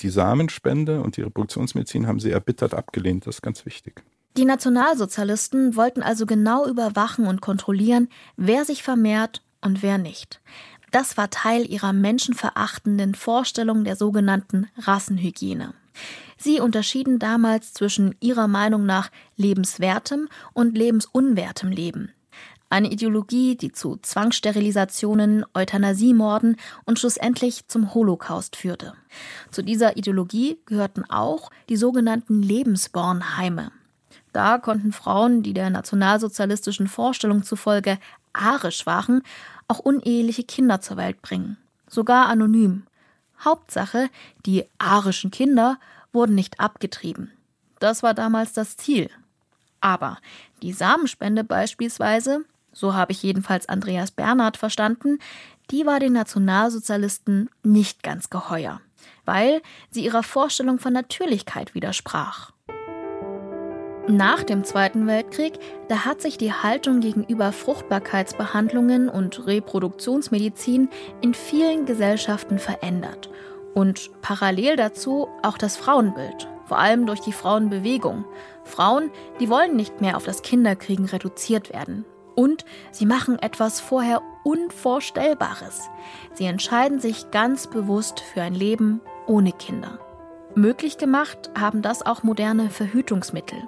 die 0.01 0.11
Samenspende 0.11 1.03
und 1.03 1.17
die 1.17 1.23
Reproduktionsmedizin 1.23 2.07
haben 2.07 2.21
sie 2.21 2.31
erbittert 2.31 2.75
abgelehnt. 2.75 3.27
Das 3.27 3.37
ist 3.37 3.43
ganz 3.43 3.65
wichtig. 3.65 4.03
Die 4.37 4.45
Nationalsozialisten 4.45 5.77
wollten 5.77 6.03
also 6.03 6.27
genau 6.27 6.67
überwachen 6.67 7.27
und 7.27 7.41
kontrollieren, 7.41 8.09
wer 8.37 8.65
sich 8.65 8.83
vermehrt 8.83 9.43
und 9.63 9.83
wer 9.83 9.97
nicht. 9.97 10.43
Das 10.91 11.17
war 11.17 11.31
Teil 11.31 11.71
ihrer 11.71 11.93
menschenverachtenden 11.93 13.15
Vorstellung 13.15 13.85
der 13.85 13.97
sogenannten 13.97 14.69
Rassenhygiene. 14.77 15.75
Sie 16.37 16.61
unterschieden 16.61 17.19
damals 17.19 17.73
zwischen 17.73 18.15
ihrer 18.21 18.47
Meinung 18.47 18.85
nach 18.85 19.11
lebenswertem 19.37 20.29
und 20.53 20.77
lebensunwertem 20.77 21.71
Leben. 21.71 22.13
Eine 22.77 22.93
Ideologie, 22.93 23.57
die 23.57 23.73
zu 23.73 23.97
Zwangssterilisationen, 23.97 25.47
Euthanasiemorden 25.55 26.59
und 26.85 26.99
schlussendlich 26.99 27.67
zum 27.69 27.95
Holocaust 27.95 28.55
führte. 28.55 28.93
Zu 29.51 29.63
dieser 29.63 29.97
Ideologie 29.97 30.59
gehörten 30.67 31.03
auch 31.09 31.49
die 31.71 31.79
sogenannten 31.79 32.43
Lebensbornheime. 32.43 33.73
Da 34.35 34.59
konnten 34.59 34.93
Frauen, 34.93 35.43
die 35.43 35.55
der 35.55 35.71
nationalsozialistischen 35.71 36.87
Vorstellung 36.87 37.45
zufolge 37.45 37.97
arisch 38.35 38.85
waren, 38.85 39.23
auch 39.69 39.79
uneheliche 39.79 40.45
Kinder 40.45 40.83
zur 40.83 40.99
Welt 40.99 41.23
bringen, 41.23 41.57
sogar 41.89 42.27
anonym. 42.27 42.83
Hauptsache, 43.43 44.11
die 44.45 44.67
arischen 44.77 45.31
Kinder 45.31 45.79
wurden 46.13 46.35
nicht 46.35 46.61
abgetrieben. 46.61 47.33
Das 47.79 48.03
war 48.03 48.13
damals 48.13 48.53
das 48.53 48.77
Ziel. 48.77 49.09
Aber 49.81 50.19
die 50.61 50.75
Samenspende 50.75 51.43
beispielsweise, 51.43 52.45
so 52.77 52.95
habe 52.95 53.13
ich 53.13 53.23
jedenfalls 53.23 53.71
Andreas 53.71 54.11
Bernhard 54.11 54.59
verstanden, 54.59 55.19
die 55.71 55.87
war 55.87 55.99
den 55.99 56.13
Nationalsozialisten 56.13 57.49
nicht 57.63 58.03
ganz 58.03 58.29
geheuer, 58.29 58.83
weil 59.25 59.63
sie 59.91 60.05
ihrer 60.05 60.23
Vorstellung 60.23 60.79
von 60.79 60.93
Natürlichkeit 60.93 61.75
widersprach. 61.75 62.53
Nach 64.09 64.45
dem 64.45 64.63
Zweiten 64.63 65.07
Weltkrieg, 65.07 65.55
da 65.89 66.05
hat 66.05 66.21
sich 66.21 66.37
die 66.37 66.53
Haltung 66.53 67.01
gegenüber 67.01 67.51
Fruchtbarkeitsbehandlungen 67.51 69.09
und 69.09 69.47
Reproduktionsmedizin 69.47 70.91
in 71.23 71.33
vielen 71.33 71.87
Gesellschaften 71.87 72.59
verändert. 72.59 73.31
Und 73.75 74.11
parallel 74.21 74.77
dazu 74.77 75.29
auch 75.43 75.59
das 75.59 75.79
Frauenbild, 75.79 76.47
vor 76.67 76.79
allem 76.79 77.07
durch 77.07 77.21
die 77.21 77.33
Frauenbewegung. 77.33 78.27
Frauen, 78.65 79.11
die 79.41 79.49
wollen 79.49 79.77
nicht 79.77 80.03
mehr 80.03 80.17
auf 80.17 80.25
das 80.25 80.43
Kinderkriegen 80.43 81.07
reduziert 81.07 81.73
werden. 81.73 82.05
Und 82.37 82.65
sie 82.93 83.07
machen 83.07 83.41
etwas 83.41 83.81
vorher 83.81 84.23
Unvorstellbares. 84.45 85.91
Sie 86.35 86.45
entscheiden 86.45 87.01
sich 87.01 87.33
ganz 87.33 87.67
bewusst 87.67 88.21
für 88.21 88.43
ein 88.43 88.55
Leben 88.55 89.01
ohne 89.27 89.51
Kinder. 89.51 89.99
Möglich 90.55 90.97
gemacht 90.97 91.51
haben 91.59 91.83
das 91.83 92.07
auch 92.07 92.23
moderne 92.23 92.71
Verhütungsmittel. 92.71 93.59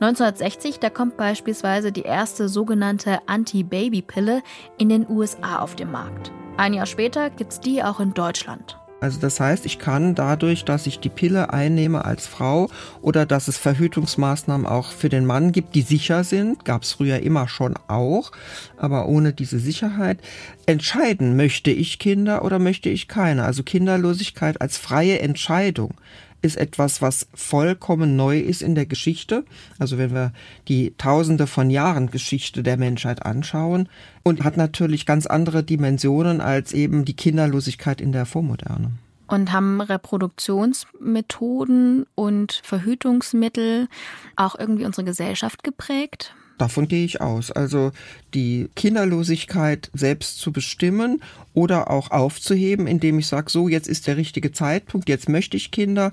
1960, 0.00 0.78
da 0.78 0.90
kommt 0.90 1.16
beispielsweise 1.16 1.90
die 1.90 2.02
erste 2.02 2.48
sogenannte 2.48 3.18
Anti-Baby-Pille 3.26 4.42
in 4.78 4.88
den 4.88 5.08
USA 5.08 5.58
auf 5.58 5.74
den 5.74 5.90
Markt. 5.90 6.30
Ein 6.56 6.74
Jahr 6.74 6.86
später 6.86 7.30
gibt's 7.30 7.58
die 7.58 7.82
auch 7.82 7.98
in 7.98 8.14
Deutschland. 8.14 8.78
Also 9.00 9.20
das 9.20 9.40
heißt, 9.40 9.66
ich 9.66 9.78
kann 9.78 10.14
dadurch, 10.14 10.64
dass 10.64 10.86
ich 10.86 11.00
die 11.00 11.10
Pille 11.10 11.52
einnehme 11.52 12.04
als 12.04 12.26
Frau 12.26 12.70
oder 13.02 13.26
dass 13.26 13.46
es 13.46 13.58
Verhütungsmaßnahmen 13.58 14.66
auch 14.66 14.90
für 14.90 15.10
den 15.10 15.26
Mann 15.26 15.52
gibt, 15.52 15.74
die 15.74 15.82
sicher 15.82 16.24
sind, 16.24 16.64
gab 16.64 16.82
es 16.82 16.92
früher 16.92 17.20
immer 17.20 17.46
schon 17.46 17.74
auch, 17.88 18.32
aber 18.78 19.06
ohne 19.06 19.34
diese 19.34 19.58
Sicherheit, 19.58 20.18
entscheiden, 20.64 21.36
möchte 21.36 21.70
ich 21.70 21.98
Kinder 21.98 22.44
oder 22.44 22.58
möchte 22.58 22.88
ich 22.88 23.06
keine. 23.06 23.44
Also 23.44 23.62
Kinderlosigkeit 23.62 24.60
als 24.60 24.78
freie 24.78 25.20
Entscheidung 25.20 25.94
ist 26.42 26.56
etwas, 26.56 27.00
was 27.02 27.28
vollkommen 27.34 28.16
neu 28.16 28.38
ist 28.38 28.62
in 28.62 28.74
der 28.74 28.86
Geschichte. 28.86 29.44
Also 29.78 29.98
wenn 29.98 30.14
wir 30.14 30.32
die 30.68 30.94
Tausende 30.98 31.46
von 31.46 31.70
Jahren 31.70 32.10
Geschichte 32.10 32.62
der 32.62 32.76
Menschheit 32.76 33.24
anschauen 33.24 33.88
und 34.22 34.44
hat 34.44 34.56
natürlich 34.56 35.06
ganz 35.06 35.26
andere 35.26 35.62
Dimensionen 35.62 36.40
als 36.40 36.72
eben 36.72 37.04
die 37.04 37.14
Kinderlosigkeit 37.14 38.00
in 38.00 38.10
der 38.12 38.26
Vormoderne. 38.26 38.92
Und 39.28 39.52
haben 39.52 39.80
Reproduktionsmethoden 39.80 42.06
und 42.14 42.60
Verhütungsmittel 42.62 43.88
auch 44.36 44.56
irgendwie 44.56 44.84
unsere 44.84 45.04
Gesellschaft 45.04 45.64
geprägt? 45.64 46.32
Davon 46.58 46.88
gehe 46.88 47.04
ich 47.04 47.20
aus. 47.20 47.50
Also 47.50 47.92
die 48.36 48.68
Kinderlosigkeit 48.76 49.90
selbst 49.94 50.38
zu 50.38 50.52
bestimmen 50.52 51.22
oder 51.56 51.90
auch 51.90 52.10
aufzuheben, 52.10 52.86
indem 52.86 53.18
ich 53.18 53.28
sage, 53.28 53.50
so, 53.50 53.66
jetzt 53.66 53.88
ist 53.88 54.06
der 54.06 54.18
richtige 54.18 54.52
Zeitpunkt, 54.52 55.08
jetzt 55.08 55.30
möchte 55.30 55.56
ich 55.56 55.70
Kinder 55.70 56.12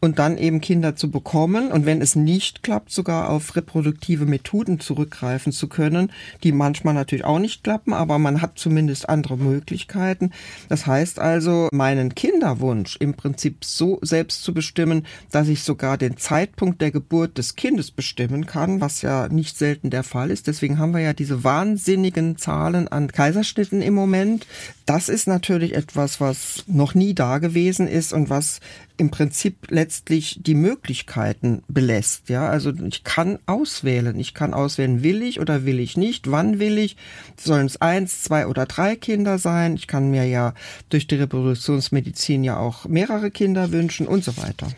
und 0.00 0.20
dann 0.20 0.38
eben 0.38 0.60
Kinder 0.60 0.94
zu 0.94 1.10
bekommen 1.10 1.72
und 1.72 1.84
wenn 1.84 2.00
es 2.00 2.14
nicht 2.14 2.62
klappt, 2.62 2.92
sogar 2.92 3.28
auf 3.28 3.56
reproduktive 3.56 4.24
Methoden 4.24 4.78
zurückgreifen 4.78 5.52
zu 5.52 5.66
können, 5.66 6.12
die 6.44 6.52
manchmal 6.52 6.94
natürlich 6.94 7.24
auch 7.24 7.40
nicht 7.40 7.64
klappen, 7.64 7.92
aber 7.92 8.20
man 8.20 8.40
hat 8.40 8.56
zumindest 8.56 9.08
andere 9.08 9.36
Möglichkeiten. 9.36 10.30
Das 10.68 10.86
heißt 10.86 11.18
also, 11.18 11.68
meinen 11.72 12.14
Kinderwunsch 12.14 12.96
im 13.00 13.14
Prinzip 13.14 13.64
so 13.64 13.98
selbst 14.00 14.44
zu 14.44 14.54
bestimmen, 14.54 15.06
dass 15.32 15.48
ich 15.48 15.64
sogar 15.64 15.98
den 15.98 16.18
Zeitpunkt 16.18 16.80
der 16.80 16.92
Geburt 16.92 17.36
des 17.36 17.56
Kindes 17.56 17.90
bestimmen 17.90 18.46
kann, 18.46 18.80
was 18.80 19.02
ja 19.02 19.26
nicht 19.26 19.58
selten 19.58 19.90
der 19.90 20.04
Fall 20.04 20.30
ist. 20.30 20.46
Deswegen 20.46 20.78
haben 20.78 20.94
wir 20.94 21.00
ja 21.00 21.14
diese 21.14 21.42
wahnsinnigen 21.64 22.36
Zahlen 22.36 22.88
an 22.88 23.08
Kaiserschnitten 23.08 23.80
im 23.80 23.94
Moment. 23.94 24.46
Das 24.84 25.08
ist 25.08 25.26
natürlich 25.26 25.74
etwas, 25.74 26.20
was 26.20 26.64
noch 26.66 26.94
nie 26.94 27.14
da 27.14 27.38
gewesen 27.38 27.88
ist 27.88 28.12
und 28.12 28.28
was 28.28 28.60
im 28.98 29.10
Prinzip 29.10 29.70
letztlich 29.70 30.40
die 30.42 30.54
Möglichkeiten 30.54 31.62
belässt. 31.66 32.28
Ja, 32.28 32.48
also 32.48 32.70
ich 32.70 33.02
kann 33.02 33.38
auswählen. 33.46 34.20
Ich 34.20 34.34
kann 34.34 34.52
auswählen, 34.52 35.02
will 35.02 35.22
ich 35.22 35.40
oder 35.40 35.64
will 35.64 35.80
ich 35.80 35.96
nicht? 35.96 36.30
Wann 36.30 36.58
will 36.58 36.76
ich? 36.76 36.96
Sollen 37.40 37.66
es 37.66 37.80
eins, 37.80 38.22
zwei 38.22 38.46
oder 38.46 38.66
drei 38.66 38.94
Kinder 38.94 39.38
sein? 39.38 39.74
Ich 39.74 39.86
kann 39.86 40.10
mir 40.10 40.26
ja 40.26 40.52
durch 40.90 41.06
die 41.06 41.16
Reproduktionsmedizin 41.16 42.44
ja 42.44 42.58
auch 42.58 42.84
mehrere 42.84 43.30
Kinder 43.30 43.72
wünschen 43.72 44.06
und 44.06 44.22
so 44.22 44.36
weiter. 44.36 44.68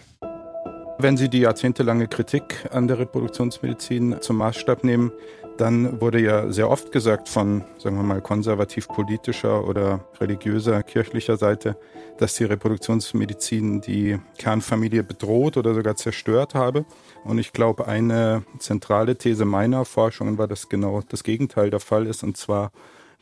Wenn 0.99 1.17
Sie 1.19 1.29
die 1.29 1.41
jahrzehntelange 1.41 2.07
Kritik 2.07 2.65
an 2.71 2.89
der 2.89 2.99
Reproduktionsmedizin 3.01 4.17
zum 4.21 4.37
Maßstab 4.37 4.83
nehmen, 4.83 5.13
dann 5.57 6.01
wurde 6.01 6.21
ja 6.21 6.51
sehr 6.53 6.71
oft 6.71 6.93
gesagt 6.93 7.29
von, 7.29 7.65
sagen 7.79 7.97
wir 7.97 8.03
mal, 8.03 8.21
konservativ-politischer 8.21 9.67
oder 9.67 10.05
religiöser, 10.21 10.83
kirchlicher 10.83 11.37
Seite, 11.37 11.77
dass 12.19 12.35
die 12.35 12.45
Reproduktionsmedizin 12.45 13.81
die 13.81 14.19
Kernfamilie 14.39 15.03
bedroht 15.03 15.57
oder 15.57 15.75
sogar 15.75 15.97
zerstört 15.97 16.55
habe. 16.55 16.85
Und 17.25 17.39
ich 17.39 17.53
glaube, 17.53 17.87
eine 17.87 18.45
zentrale 18.59 19.17
These 19.17 19.45
meiner 19.45 19.85
Forschungen 19.85 20.39
war, 20.39 20.47
dass 20.47 20.69
genau 20.69 21.03
das 21.09 21.25
Gegenteil 21.25 21.71
der 21.71 21.81
Fall 21.81 22.07
ist. 22.07 22.23
Und 22.23 22.37
zwar 22.37 22.71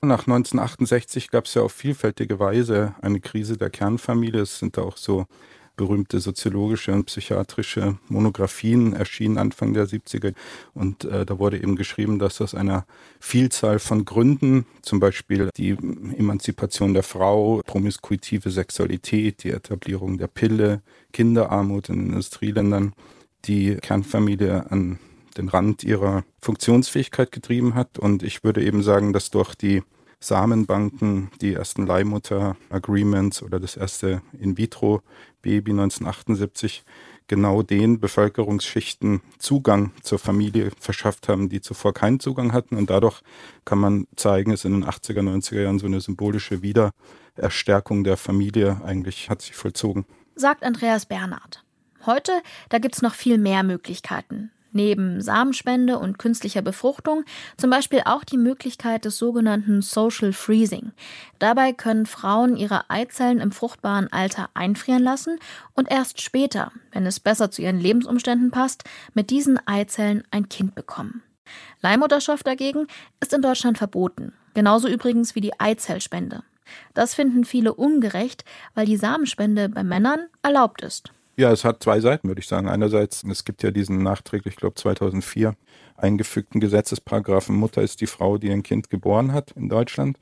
nach 0.01 0.27
1968 0.27 1.31
gab 1.31 1.47
es 1.47 1.55
ja 1.55 1.63
auf 1.63 1.73
vielfältige 1.73 2.39
Weise 2.39 2.95
eine 3.01 3.21
Krise 3.21 3.57
der 3.57 3.71
Kernfamilie. 3.71 4.43
Es 4.43 4.59
sind 4.59 4.79
auch 4.79 4.97
so 4.97 5.27
berühmte 5.77 6.21
soziologische 6.21 6.93
und 6.93 7.07
psychiatrische 7.07 7.99
Monographien 8.09 8.93
erschienen 8.93 9.39
Anfang 9.39 9.75
der 9.75 9.87
70er. 9.87 10.35
Und 10.75 11.05
äh, 11.05 11.27
da 11.27 11.39
wurde 11.39 11.61
eben 11.61 11.77
geschrieben, 11.77 12.19
dass 12.19 12.41
aus 12.41 12.55
einer 12.55 12.87
Vielzahl 13.21 13.79
von 13.79 14.05
Gründen, 14.05 14.67
zum 14.83 15.01
Beispiel 15.01 15.51
die 15.57 15.71
Emanzipation 15.71 16.95
der 16.95 17.03
Frau, 17.03 17.61
promiskuitive 17.67 18.51
Sexualität, 18.51 19.45
die 19.45 19.51
Etablierung 19.51 20.19
der 20.19 20.29
Pille, 20.29 20.83
Kinderarmut 21.13 21.89
in 21.89 22.07
Industrieländern, 22.07 22.95
die 23.45 23.77
Kernfamilie 23.77 24.71
an 24.71 24.99
den 25.37 25.49
Rand 25.49 25.83
ihrer 25.83 26.25
Funktionsfähigkeit 26.41 27.33
getrieben 27.33 27.75
hat. 27.75 27.99
Und 27.99 28.23
ich 28.23 28.45
würde 28.45 28.63
eben 28.63 28.83
sagen, 28.83 29.13
dass 29.13 29.31
durch 29.31 29.55
die 29.55 29.83
Samenbanken, 30.25 31.31
die 31.41 31.55
ersten 31.55 31.87
Leihmutter-Agreements 31.87 33.43
oder 33.43 33.61
das 33.61 33.77
erste 33.77 34.23
In-vitro-Baby 34.39 35.73
1978 35.73 36.83
genau 37.27 37.63
den 37.63 38.01
Bevölkerungsschichten 38.01 39.21
Zugang 39.39 39.93
zur 40.03 40.19
Familie 40.19 40.71
verschafft 40.79 41.29
haben, 41.29 41.49
die 41.49 41.61
zuvor 41.61 41.93
keinen 41.93 42.21
Zugang 42.21 42.53
hatten. 42.53 42.77
Und 42.77 42.91
dadurch 42.91 43.21
kann 43.65 43.79
man 43.79 44.07
zeigen, 44.17 44.51
dass 44.51 44.65
in 44.65 44.73
den 44.73 44.85
80er, 44.85 45.21
90er 45.21 45.63
Jahren 45.63 45.79
so 45.79 45.87
eine 45.87 46.01
symbolische 46.01 46.63
Wiedererstärkung 46.63 48.05
der 48.05 48.17
Familie 48.17 48.81
eigentlich 48.85 49.29
hat 49.29 49.43
sich 49.43 49.55
vollzogen. 49.55 50.07
Sagt 50.37 50.65
Andreas 50.65 51.07
Bernhard. 51.07 51.65
Heute, 52.07 52.33
da 52.69 52.79
gibt's 52.79 53.03
noch 53.03 53.15
viel 53.15 53.39
mehr 53.39 53.63
Möglichkeiten 53.63 54.51
neben 54.75 55.21
Samenspende 55.21 55.99
und 55.99 56.19
künstlicher 56.19 56.63
Befruchtung 56.63 57.25
zum 57.57 57.71
Beispiel 57.71 58.03
auch 58.05 58.25
die 58.25 58.37
Möglichkeit 58.37 59.05
des 59.05 59.17
sogenannten 59.19 59.83
Social 59.83 60.33
Freezing. 60.33 60.93
Dabei 61.39 61.73
können 61.73 62.07
Frauen 62.07 62.57
ihre 62.57 62.91
Eizellen 62.91 63.41
im 63.41 63.53
fruchtbaren 63.53 64.13
Alter 64.13 64.51
einfrieren 64.55 65.03
lassen 65.03 65.39
und 65.75 65.91
erst 65.91 66.21
später, 66.21 66.73
wenn 66.93 67.07
es 67.07 67.21
besser 67.21 67.51
zu 67.51 67.63
ihren 67.63 67.81
Lebensumständen 67.81 68.51
passt, 68.51 68.85
mit 69.15 69.31
diesen 69.31 69.59
Eizellen 69.67 70.25
ein 70.31 70.49
Kind 70.49 70.75
bekommen. 70.75 71.23
Leihmutterschaft 71.81 72.47
dagegen 72.47 72.87
ist 73.21 73.33
in 73.33 73.43
Deutschland 73.43 73.79
verboten, 73.79 74.33
genauso 74.55 74.89
übrigens 74.89 75.35
wie 75.35 75.41
die 75.41 75.59
Eizellspende. 75.61 76.43
Das 76.95 77.15
finden 77.15 77.45
viele 77.45 77.75
ungerecht, 77.75 78.45
weil 78.75 78.87
die 78.87 78.97
Samenspende 78.97 79.69
bei 79.69 79.85
Männern 79.85 80.27
erlaubt 80.43 80.83
ist. 80.83 81.13
Ja, 81.37 81.51
es 81.51 81.65
hat 81.65 81.83
zwei 81.83 82.01
Seiten, 82.01 82.29
würde 82.29 82.41
ich 82.41 82.47
sagen. 82.47 82.69
Einerseits, 82.69 83.25
es 83.25 83.45
gibt 83.45 83.63
ja 83.63 83.71
diesen 83.73 84.03
nachträglich, 84.03 84.55
ich 84.55 84.61
glaube 84.61 84.77
2004, 84.77 85.57
eingefügten 85.97 86.61
Gesetzesparagraphen, 86.61 87.57
Mutter 87.57 87.83
ist 87.83 88.01
die 88.01 88.07
Frau, 88.07 88.39
die 88.39 88.51
ein 88.51 88.63
Kind 88.63 88.89
geboren 88.89 89.33
hat 89.33 89.51
in 89.53 89.69
Deutschland. 89.69 90.19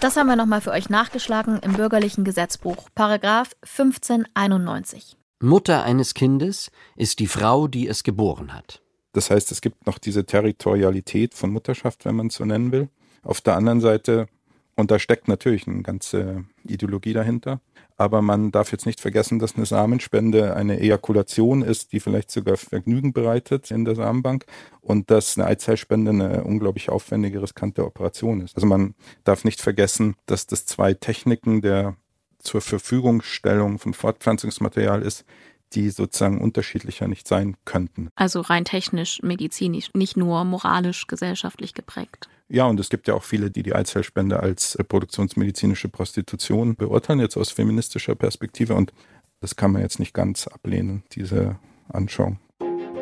Das 0.00 0.16
haben 0.16 0.28
wir 0.28 0.36
nochmal 0.36 0.60
für 0.60 0.70
euch 0.70 0.88
nachgeschlagen 0.90 1.58
im 1.60 1.74
bürgerlichen 1.74 2.24
Gesetzbuch, 2.24 2.88
Paragraph 2.94 3.50
1591. 3.62 5.16
Mutter 5.40 5.82
eines 5.82 6.14
Kindes 6.14 6.70
ist 6.96 7.18
die 7.18 7.26
Frau, 7.26 7.68
die 7.68 7.86
es 7.86 8.02
geboren 8.02 8.54
hat. 8.54 8.82
Das 9.12 9.30
heißt, 9.30 9.50
es 9.52 9.60
gibt 9.60 9.86
noch 9.86 9.98
diese 9.98 10.24
Territorialität 10.24 11.34
von 11.34 11.50
Mutterschaft, 11.50 12.04
wenn 12.04 12.16
man 12.16 12.28
es 12.28 12.34
so 12.34 12.44
nennen 12.44 12.72
will. 12.72 12.88
Auf 13.22 13.40
der 13.40 13.56
anderen 13.56 13.80
Seite, 13.80 14.28
und 14.76 14.90
da 14.90 14.98
steckt 14.98 15.28
natürlich 15.28 15.66
eine 15.66 15.82
ganze 15.82 16.44
Ideologie 16.64 17.12
dahinter, 17.12 17.60
aber 17.98 18.22
man 18.22 18.52
darf 18.52 18.70
jetzt 18.70 18.86
nicht 18.86 19.00
vergessen, 19.00 19.40
dass 19.40 19.56
eine 19.56 19.66
Samenspende 19.66 20.54
eine 20.54 20.78
Ejakulation 20.80 21.62
ist, 21.62 21.92
die 21.92 22.00
vielleicht 22.00 22.30
sogar 22.30 22.56
Vergnügen 22.56 23.12
bereitet 23.12 23.72
in 23.72 23.84
der 23.84 23.96
Samenbank 23.96 24.46
und 24.80 25.10
dass 25.10 25.36
eine 25.36 25.48
Eizellspende 25.48 26.12
eine 26.12 26.44
unglaublich 26.44 26.90
aufwendige, 26.90 27.42
riskante 27.42 27.84
Operation 27.84 28.40
ist. 28.40 28.54
Also 28.54 28.68
man 28.68 28.94
darf 29.24 29.44
nicht 29.44 29.60
vergessen, 29.60 30.14
dass 30.26 30.46
das 30.46 30.64
zwei 30.64 30.94
Techniken 30.94 31.60
der 31.60 31.96
zur 32.38 32.60
Verfügungstellung 32.60 33.80
von 33.80 33.92
Fortpflanzungsmaterial 33.94 35.02
ist, 35.02 35.24
die 35.72 35.90
sozusagen 35.90 36.40
unterschiedlicher 36.40 37.08
nicht 37.08 37.26
sein 37.26 37.56
könnten. 37.64 38.10
Also 38.14 38.40
rein 38.40 38.64
technisch, 38.64 39.20
medizinisch, 39.22 39.90
nicht 39.92 40.16
nur 40.16 40.44
moralisch, 40.44 41.08
gesellschaftlich 41.08 41.74
geprägt. 41.74 42.28
Ja, 42.50 42.66
und 42.66 42.80
es 42.80 42.88
gibt 42.88 43.08
ja 43.08 43.14
auch 43.14 43.24
viele, 43.24 43.50
die 43.50 43.62
die 43.62 43.74
Eizellspende 43.74 44.40
als 44.40 44.78
reproduktionsmedizinische 44.78 45.90
Prostitution 45.90 46.76
beurteilen, 46.76 47.20
jetzt 47.20 47.36
aus 47.36 47.50
feministischer 47.50 48.14
Perspektive. 48.14 48.74
Und 48.74 48.94
das 49.40 49.54
kann 49.54 49.72
man 49.72 49.82
jetzt 49.82 49.98
nicht 49.98 50.14
ganz 50.14 50.46
ablehnen, 50.46 51.02
diese 51.12 51.58
Anschauung. 51.90 52.38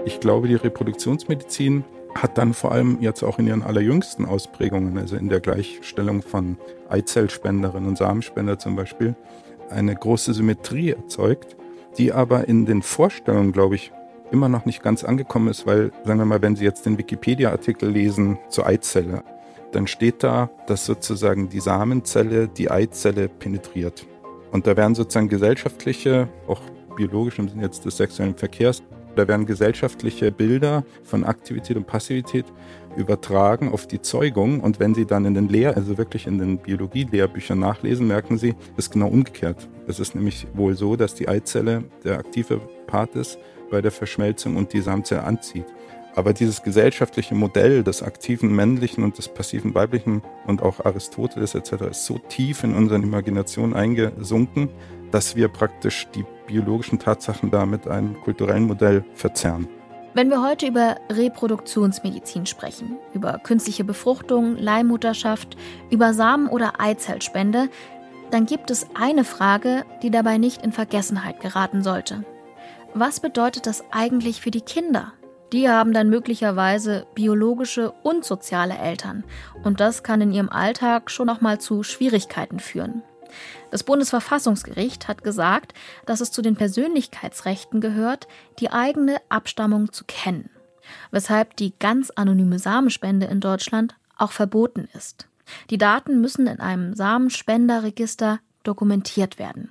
Ich 0.04 0.18
glaube, 0.18 0.48
die 0.48 0.56
Reproduktionsmedizin 0.56 1.84
hat 2.16 2.38
dann 2.38 2.54
vor 2.54 2.72
allem 2.72 3.00
jetzt 3.00 3.22
auch 3.22 3.38
in 3.38 3.46
ihren 3.46 3.62
allerjüngsten 3.62 4.24
Ausprägungen, 4.24 4.98
also 4.98 5.16
in 5.16 5.28
der 5.28 5.40
Gleichstellung 5.40 6.22
von 6.22 6.56
Eizellspenderinnen 6.88 7.88
und 7.88 7.98
Samenspender 7.98 8.58
zum 8.58 8.74
Beispiel, 8.74 9.14
eine 9.70 9.94
große 9.94 10.34
Symmetrie 10.34 10.90
erzeugt, 10.90 11.56
die 11.98 12.12
aber 12.12 12.48
in 12.48 12.66
den 12.66 12.82
Vorstellungen, 12.82 13.52
glaube 13.52 13.76
ich, 13.76 13.92
immer 14.32 14.48
noch 14.48 14.64
nicht 14.64 14.82
ganz 14.82 15.04
angekommen 15.04 15.48
ist, 15.48 15.66
weil, 15.66 15.92
sagen 16.04 16.18
wir 16.18 16.26
mal, 16.26 16.42
wenn 16.42 16.56
Sie 16.56 16.64
jetzt 16.64 16.84
den 16.84 16.98
Wikipedia-Artikel 16.98 17.88
lesen 17.88 18.38
zur 18.48 18.66
Eizelle, 18.66 19.22
dann 19.76 19.86
steht 19.86 20.22
da, 20.24 20.48
dass 20.66 20.86
sozusagen 20.86 21.50
die 21.50 21.60
Samenzelle 21.60 22.48
die 22.48 22.70
Eizelle 22.70 23.28
penetriert. 23.28 24.06
Und 24.50 24.66
da 24.66 24.74
werden 24.74 24.94
sozusagen 24.94 25.28
gesellschaftliche, 25.28 26.28
auch 26.48 26.62
biologisch 26.96 27.38
im 27.38 27.48
Sinne 27.48 27.64
jetzt 27.64 27.84
des 27.84 27.98
sexuellen 27.98 28.34
Verkehrs, 28.34 28.82
da 29.16 29.28
werden 29.28 29.44
gesellschaftliche 29.44 30.32
Bilder 30.32 30.84
von 31.02 31.24
Aktivität 31.24 31.76
und 31.76 31.86
Passivität 31.86 32.46
übertragen 32.96 33.70
auf 33.70 33.86
die 33.86 34.00
Zeugung. 34.00 34.60
Und 34.60 34.80
wenn 34.80 34.94
Sie 34.94 35.04
dann 35.04 35.26
in 35.26 35.34
den 35.34 35.48
Lehr-, 35.48 35.76
also 35.76 35.98
wirklich 35.98 36.26
in 36.26 36.38
den 36.38 36.56
Biologie-Lehrbüchern 36.56 37.58
nachlesen, 37.58 38.06
merken 38.06 38.38
Sie, 38.38 38.54
es 38.78 38.86
ist 38.86 38.92
genau 38.92 39.08
umgekehrt. 39.08 39.68
Es 39.86 40.00
ist 40.00 40.14
nämlich 40.14 40.46
wohl 40.54 40.74
so, 40.74 40.96
dass 40.96 41.14
die 41.14 41.28
Eizelle 41.28 41.84
der 42.02 42.18
aktive 42.18 42.60
Part 42.86 43.14
ist 43.14 43.38
bei 43.70 43.82
der 43.82 43.90
Verschmelzung 43.90 44.56
und 44.56 44.72
die 44.72 44.80
Samenzelle 44.80 45.24
anzieht. 45.24 45.66
Aber 46.16 46.32
dieses 46.32 46.62
gesellschaftliche 46.62 47.34
Modell 47.34 47.84
des 47.84 48.02
aktiven 48.02 48.52
männlichen 48.54 49.04
und 49.04 49.18
des 49.18 49.28
passiven 49.28 49.74
weiblichen 49.74 50.22
und 50.46 50.62
auch 50.62 50.84
Aristoteles 50.84 51.54
etc. 51.54 51.72
ist 51.90 52.06
so 52.06 52.18
tief 52.18 52.64
in 52.64 52.74
unseren 52.74 53.02
Imaginationen 53.02 53.76
eingesunken, 53.76 54.70
dass 55.10 55.36
wir 55.36 55.48
praktisch 55.48 56.08
die 56.14 56.24
biologischen 56.46 56.98
Tatsachen 56.98 57.50
da 57.50 57.66
mit 57.66 57.86
einem 57.86 58.18
kulturellen 58.22 58.64
Modell 58.64 59.04
verzerren. 59.14 59.68
Wenn 60.14 60.30
wir 60.30 60.42
heute 60.42 60.68
über 60.68 60.96
Reproduktionsmedizin 61.10 62.46
sprechen, 62.46 62.96
über 63.12 63.38
künstliche 63.38 63.84
Befruchtung, 63.84 64.56
Leihmutterschaft, 64.56 65.58
über 65.90 66.14
Samen- 66.14 66.48
oder 66.48 66.80
Eizellspende, 66.80 67.68
dann 68.30 68.46
gibt 68.46 68.70
es 68.70 68.86
eine 68.94 69.24
Frage, 69.24 69.84
die 70.02 70.10
dabei 70.10 70.38
nicht 70.38 70.64
in 70.64 70.72
Vergessenheit 70.72 71.40
geraten 71.40 71.82
sollte. 71.82 72.24
Was 72.94 73.20
bedeutet 73.20 73.66
das 73.66 73.84
eigentlich 73.90 74.40
für 74.40 74.50
die 74.50 74.62
Kinder? 74.62 75.12
Die 75.52 75.68
haben 75.68 75.92
dann 75.92 76.10
möglicherweise 76.10 77.06
biologische 77.14 77.92
und 78.02 78.24
soziale 78.24 78.76
Eltern. 78.76 79.24
Und 79.62 79.80
das 79.80 80.02
kann 80.02 80.20
in 80.20 80.32
ihrem 80.32 80.48
Alltag 80.48 81.10
schon 81.10 81.28
auch 81.28 81.40
mal 81.40 81.60
zu 81.60 81.82
Schwierigkeiten 81.82 82.58
führen. 82.58 83.02
Das 83.70 83.84
Bundesverfassungsgericht 83.84 85.08
hat 85.08 85.22
gesagt, 85.22 85.74
dass 86.04 86.20
es 86.20 86.32
zu 86.32 86.42
den 86.42 86.56
Persönlichkeitsrechten 86.56 87.80
gehört, 87.80 88.28
die 88.58 88.70
eigene 88.70 89.16
Abstammung 89.28 89.92
zu 89.92 90.04
kennen, 90.04 90.50
weshalb 91.10 91.56
die 91.56 91.74
ganz 91.78 92.10
anonyme 92.10 92.58
Samenspende 92.58 93.26
in 93.26 93.40
Deutschland 93.40 93.94
auch 94.16 94.32
verboten 94.32 94.88
ist. 94.94 95.28
Die 95.70 95.78
Daten 95.78 96.20
müssen 96.20 96.46
in 96.46 96.60
einem 96.60 96.94
Samenspenderregister 96.94 98.40
dokumentiert 98.64 99.38
werden. 99.38 99.70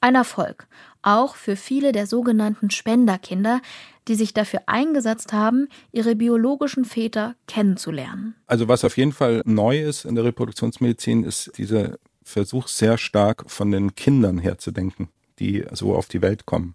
Ein 0.00 0.14
Erfolg, 0.14 0.66
auch 1.06 1.36
für 1.36 1.56
viele 1.56 1.92
der 1.92 2.06
sogenannten 2.06 2.70
Spenderkinder, 2.70 3.60
die 4.08 4.14
sich 4.14 4.34
dafür 4.34 4.60
eingesetzt 4.66 5.32
haben, 5.32 5.68
ihre 5.92 6.16
biologischen 6.16 6.84
Väter 6.84 7.34
kennenzulernen. 7.46 8.34
Also 8.46 8.68
was 8.68 8.84
auf 8.84 8.96
jeden 8.96 9.12
Fall 9.12 9.42
neu 9.44 9.80
ist 9.80 10.04
in 10.04 10.14
der 10.14 10.24
Reproduktionsmedizin, 10.24 11.24
ist 11.24 11.52
dieser 11.58 11.98
Versuch 12.22 12.68
sehr 12.68 12.98
stark 12.98 13.44
von 13.48 13.70
den 13.70 13.94
Kindern 13.94 14.38
herzudenken, 14.38 15.08
die 15.38 15.64
so 15.72 15.94
auf 15.94 16.08
die 16.08 16.22
Welt 16.22 16.44
kommen. 16.46 16.74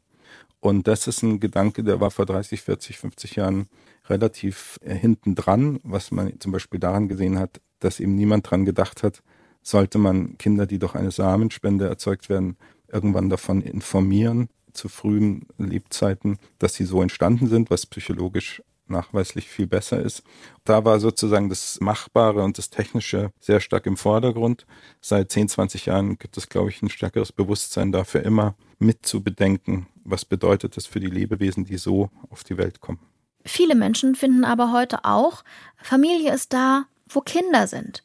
Und 0.62 0.88
das 0.88 1.08
ist 1.08 1.24
ein 1.24 1.40
Gedanke, 1.40 1.84
der 1.84 2.00
war 2.00 2.12
vor 2.12 2.26
30, 2.26 2.62
40, 2.62 2.98
50 3.00 3.36
Jahren 3.36 3.68
relativ 4.08 4.78
äh, 4.82 4.94
hinten 4.94 5.36
dran, 5.36 5.80
was 5.84 6.12
man 6.12 6.40
zum 6.40 6.52
Beispiel 6.52 6.80
daran 6.80 7.08
gesehen 7.08 7.40
hat, 7.40 7.60
dass 7.80 8.00
eben 8.00 8.16
niemand 8.16 8.50
dran 8.50 8.66
gedacht 8.66 9.04
hat, 9.04 9.24
sollte 9.64 9.98
man 9.98 10.38
Kinder, 10.38 10.66
die 10.66 10.80
durch 10.80 10.96
eine 10.96 11.12
Samenspende 11.12 11.88
erzeugt 11.88 12.30
werden, 12.30 12.58
irgendwann 12.94 13.30
davon 13.30 13.62
informieren, 13.62 14.50
zu 14.74 14.90
frühen 14.90 15.48
Lebzeiten, 15.58 16.38
dass 16.60 16.76
sie 16.76 16.86
so 16.86 17.02
entstanden 17.02 17.48
sind, 17.48 17.70
was 17.70 17.86
psychologisch 17.86 18.62
nachweislich 18.92 19.48
viel 19.48 19.68
besser 19.68 20.00
ist. 20.02 20.22
Da 20.66 20.86
war 20.86 21.00
sozusagen 21.00 21.50
das 21.50 21.80
Machbare 21.82 22.44
und 22.44 22.58
das 22.58 22.70
Technische 22.70 23.32
sehr 23.40 23.60
stark 23.60 23.86
im 23.86 23.98
Vordergrund. 23.98 24.66
Seit 25.00 25.32
10, 25.32 25.50
20 25.50 25.88
Jahren 25.88 26.18
gibt 26.18 26.38
es, 26.38 26.50
glaube 26.50 26.70
ich, 26.70 26.82
ein 26.82 26.90
stärkeres 26.90 27.32
Bewusstsein 27.32 27.92
dafür, 27.92 28.24
immer 28.24 28.56
mitzubedenken, 28.80 29.88
was 30.04 30.26
bedeutet 30.26 30.78
das 30.78 30.86
für 30.86 31.00
die 31.00 31.08
Lebewesen, 31.08 31.66
die 31.66 31.78
so 31.78 32.10
auf 32.30 32.44
die 32.44 32.58
Welt 32.58 32.82
kommen. 32.82 33.00
Viele 33.44 33.74
Menschen 33.74 34.14
finden 34.14 34.44
aber 34.44 34.72
heute 34.72 35.04
auch, 35.04 35.44
Familie 35.78 36.34
ist 36.34 36.54
da, 36.54 36.86
wo 37.10 37.22
Kinder 37.22 37.66
sind. 37.66 38.04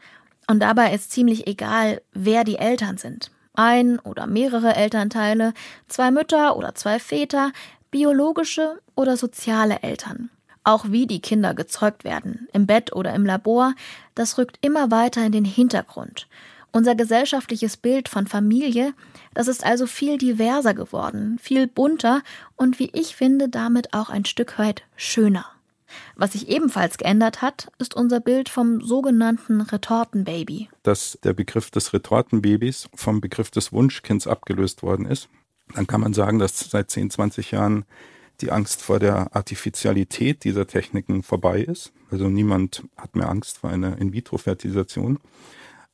Und 0.49 0.61
dabei 0.61 0.95
ist 0.95 1.11
ziemlich 1.11 1.47
egal, 1.47 2.01
wer 2.13 2.45
die 2.45 2.57
Eltern 2.57 2.97
sind. 2.97 3.31
Ein 3.57 3.99
oder 3.99 4.27
mehrere 4.27 4.77
Elternteile, 4.77 5.55
zwei 5.89 6.11
Mütter 6.11 6.57
oder 6.57 6.75
zwei 6.75 6.99
Väter, 6.99 7.53
biologische 7.91 8.79
oder 8.95 9.17
soziale 9.17 9.83
Eltern. 9.83 10.31
Auch 10.63 10.87
wie 10.89 11.07
die 11.07 11.21
Kinder 11.21 11.55
gezeugt 11.55 12.05
werden, 12.05 12.49
im 12.53 12.67
Bett 12.67 12.95
oder 12.95 13.15
im 13.15 13.25
Labor, 13.25 13.75
das 14.15 14.37
rückt 14.37 14.59
immer 14.61 14.91
weiter 14.91 15.25
in 15.25 15.33
den 15.33 15.45
Hintergrund. 15.45 16.29
Unser 16.73 16.95
gesellschaftliches 16.95 17.79
Bild 17.79 18.09
von 18.09 18.27
Familie, 18.27 18.93
das 19.33 19.49
ist 19.49 19.65
also 19.65 19.87
viel 19.87 20.19
diverser 20.19 20.75
geworden, 20.75 21.39
viel 21.41 21.67
bunter 21.67 22.23
und 22.57 22.79
wie 22.79 22.91
ich 22.93 23.17
finde, 23.17 23.49
damit 23.49 23.95
auch 23.95 24.11
ein 24.11 24.27
Stück 24.27 24.59
weit 24.59 24.83
schöner. 24.97 25.47
Was 26.17 26.33
sich 26.33 26.49
ebenfalls 26.49 26.99
geändert 26.99 27.43
hat, 27.43 27.69
ist 27.79 27.95
unser 27.95 28.21
Bild 28.21 28.49
vom 28.49 28.81
sogenannten 28.81 29.61
Retortenbaby. 29.61 30.69
Dass 30.83 31.19
der 31.23 31.33
Begriff 31.33 31.71
des 31.71 31.93
Retortenbabys 31.93 32.89
vom 32.95 33.21
Begriff 33.21 33.51
des 33.51 33.73
Wunschkinds 33.73 34.27
abgelöst 34.27 34.83
worden 34.83 35.07
ist. 35.07 35.29
Dann 35.75 35.87
kann 35.87 36.01
man 36.01 36.15
sagen, 36.15 36.39
dass 36.39 36.59
seit 36.59 36.91
10, 36.91 37.11
20 37.11 37.51
Jahren 37.51 37.85
die 38.41 38.53
Angst 38.53 38.83
vor 38.83 38.99
der 38.99 39.35
Artificialität 39.35 40.45
dieser 40.45 40.67
Techniken 40.67 41.23
vorbei 41.23 41.63
ist. 41.63 41.93
Also 42.11 42.29
niemand 42.29 42.85
hat 42.97 43.17
mehr 43.17 43.29
Angst 43.29 43.59
vor 43.59 43.71
einer 43.71 43.99
In-vitro-Fertilisation. 43.99 45.19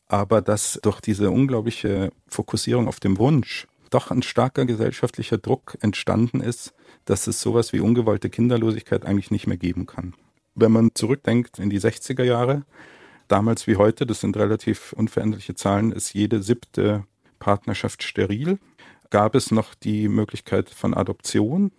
Aber 0.09 0.43
dass 0.43 0.79
durch 0.83 1.01
diese 1.01 1.31
unglaubliche 1.31 2.11
Fokussierung 2.29 2.89
auf 2.89 3.01
den 3.01 3.19
Wunsch 3.19 3.67
doch 3.95 4.11
ein 4.11 4.23
starker 4.23 4.67
gesellschaftlicher 4.67 5.39
Druck 5.39 5.77
entstanden 5.81 6.41
ist, 6.41 6.75
dass 7.05 7.27
es 7.27 7.41
sowas 7.41 7.73
wie 7.73 7.81
ungewollte 7.81 8.31
Kinderlosigkeit 8.31 9.05
eigentlich 9.05 9.31
nicht 9.31 9.47
mehr 9.47 9.57
geben 9.57 9.87
kann. 9.87 10.15
Wenn 10.55 10.73
man 10.73 10.91
zurückdenkt 10.95 11.59
in 11.59 11.71
die 11.71 11.81
60er 11.81 12.25
Jahre, 12.25 12.65
damals 13.29 13.67
wie 13.67 13.77
heute, 13.77 14.07
das 14.07 14.21
sind 14.21 14.37
relativ 14.37 14.93
unveränderliche 14.93 15.55
Zahlen, 15.55 15.93
ist 15.93 16.15
jede 16.15 16.43
siebte 16.43 17.05
Partnerschaft 17.39 18.03
steril. 18.03 18.59
Gab 19.11 19.35
es 19.35 19.51
noch 19.51 19.75
die 19.75 20.09
Möglichkeit 20.09 20.71
von 20.71 20.95
Adoption. 20.95 21.73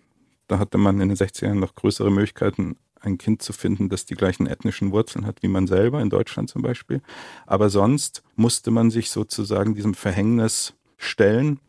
Da 0.46 0.58
hatte 0.58 0.78
man 0.78 1.00
in 1.00 1.08
den 1.08 1.16
60er 1.16 1.46
Jahren 1.46 1.60
noch 1.60 1.74
größere 1.74 2.10
Möglichkeiten, 2.10 2.76
ein 3.00 3.18
Kind 3.18 3.42
zu 3.42 3.52
finden, 3.52 3.88
das 3.88 4.06
die 4.06 4.14
gleichen 4.14 4.46
ethnischen 4.46 4.90
Wurzeln 4.92 5.26
hat 5.26 5.42
wie 5.42 5.48
man 5.48 5.66
selber, 5.66 6.00
in 6.00 6.10
Deutschland 6.10 6.48
zum 6.48 6.62
Beispiel. 6.62 7.02
Aber 7.46 7.70
sonst 7.70 8.22
musste 8.34 8.70
man 8.70 8.90
sich 8.90 9.10
sozusagen 9.10 9.74
diesem 9.74 9.94
Verhängnis 9.94 10.74
stellen 10.96 11.60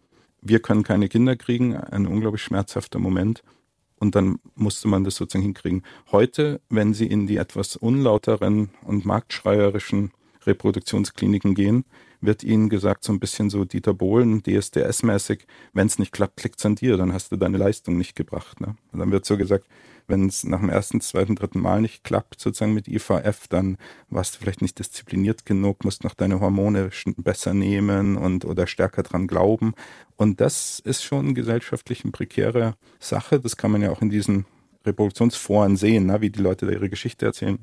wir 0.45 0.59
können 0.59 0.83
keine 0.83 1.09
Kinder 1.09 1.35
kriegen, 1.35 1.75
ein 1.75 2.05
unglaublich 2.05 2.43
schmerzhafter 2.43 2.99
Moment. 2.99 3.43
Und 3.97 4.13
dann 4.13 4.39
musste 4.55 4.87
man 4.87 5.03
das 5.03 5.15
sozusagen 5.15 5.43
hinkriegen. 5.43 5.83
Heute, 6.11 6.61
wenn 6.69 6.93
Sie 6.93 7.07
in 7.07 7.27
die 7.27 7.37
etwas 7.37 7.75
unlauteren 7.75 8.69
und 8.83 9.05
marktschreierischen 9.05 10.11
Reproduktionskliniken 10.45 11.55
gehen, 11.55 11.85
wird 12.21 12.43
Ihnen 12.43 12.69
gesagt, 12.69 13.03
so 13.03 13.11
ein 13.11 13.19
bisschen 13.19 13.49
so 13.49 13.65
Dieter 13.65 13.93
Bohlen, 13.93 14.43
DSDS-mäßig, 14.43 15.45
wenn 15.73 15.87
es 15.87 15.97
nicht 15.97 16.11
klappt, 16.11 16.43
liegt 16.43 16.59
es 16.59 16.65
an 16.65 16.75
dir, 16.75 16.97
dann 16.97 17.13
hast 17.13 17.31
du 17.31 17.37
deine 17.37 17.57
Leistung 17.57 17.97
nicht 17.97 18.15
gebracht. 18.15 18.61
Ne? 18.61 18.75
Und 18.91 18.99
dann 18.99 19.11
wird 19.11 19.25
so 19.25 19.37
gesagt, 19.37 19.65
wenn 20.07 20.27
es 20.27 20.43
nach 20.43 20.59
dem 20.59 20.69
ersten, 20.69 21.01
zweiten, 21.01 21.35
dritten 21.35 21.59
Mal 21.59 21.81
nicht 21.81 22.03
klappt, 22.03 22.39
sozusagen 22.39 22.73
mit 22.73 22.87
IVF, 22.87 23.47
dann 23.47 23.77
warst 24.09 24.35
du 24.35 24.39
vielleicht 24.39 24.61
nicht 24.61 24.79
diszipliniert 24.79 25.45
genug, 25.45 25.83
musst 25.83 26.03
noch 26.03 26.13
deine 26.13 26.39
Hormone 26.39 26.89
besser 27.17 27.53
nehmen 27.53 28.17
und 28.17 28.45
oder 28.45 28.67
stärker 28.67 29.03
dran 29.03 29.27
glauben. 29.27 29.73
Und 30.15 30.41
das 30.41 30.79
ist 30.79 31.03
schon 31.03 31.35
gesellschaftlich 31.35 32.03
eine 32.03 32.11
prekäre 32.11 32.75
Sache. 32.99 33.39
Das 33.39 33.57
kann 33.57 33.71
man 33.71 33.81
ja 33.81 33.91
auch 33.91 34.01
in 34.01 34.09
diesen 34.09 34.45
Reproduktionsforen 34.85 35.77
sehen, 35.77 36.05
ne, 36.05 36.21
wie 36.21 36.29
die 36.29 36.41
Leute 36.41 36.65
da 36.65 36.71
ihre 36.71 36.89
Geschichte 36.89 37.25
erzählen. 37.25 37.59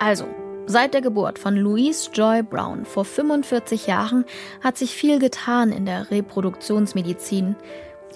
Also, 0.00 0.26
Seit 0.68 0.94
der 0.94 1.00
Geburt 1.00 1.38
von 1.38 1.54
Louise 1.54 2.10
Joy 2.12 2.42
Brown 2.42 2.84
vor 2.84 3.04
45 3.04 3.86
Jahren 3.86 4.24
hat 4.64 4.76
sich 4.76 4.90
viel 4.90 5.20
getan 5.20 5.70
in 5.70 5.86
der 5.86 6.10
Reproduktionsmedizin. 6.10 7.54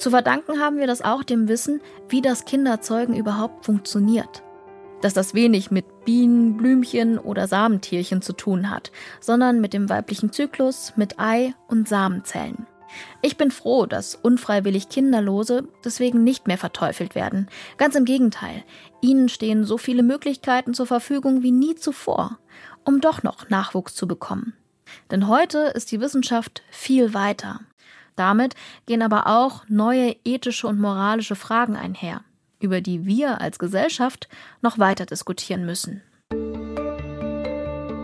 Zu 0.01 0.09
verdanken 0.09 0.59
haben 0.59 0.79
wir 0.79 0.87
das 0.87 1.03
auch 1.03 1.23
dem 1.23 1.47
Wissen, 1.47 1.83
wie 2.09 2.23
das 2.23 2.47
Kinderzeugen 2.47 3.15
überhaupt 3.15 3.67
funktioniert. 3.67 4.43
Dass 5.03 5.13
das 5.13 5.35
wenig 5.35 5.71
mit 5.71 6.07
Bienen, 6.07 6.57
Blümchen 6.57 7.19
oder 7.19 7.47
Samentierchen 7.47 8.23
zu 8.23 8.33
tun 8.33 8.71
hat, 8.71 8.93
sondern 9.21 9.61
mit 9.61 9.75
dem 9.75 9.91
weiblichen 9.91 10.33
Zyklus, 10.33 10.95
mit 10.97 11.21
Ei 11.21 11.55
und 11.69 11.87
Samenzellen. 11.87 12.67
Ich 13.21 13.37
bin 13.37 13.51
froh, 13.51 13.85
dass 13.85 14.15
unfreiwillig 14.15 14.89
Kinderlose 14.89 15.69
deswegen 15.85 16.25
nicht 16.25 16.47
mehr 16.47 16.59
verteufelt 16.59 17.15
werden. 17.15 17.49
Ganz 17.77 17.95
im 17.95 18.07
Gegenteil, 18.07 18.65
ihnen 19.03 19.29
stehen 19.29 19.65
so 19.65 19.77
viele 19.77 20.03
Möglichkeiten 20.03 20.73
zur 20.73 20.87
Verfügung 20.87 21.43
wie 21.43 21.53
nie 21.53 21.75
zuvor, 21.75 22.39
um 22.87 23.03
doch 23.03 23.23
noch 23.23 23.51
Nachwuchs 23.51 23.95
zu 23.95 24.09
bekommen. 24.09 24.55
Denn 25.11 25.29
heute 25.29 25.59
ist 25.75 25.93
die 25.93 26.01
Wissenschaft 26.01 26.63
viel 26.71 27.13
weiter. 27.13 27.61
Damit 28.17 28.55
gehen 28.87 29.03
aber 29.03 29.27
auch 29.27 29.65
neue 29.69 30.17
ethische 30.25 30.67
und 30.67 30.81
moralische 30.81 31.37
Fragen 31.37 31.77
einher, 31.77 32.23
über 32.61 32.81
die 32.81 33.07
wir 33.07 33.41
als 33.41 33.59
Gesellschaft 33.59 34.29
noch 34.63 34.79
weiter 34.79 35.07
diskutieren 35.07 35.65
müssen. 35.67 36.03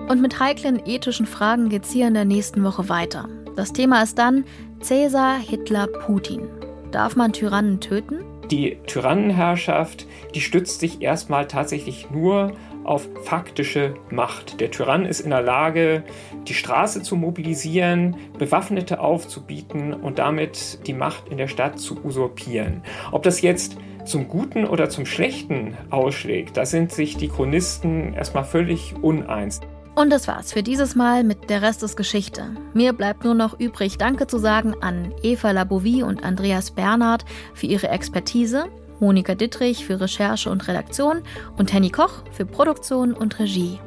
Und 0.08 0.22
mit 0.22 0.38
heiklen 0.38 0.80
ethischen 0.86 1.26
Fragen 1.26 1.68
geht's 1.68 1.90
hier 1.92 2.06
in 2.06 2.14
der 2.14 2.24
nächsten 2.24 2.62
Woche 2.62 2.88
weiter. 2.88 3.28
Das 3.56 3.72
Thema 3.72 4.02
ist 4.02 4.18
dann 4.18 4.44
Cäsar, 4.80 5.38
Hitler, 5.38 5.88
Putin. 5.88 6.48
Darf 6.92 7.16
man 7.16 7.32
Tyrannen 7.32 7.80
töten? 7.80 8.20
Die 8.50 8.78
Tyrannenherrschaft, 8.86 10.06
die 10.34 10.40
stützt 10.40 10.78
sich 10.78 11.02
erstmal 11.02 11.48
tatsächlich 11.48 12.08
nur 12.10 12.52
auf 12.86 13.08
faktische 13.24 13.94
Macht. 14.10 14.60
Der 14.60 14.70
Tyrann 14.70 15.04
ist 15.04 15.20
in 15.20 15.30
der 15.30 15.42
Lage, 15.42 16.04
die 16.46 16.54
Straße 16.54 17.02
zu 17.02 17.16
mobilisieren, 17.16 18.16
Bewaffnete 18.38 19.00
aufzubieten 19.00 19.92
und 19.92 20.18
damit 20.18 20.86
die 20.86 20.94
Macht 20.94 21.28
in 21.28 21.38
der 21.38 21.48
Stadt 21.48 21.78
zu 21.78 22.02
usurpieren. 22.04 22.82
Ob 23.12 23.22
das 23.22 23.40
jetzt 23.40 23.76
zum 24.04 24.28
Guten 24.28 24.64
oder 24.64 24.88
zum 24.88 25.04
Schlechten 25.04 25.76
ausschlägt, 25.90 26.56
da 26.56 26.64
sind 26.64 26.92
sich 26.92 27.16
die 27.16 27.28
Chronisten 27.28 28.14
erstmal 28.14 28.44
völlig 28.44 28.94
uneins. 29.02 29.60
Und 29.96 30.10
das 30.10 30.28
war's 30.28 30.52
für 30.52 30.62
dieses 30.62 30.94
Mal 30.94 31.24
mit 31.24 31.48
Der 31.48 31.62
Rest 31.62 31.82
ist 31.82 31.96
Geschichte. 31.96 32.50
Mir 32.74 32.92
bleibt 32.92 33.24
nur 33.24 33.34
noch 33.34 33.58
übrig, 33.58 33.96
Danke 33.96 34.26
zu 34.26 34.38
sagen 34.38 34.74
an 34.82 35.14
Eva 35.22 35.52
Labovie 35.52 36.02
und 36.02 36.22
Andreas 36.22 36.70
Bernhard 36.70 37.24
für 37.54 37.66
ihre 37.66 37.88
Expertise 37.88 38.66
Monika 39.00 39.34
Dittrich 39.34 39.84
für 39.84 40.00
Recherche 40.00 40.50
und 40.50 40.66
Redaktion 40.68 41.22
und 41.56 41.72
Henny 41.72 41.90
Koch 41.90 42.22
für 42.32 42.46
Produktion 42.46 43.12
und 43.12 43.38
Regie. 43.38 43.78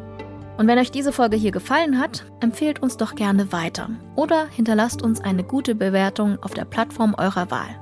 Und 0.57 0.67
wenn 0.67 0.77
euch 0.77 0.91
diese 0.91 1.13
Folge 1.13 1.37
hier 1.37 1.51
gefallen 1.51 1.99
hat, 1.99 2.25
empfehlt 2.41 2.81
uns 2.81 2.97
doch 2.97 3.15
gerne 3.15 3.51
weiter 3.53 3.89
oder 4.15 4.47
hinterlasst 4.47 5.01
uns 5.01 5.21
eine 5.21 5.43
gute 5.43 5.73
Bewertung 5.73 6.37
auf 6.43 6.53
der 6.53 6.65
Plattform 6.65 7.15
eurer 7.17 7.49
Wahl. 7.49 7.79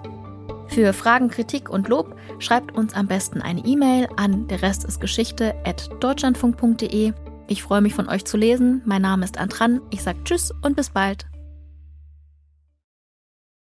Für 0.67 0.93
Fragen, 0.93 1.30
Kritik 1.30 1.69
und 1.69 1.88
Lob 1.88 2.15
schreibt 2.39 2.75
uns 2.75 2.93
am 2.93 3.07
besten 3.07 3.41
eine 3.41 3.65
E-Mail 3.65 4.07
an 4.15 4.47
der 4.47 4.61
Rest 4.61 4.86
ist 4.86 5.01
Geschichte 5.01 5.55
at 5.65 5.89
deutschlandfunk.de. 6.01 7.13
Ich 7.47 7.63
freue 7.63 7.82
mich 7.82 7.95
von 7.95 8.09
euch 8.09 8.25
zu 8.25 8.38
lesen. 8.38 8.82
Mein 8.86 9.01
Name 9.01 9.25
ist 9.25 9.39
Antran. 9.39 9.82
Ich 9.89 10.03
sage 10.03 10.19
Tschüss 10.23 10.53
und 10.61 10.75
bis 10.75 10.89
bald. 10.89 11.25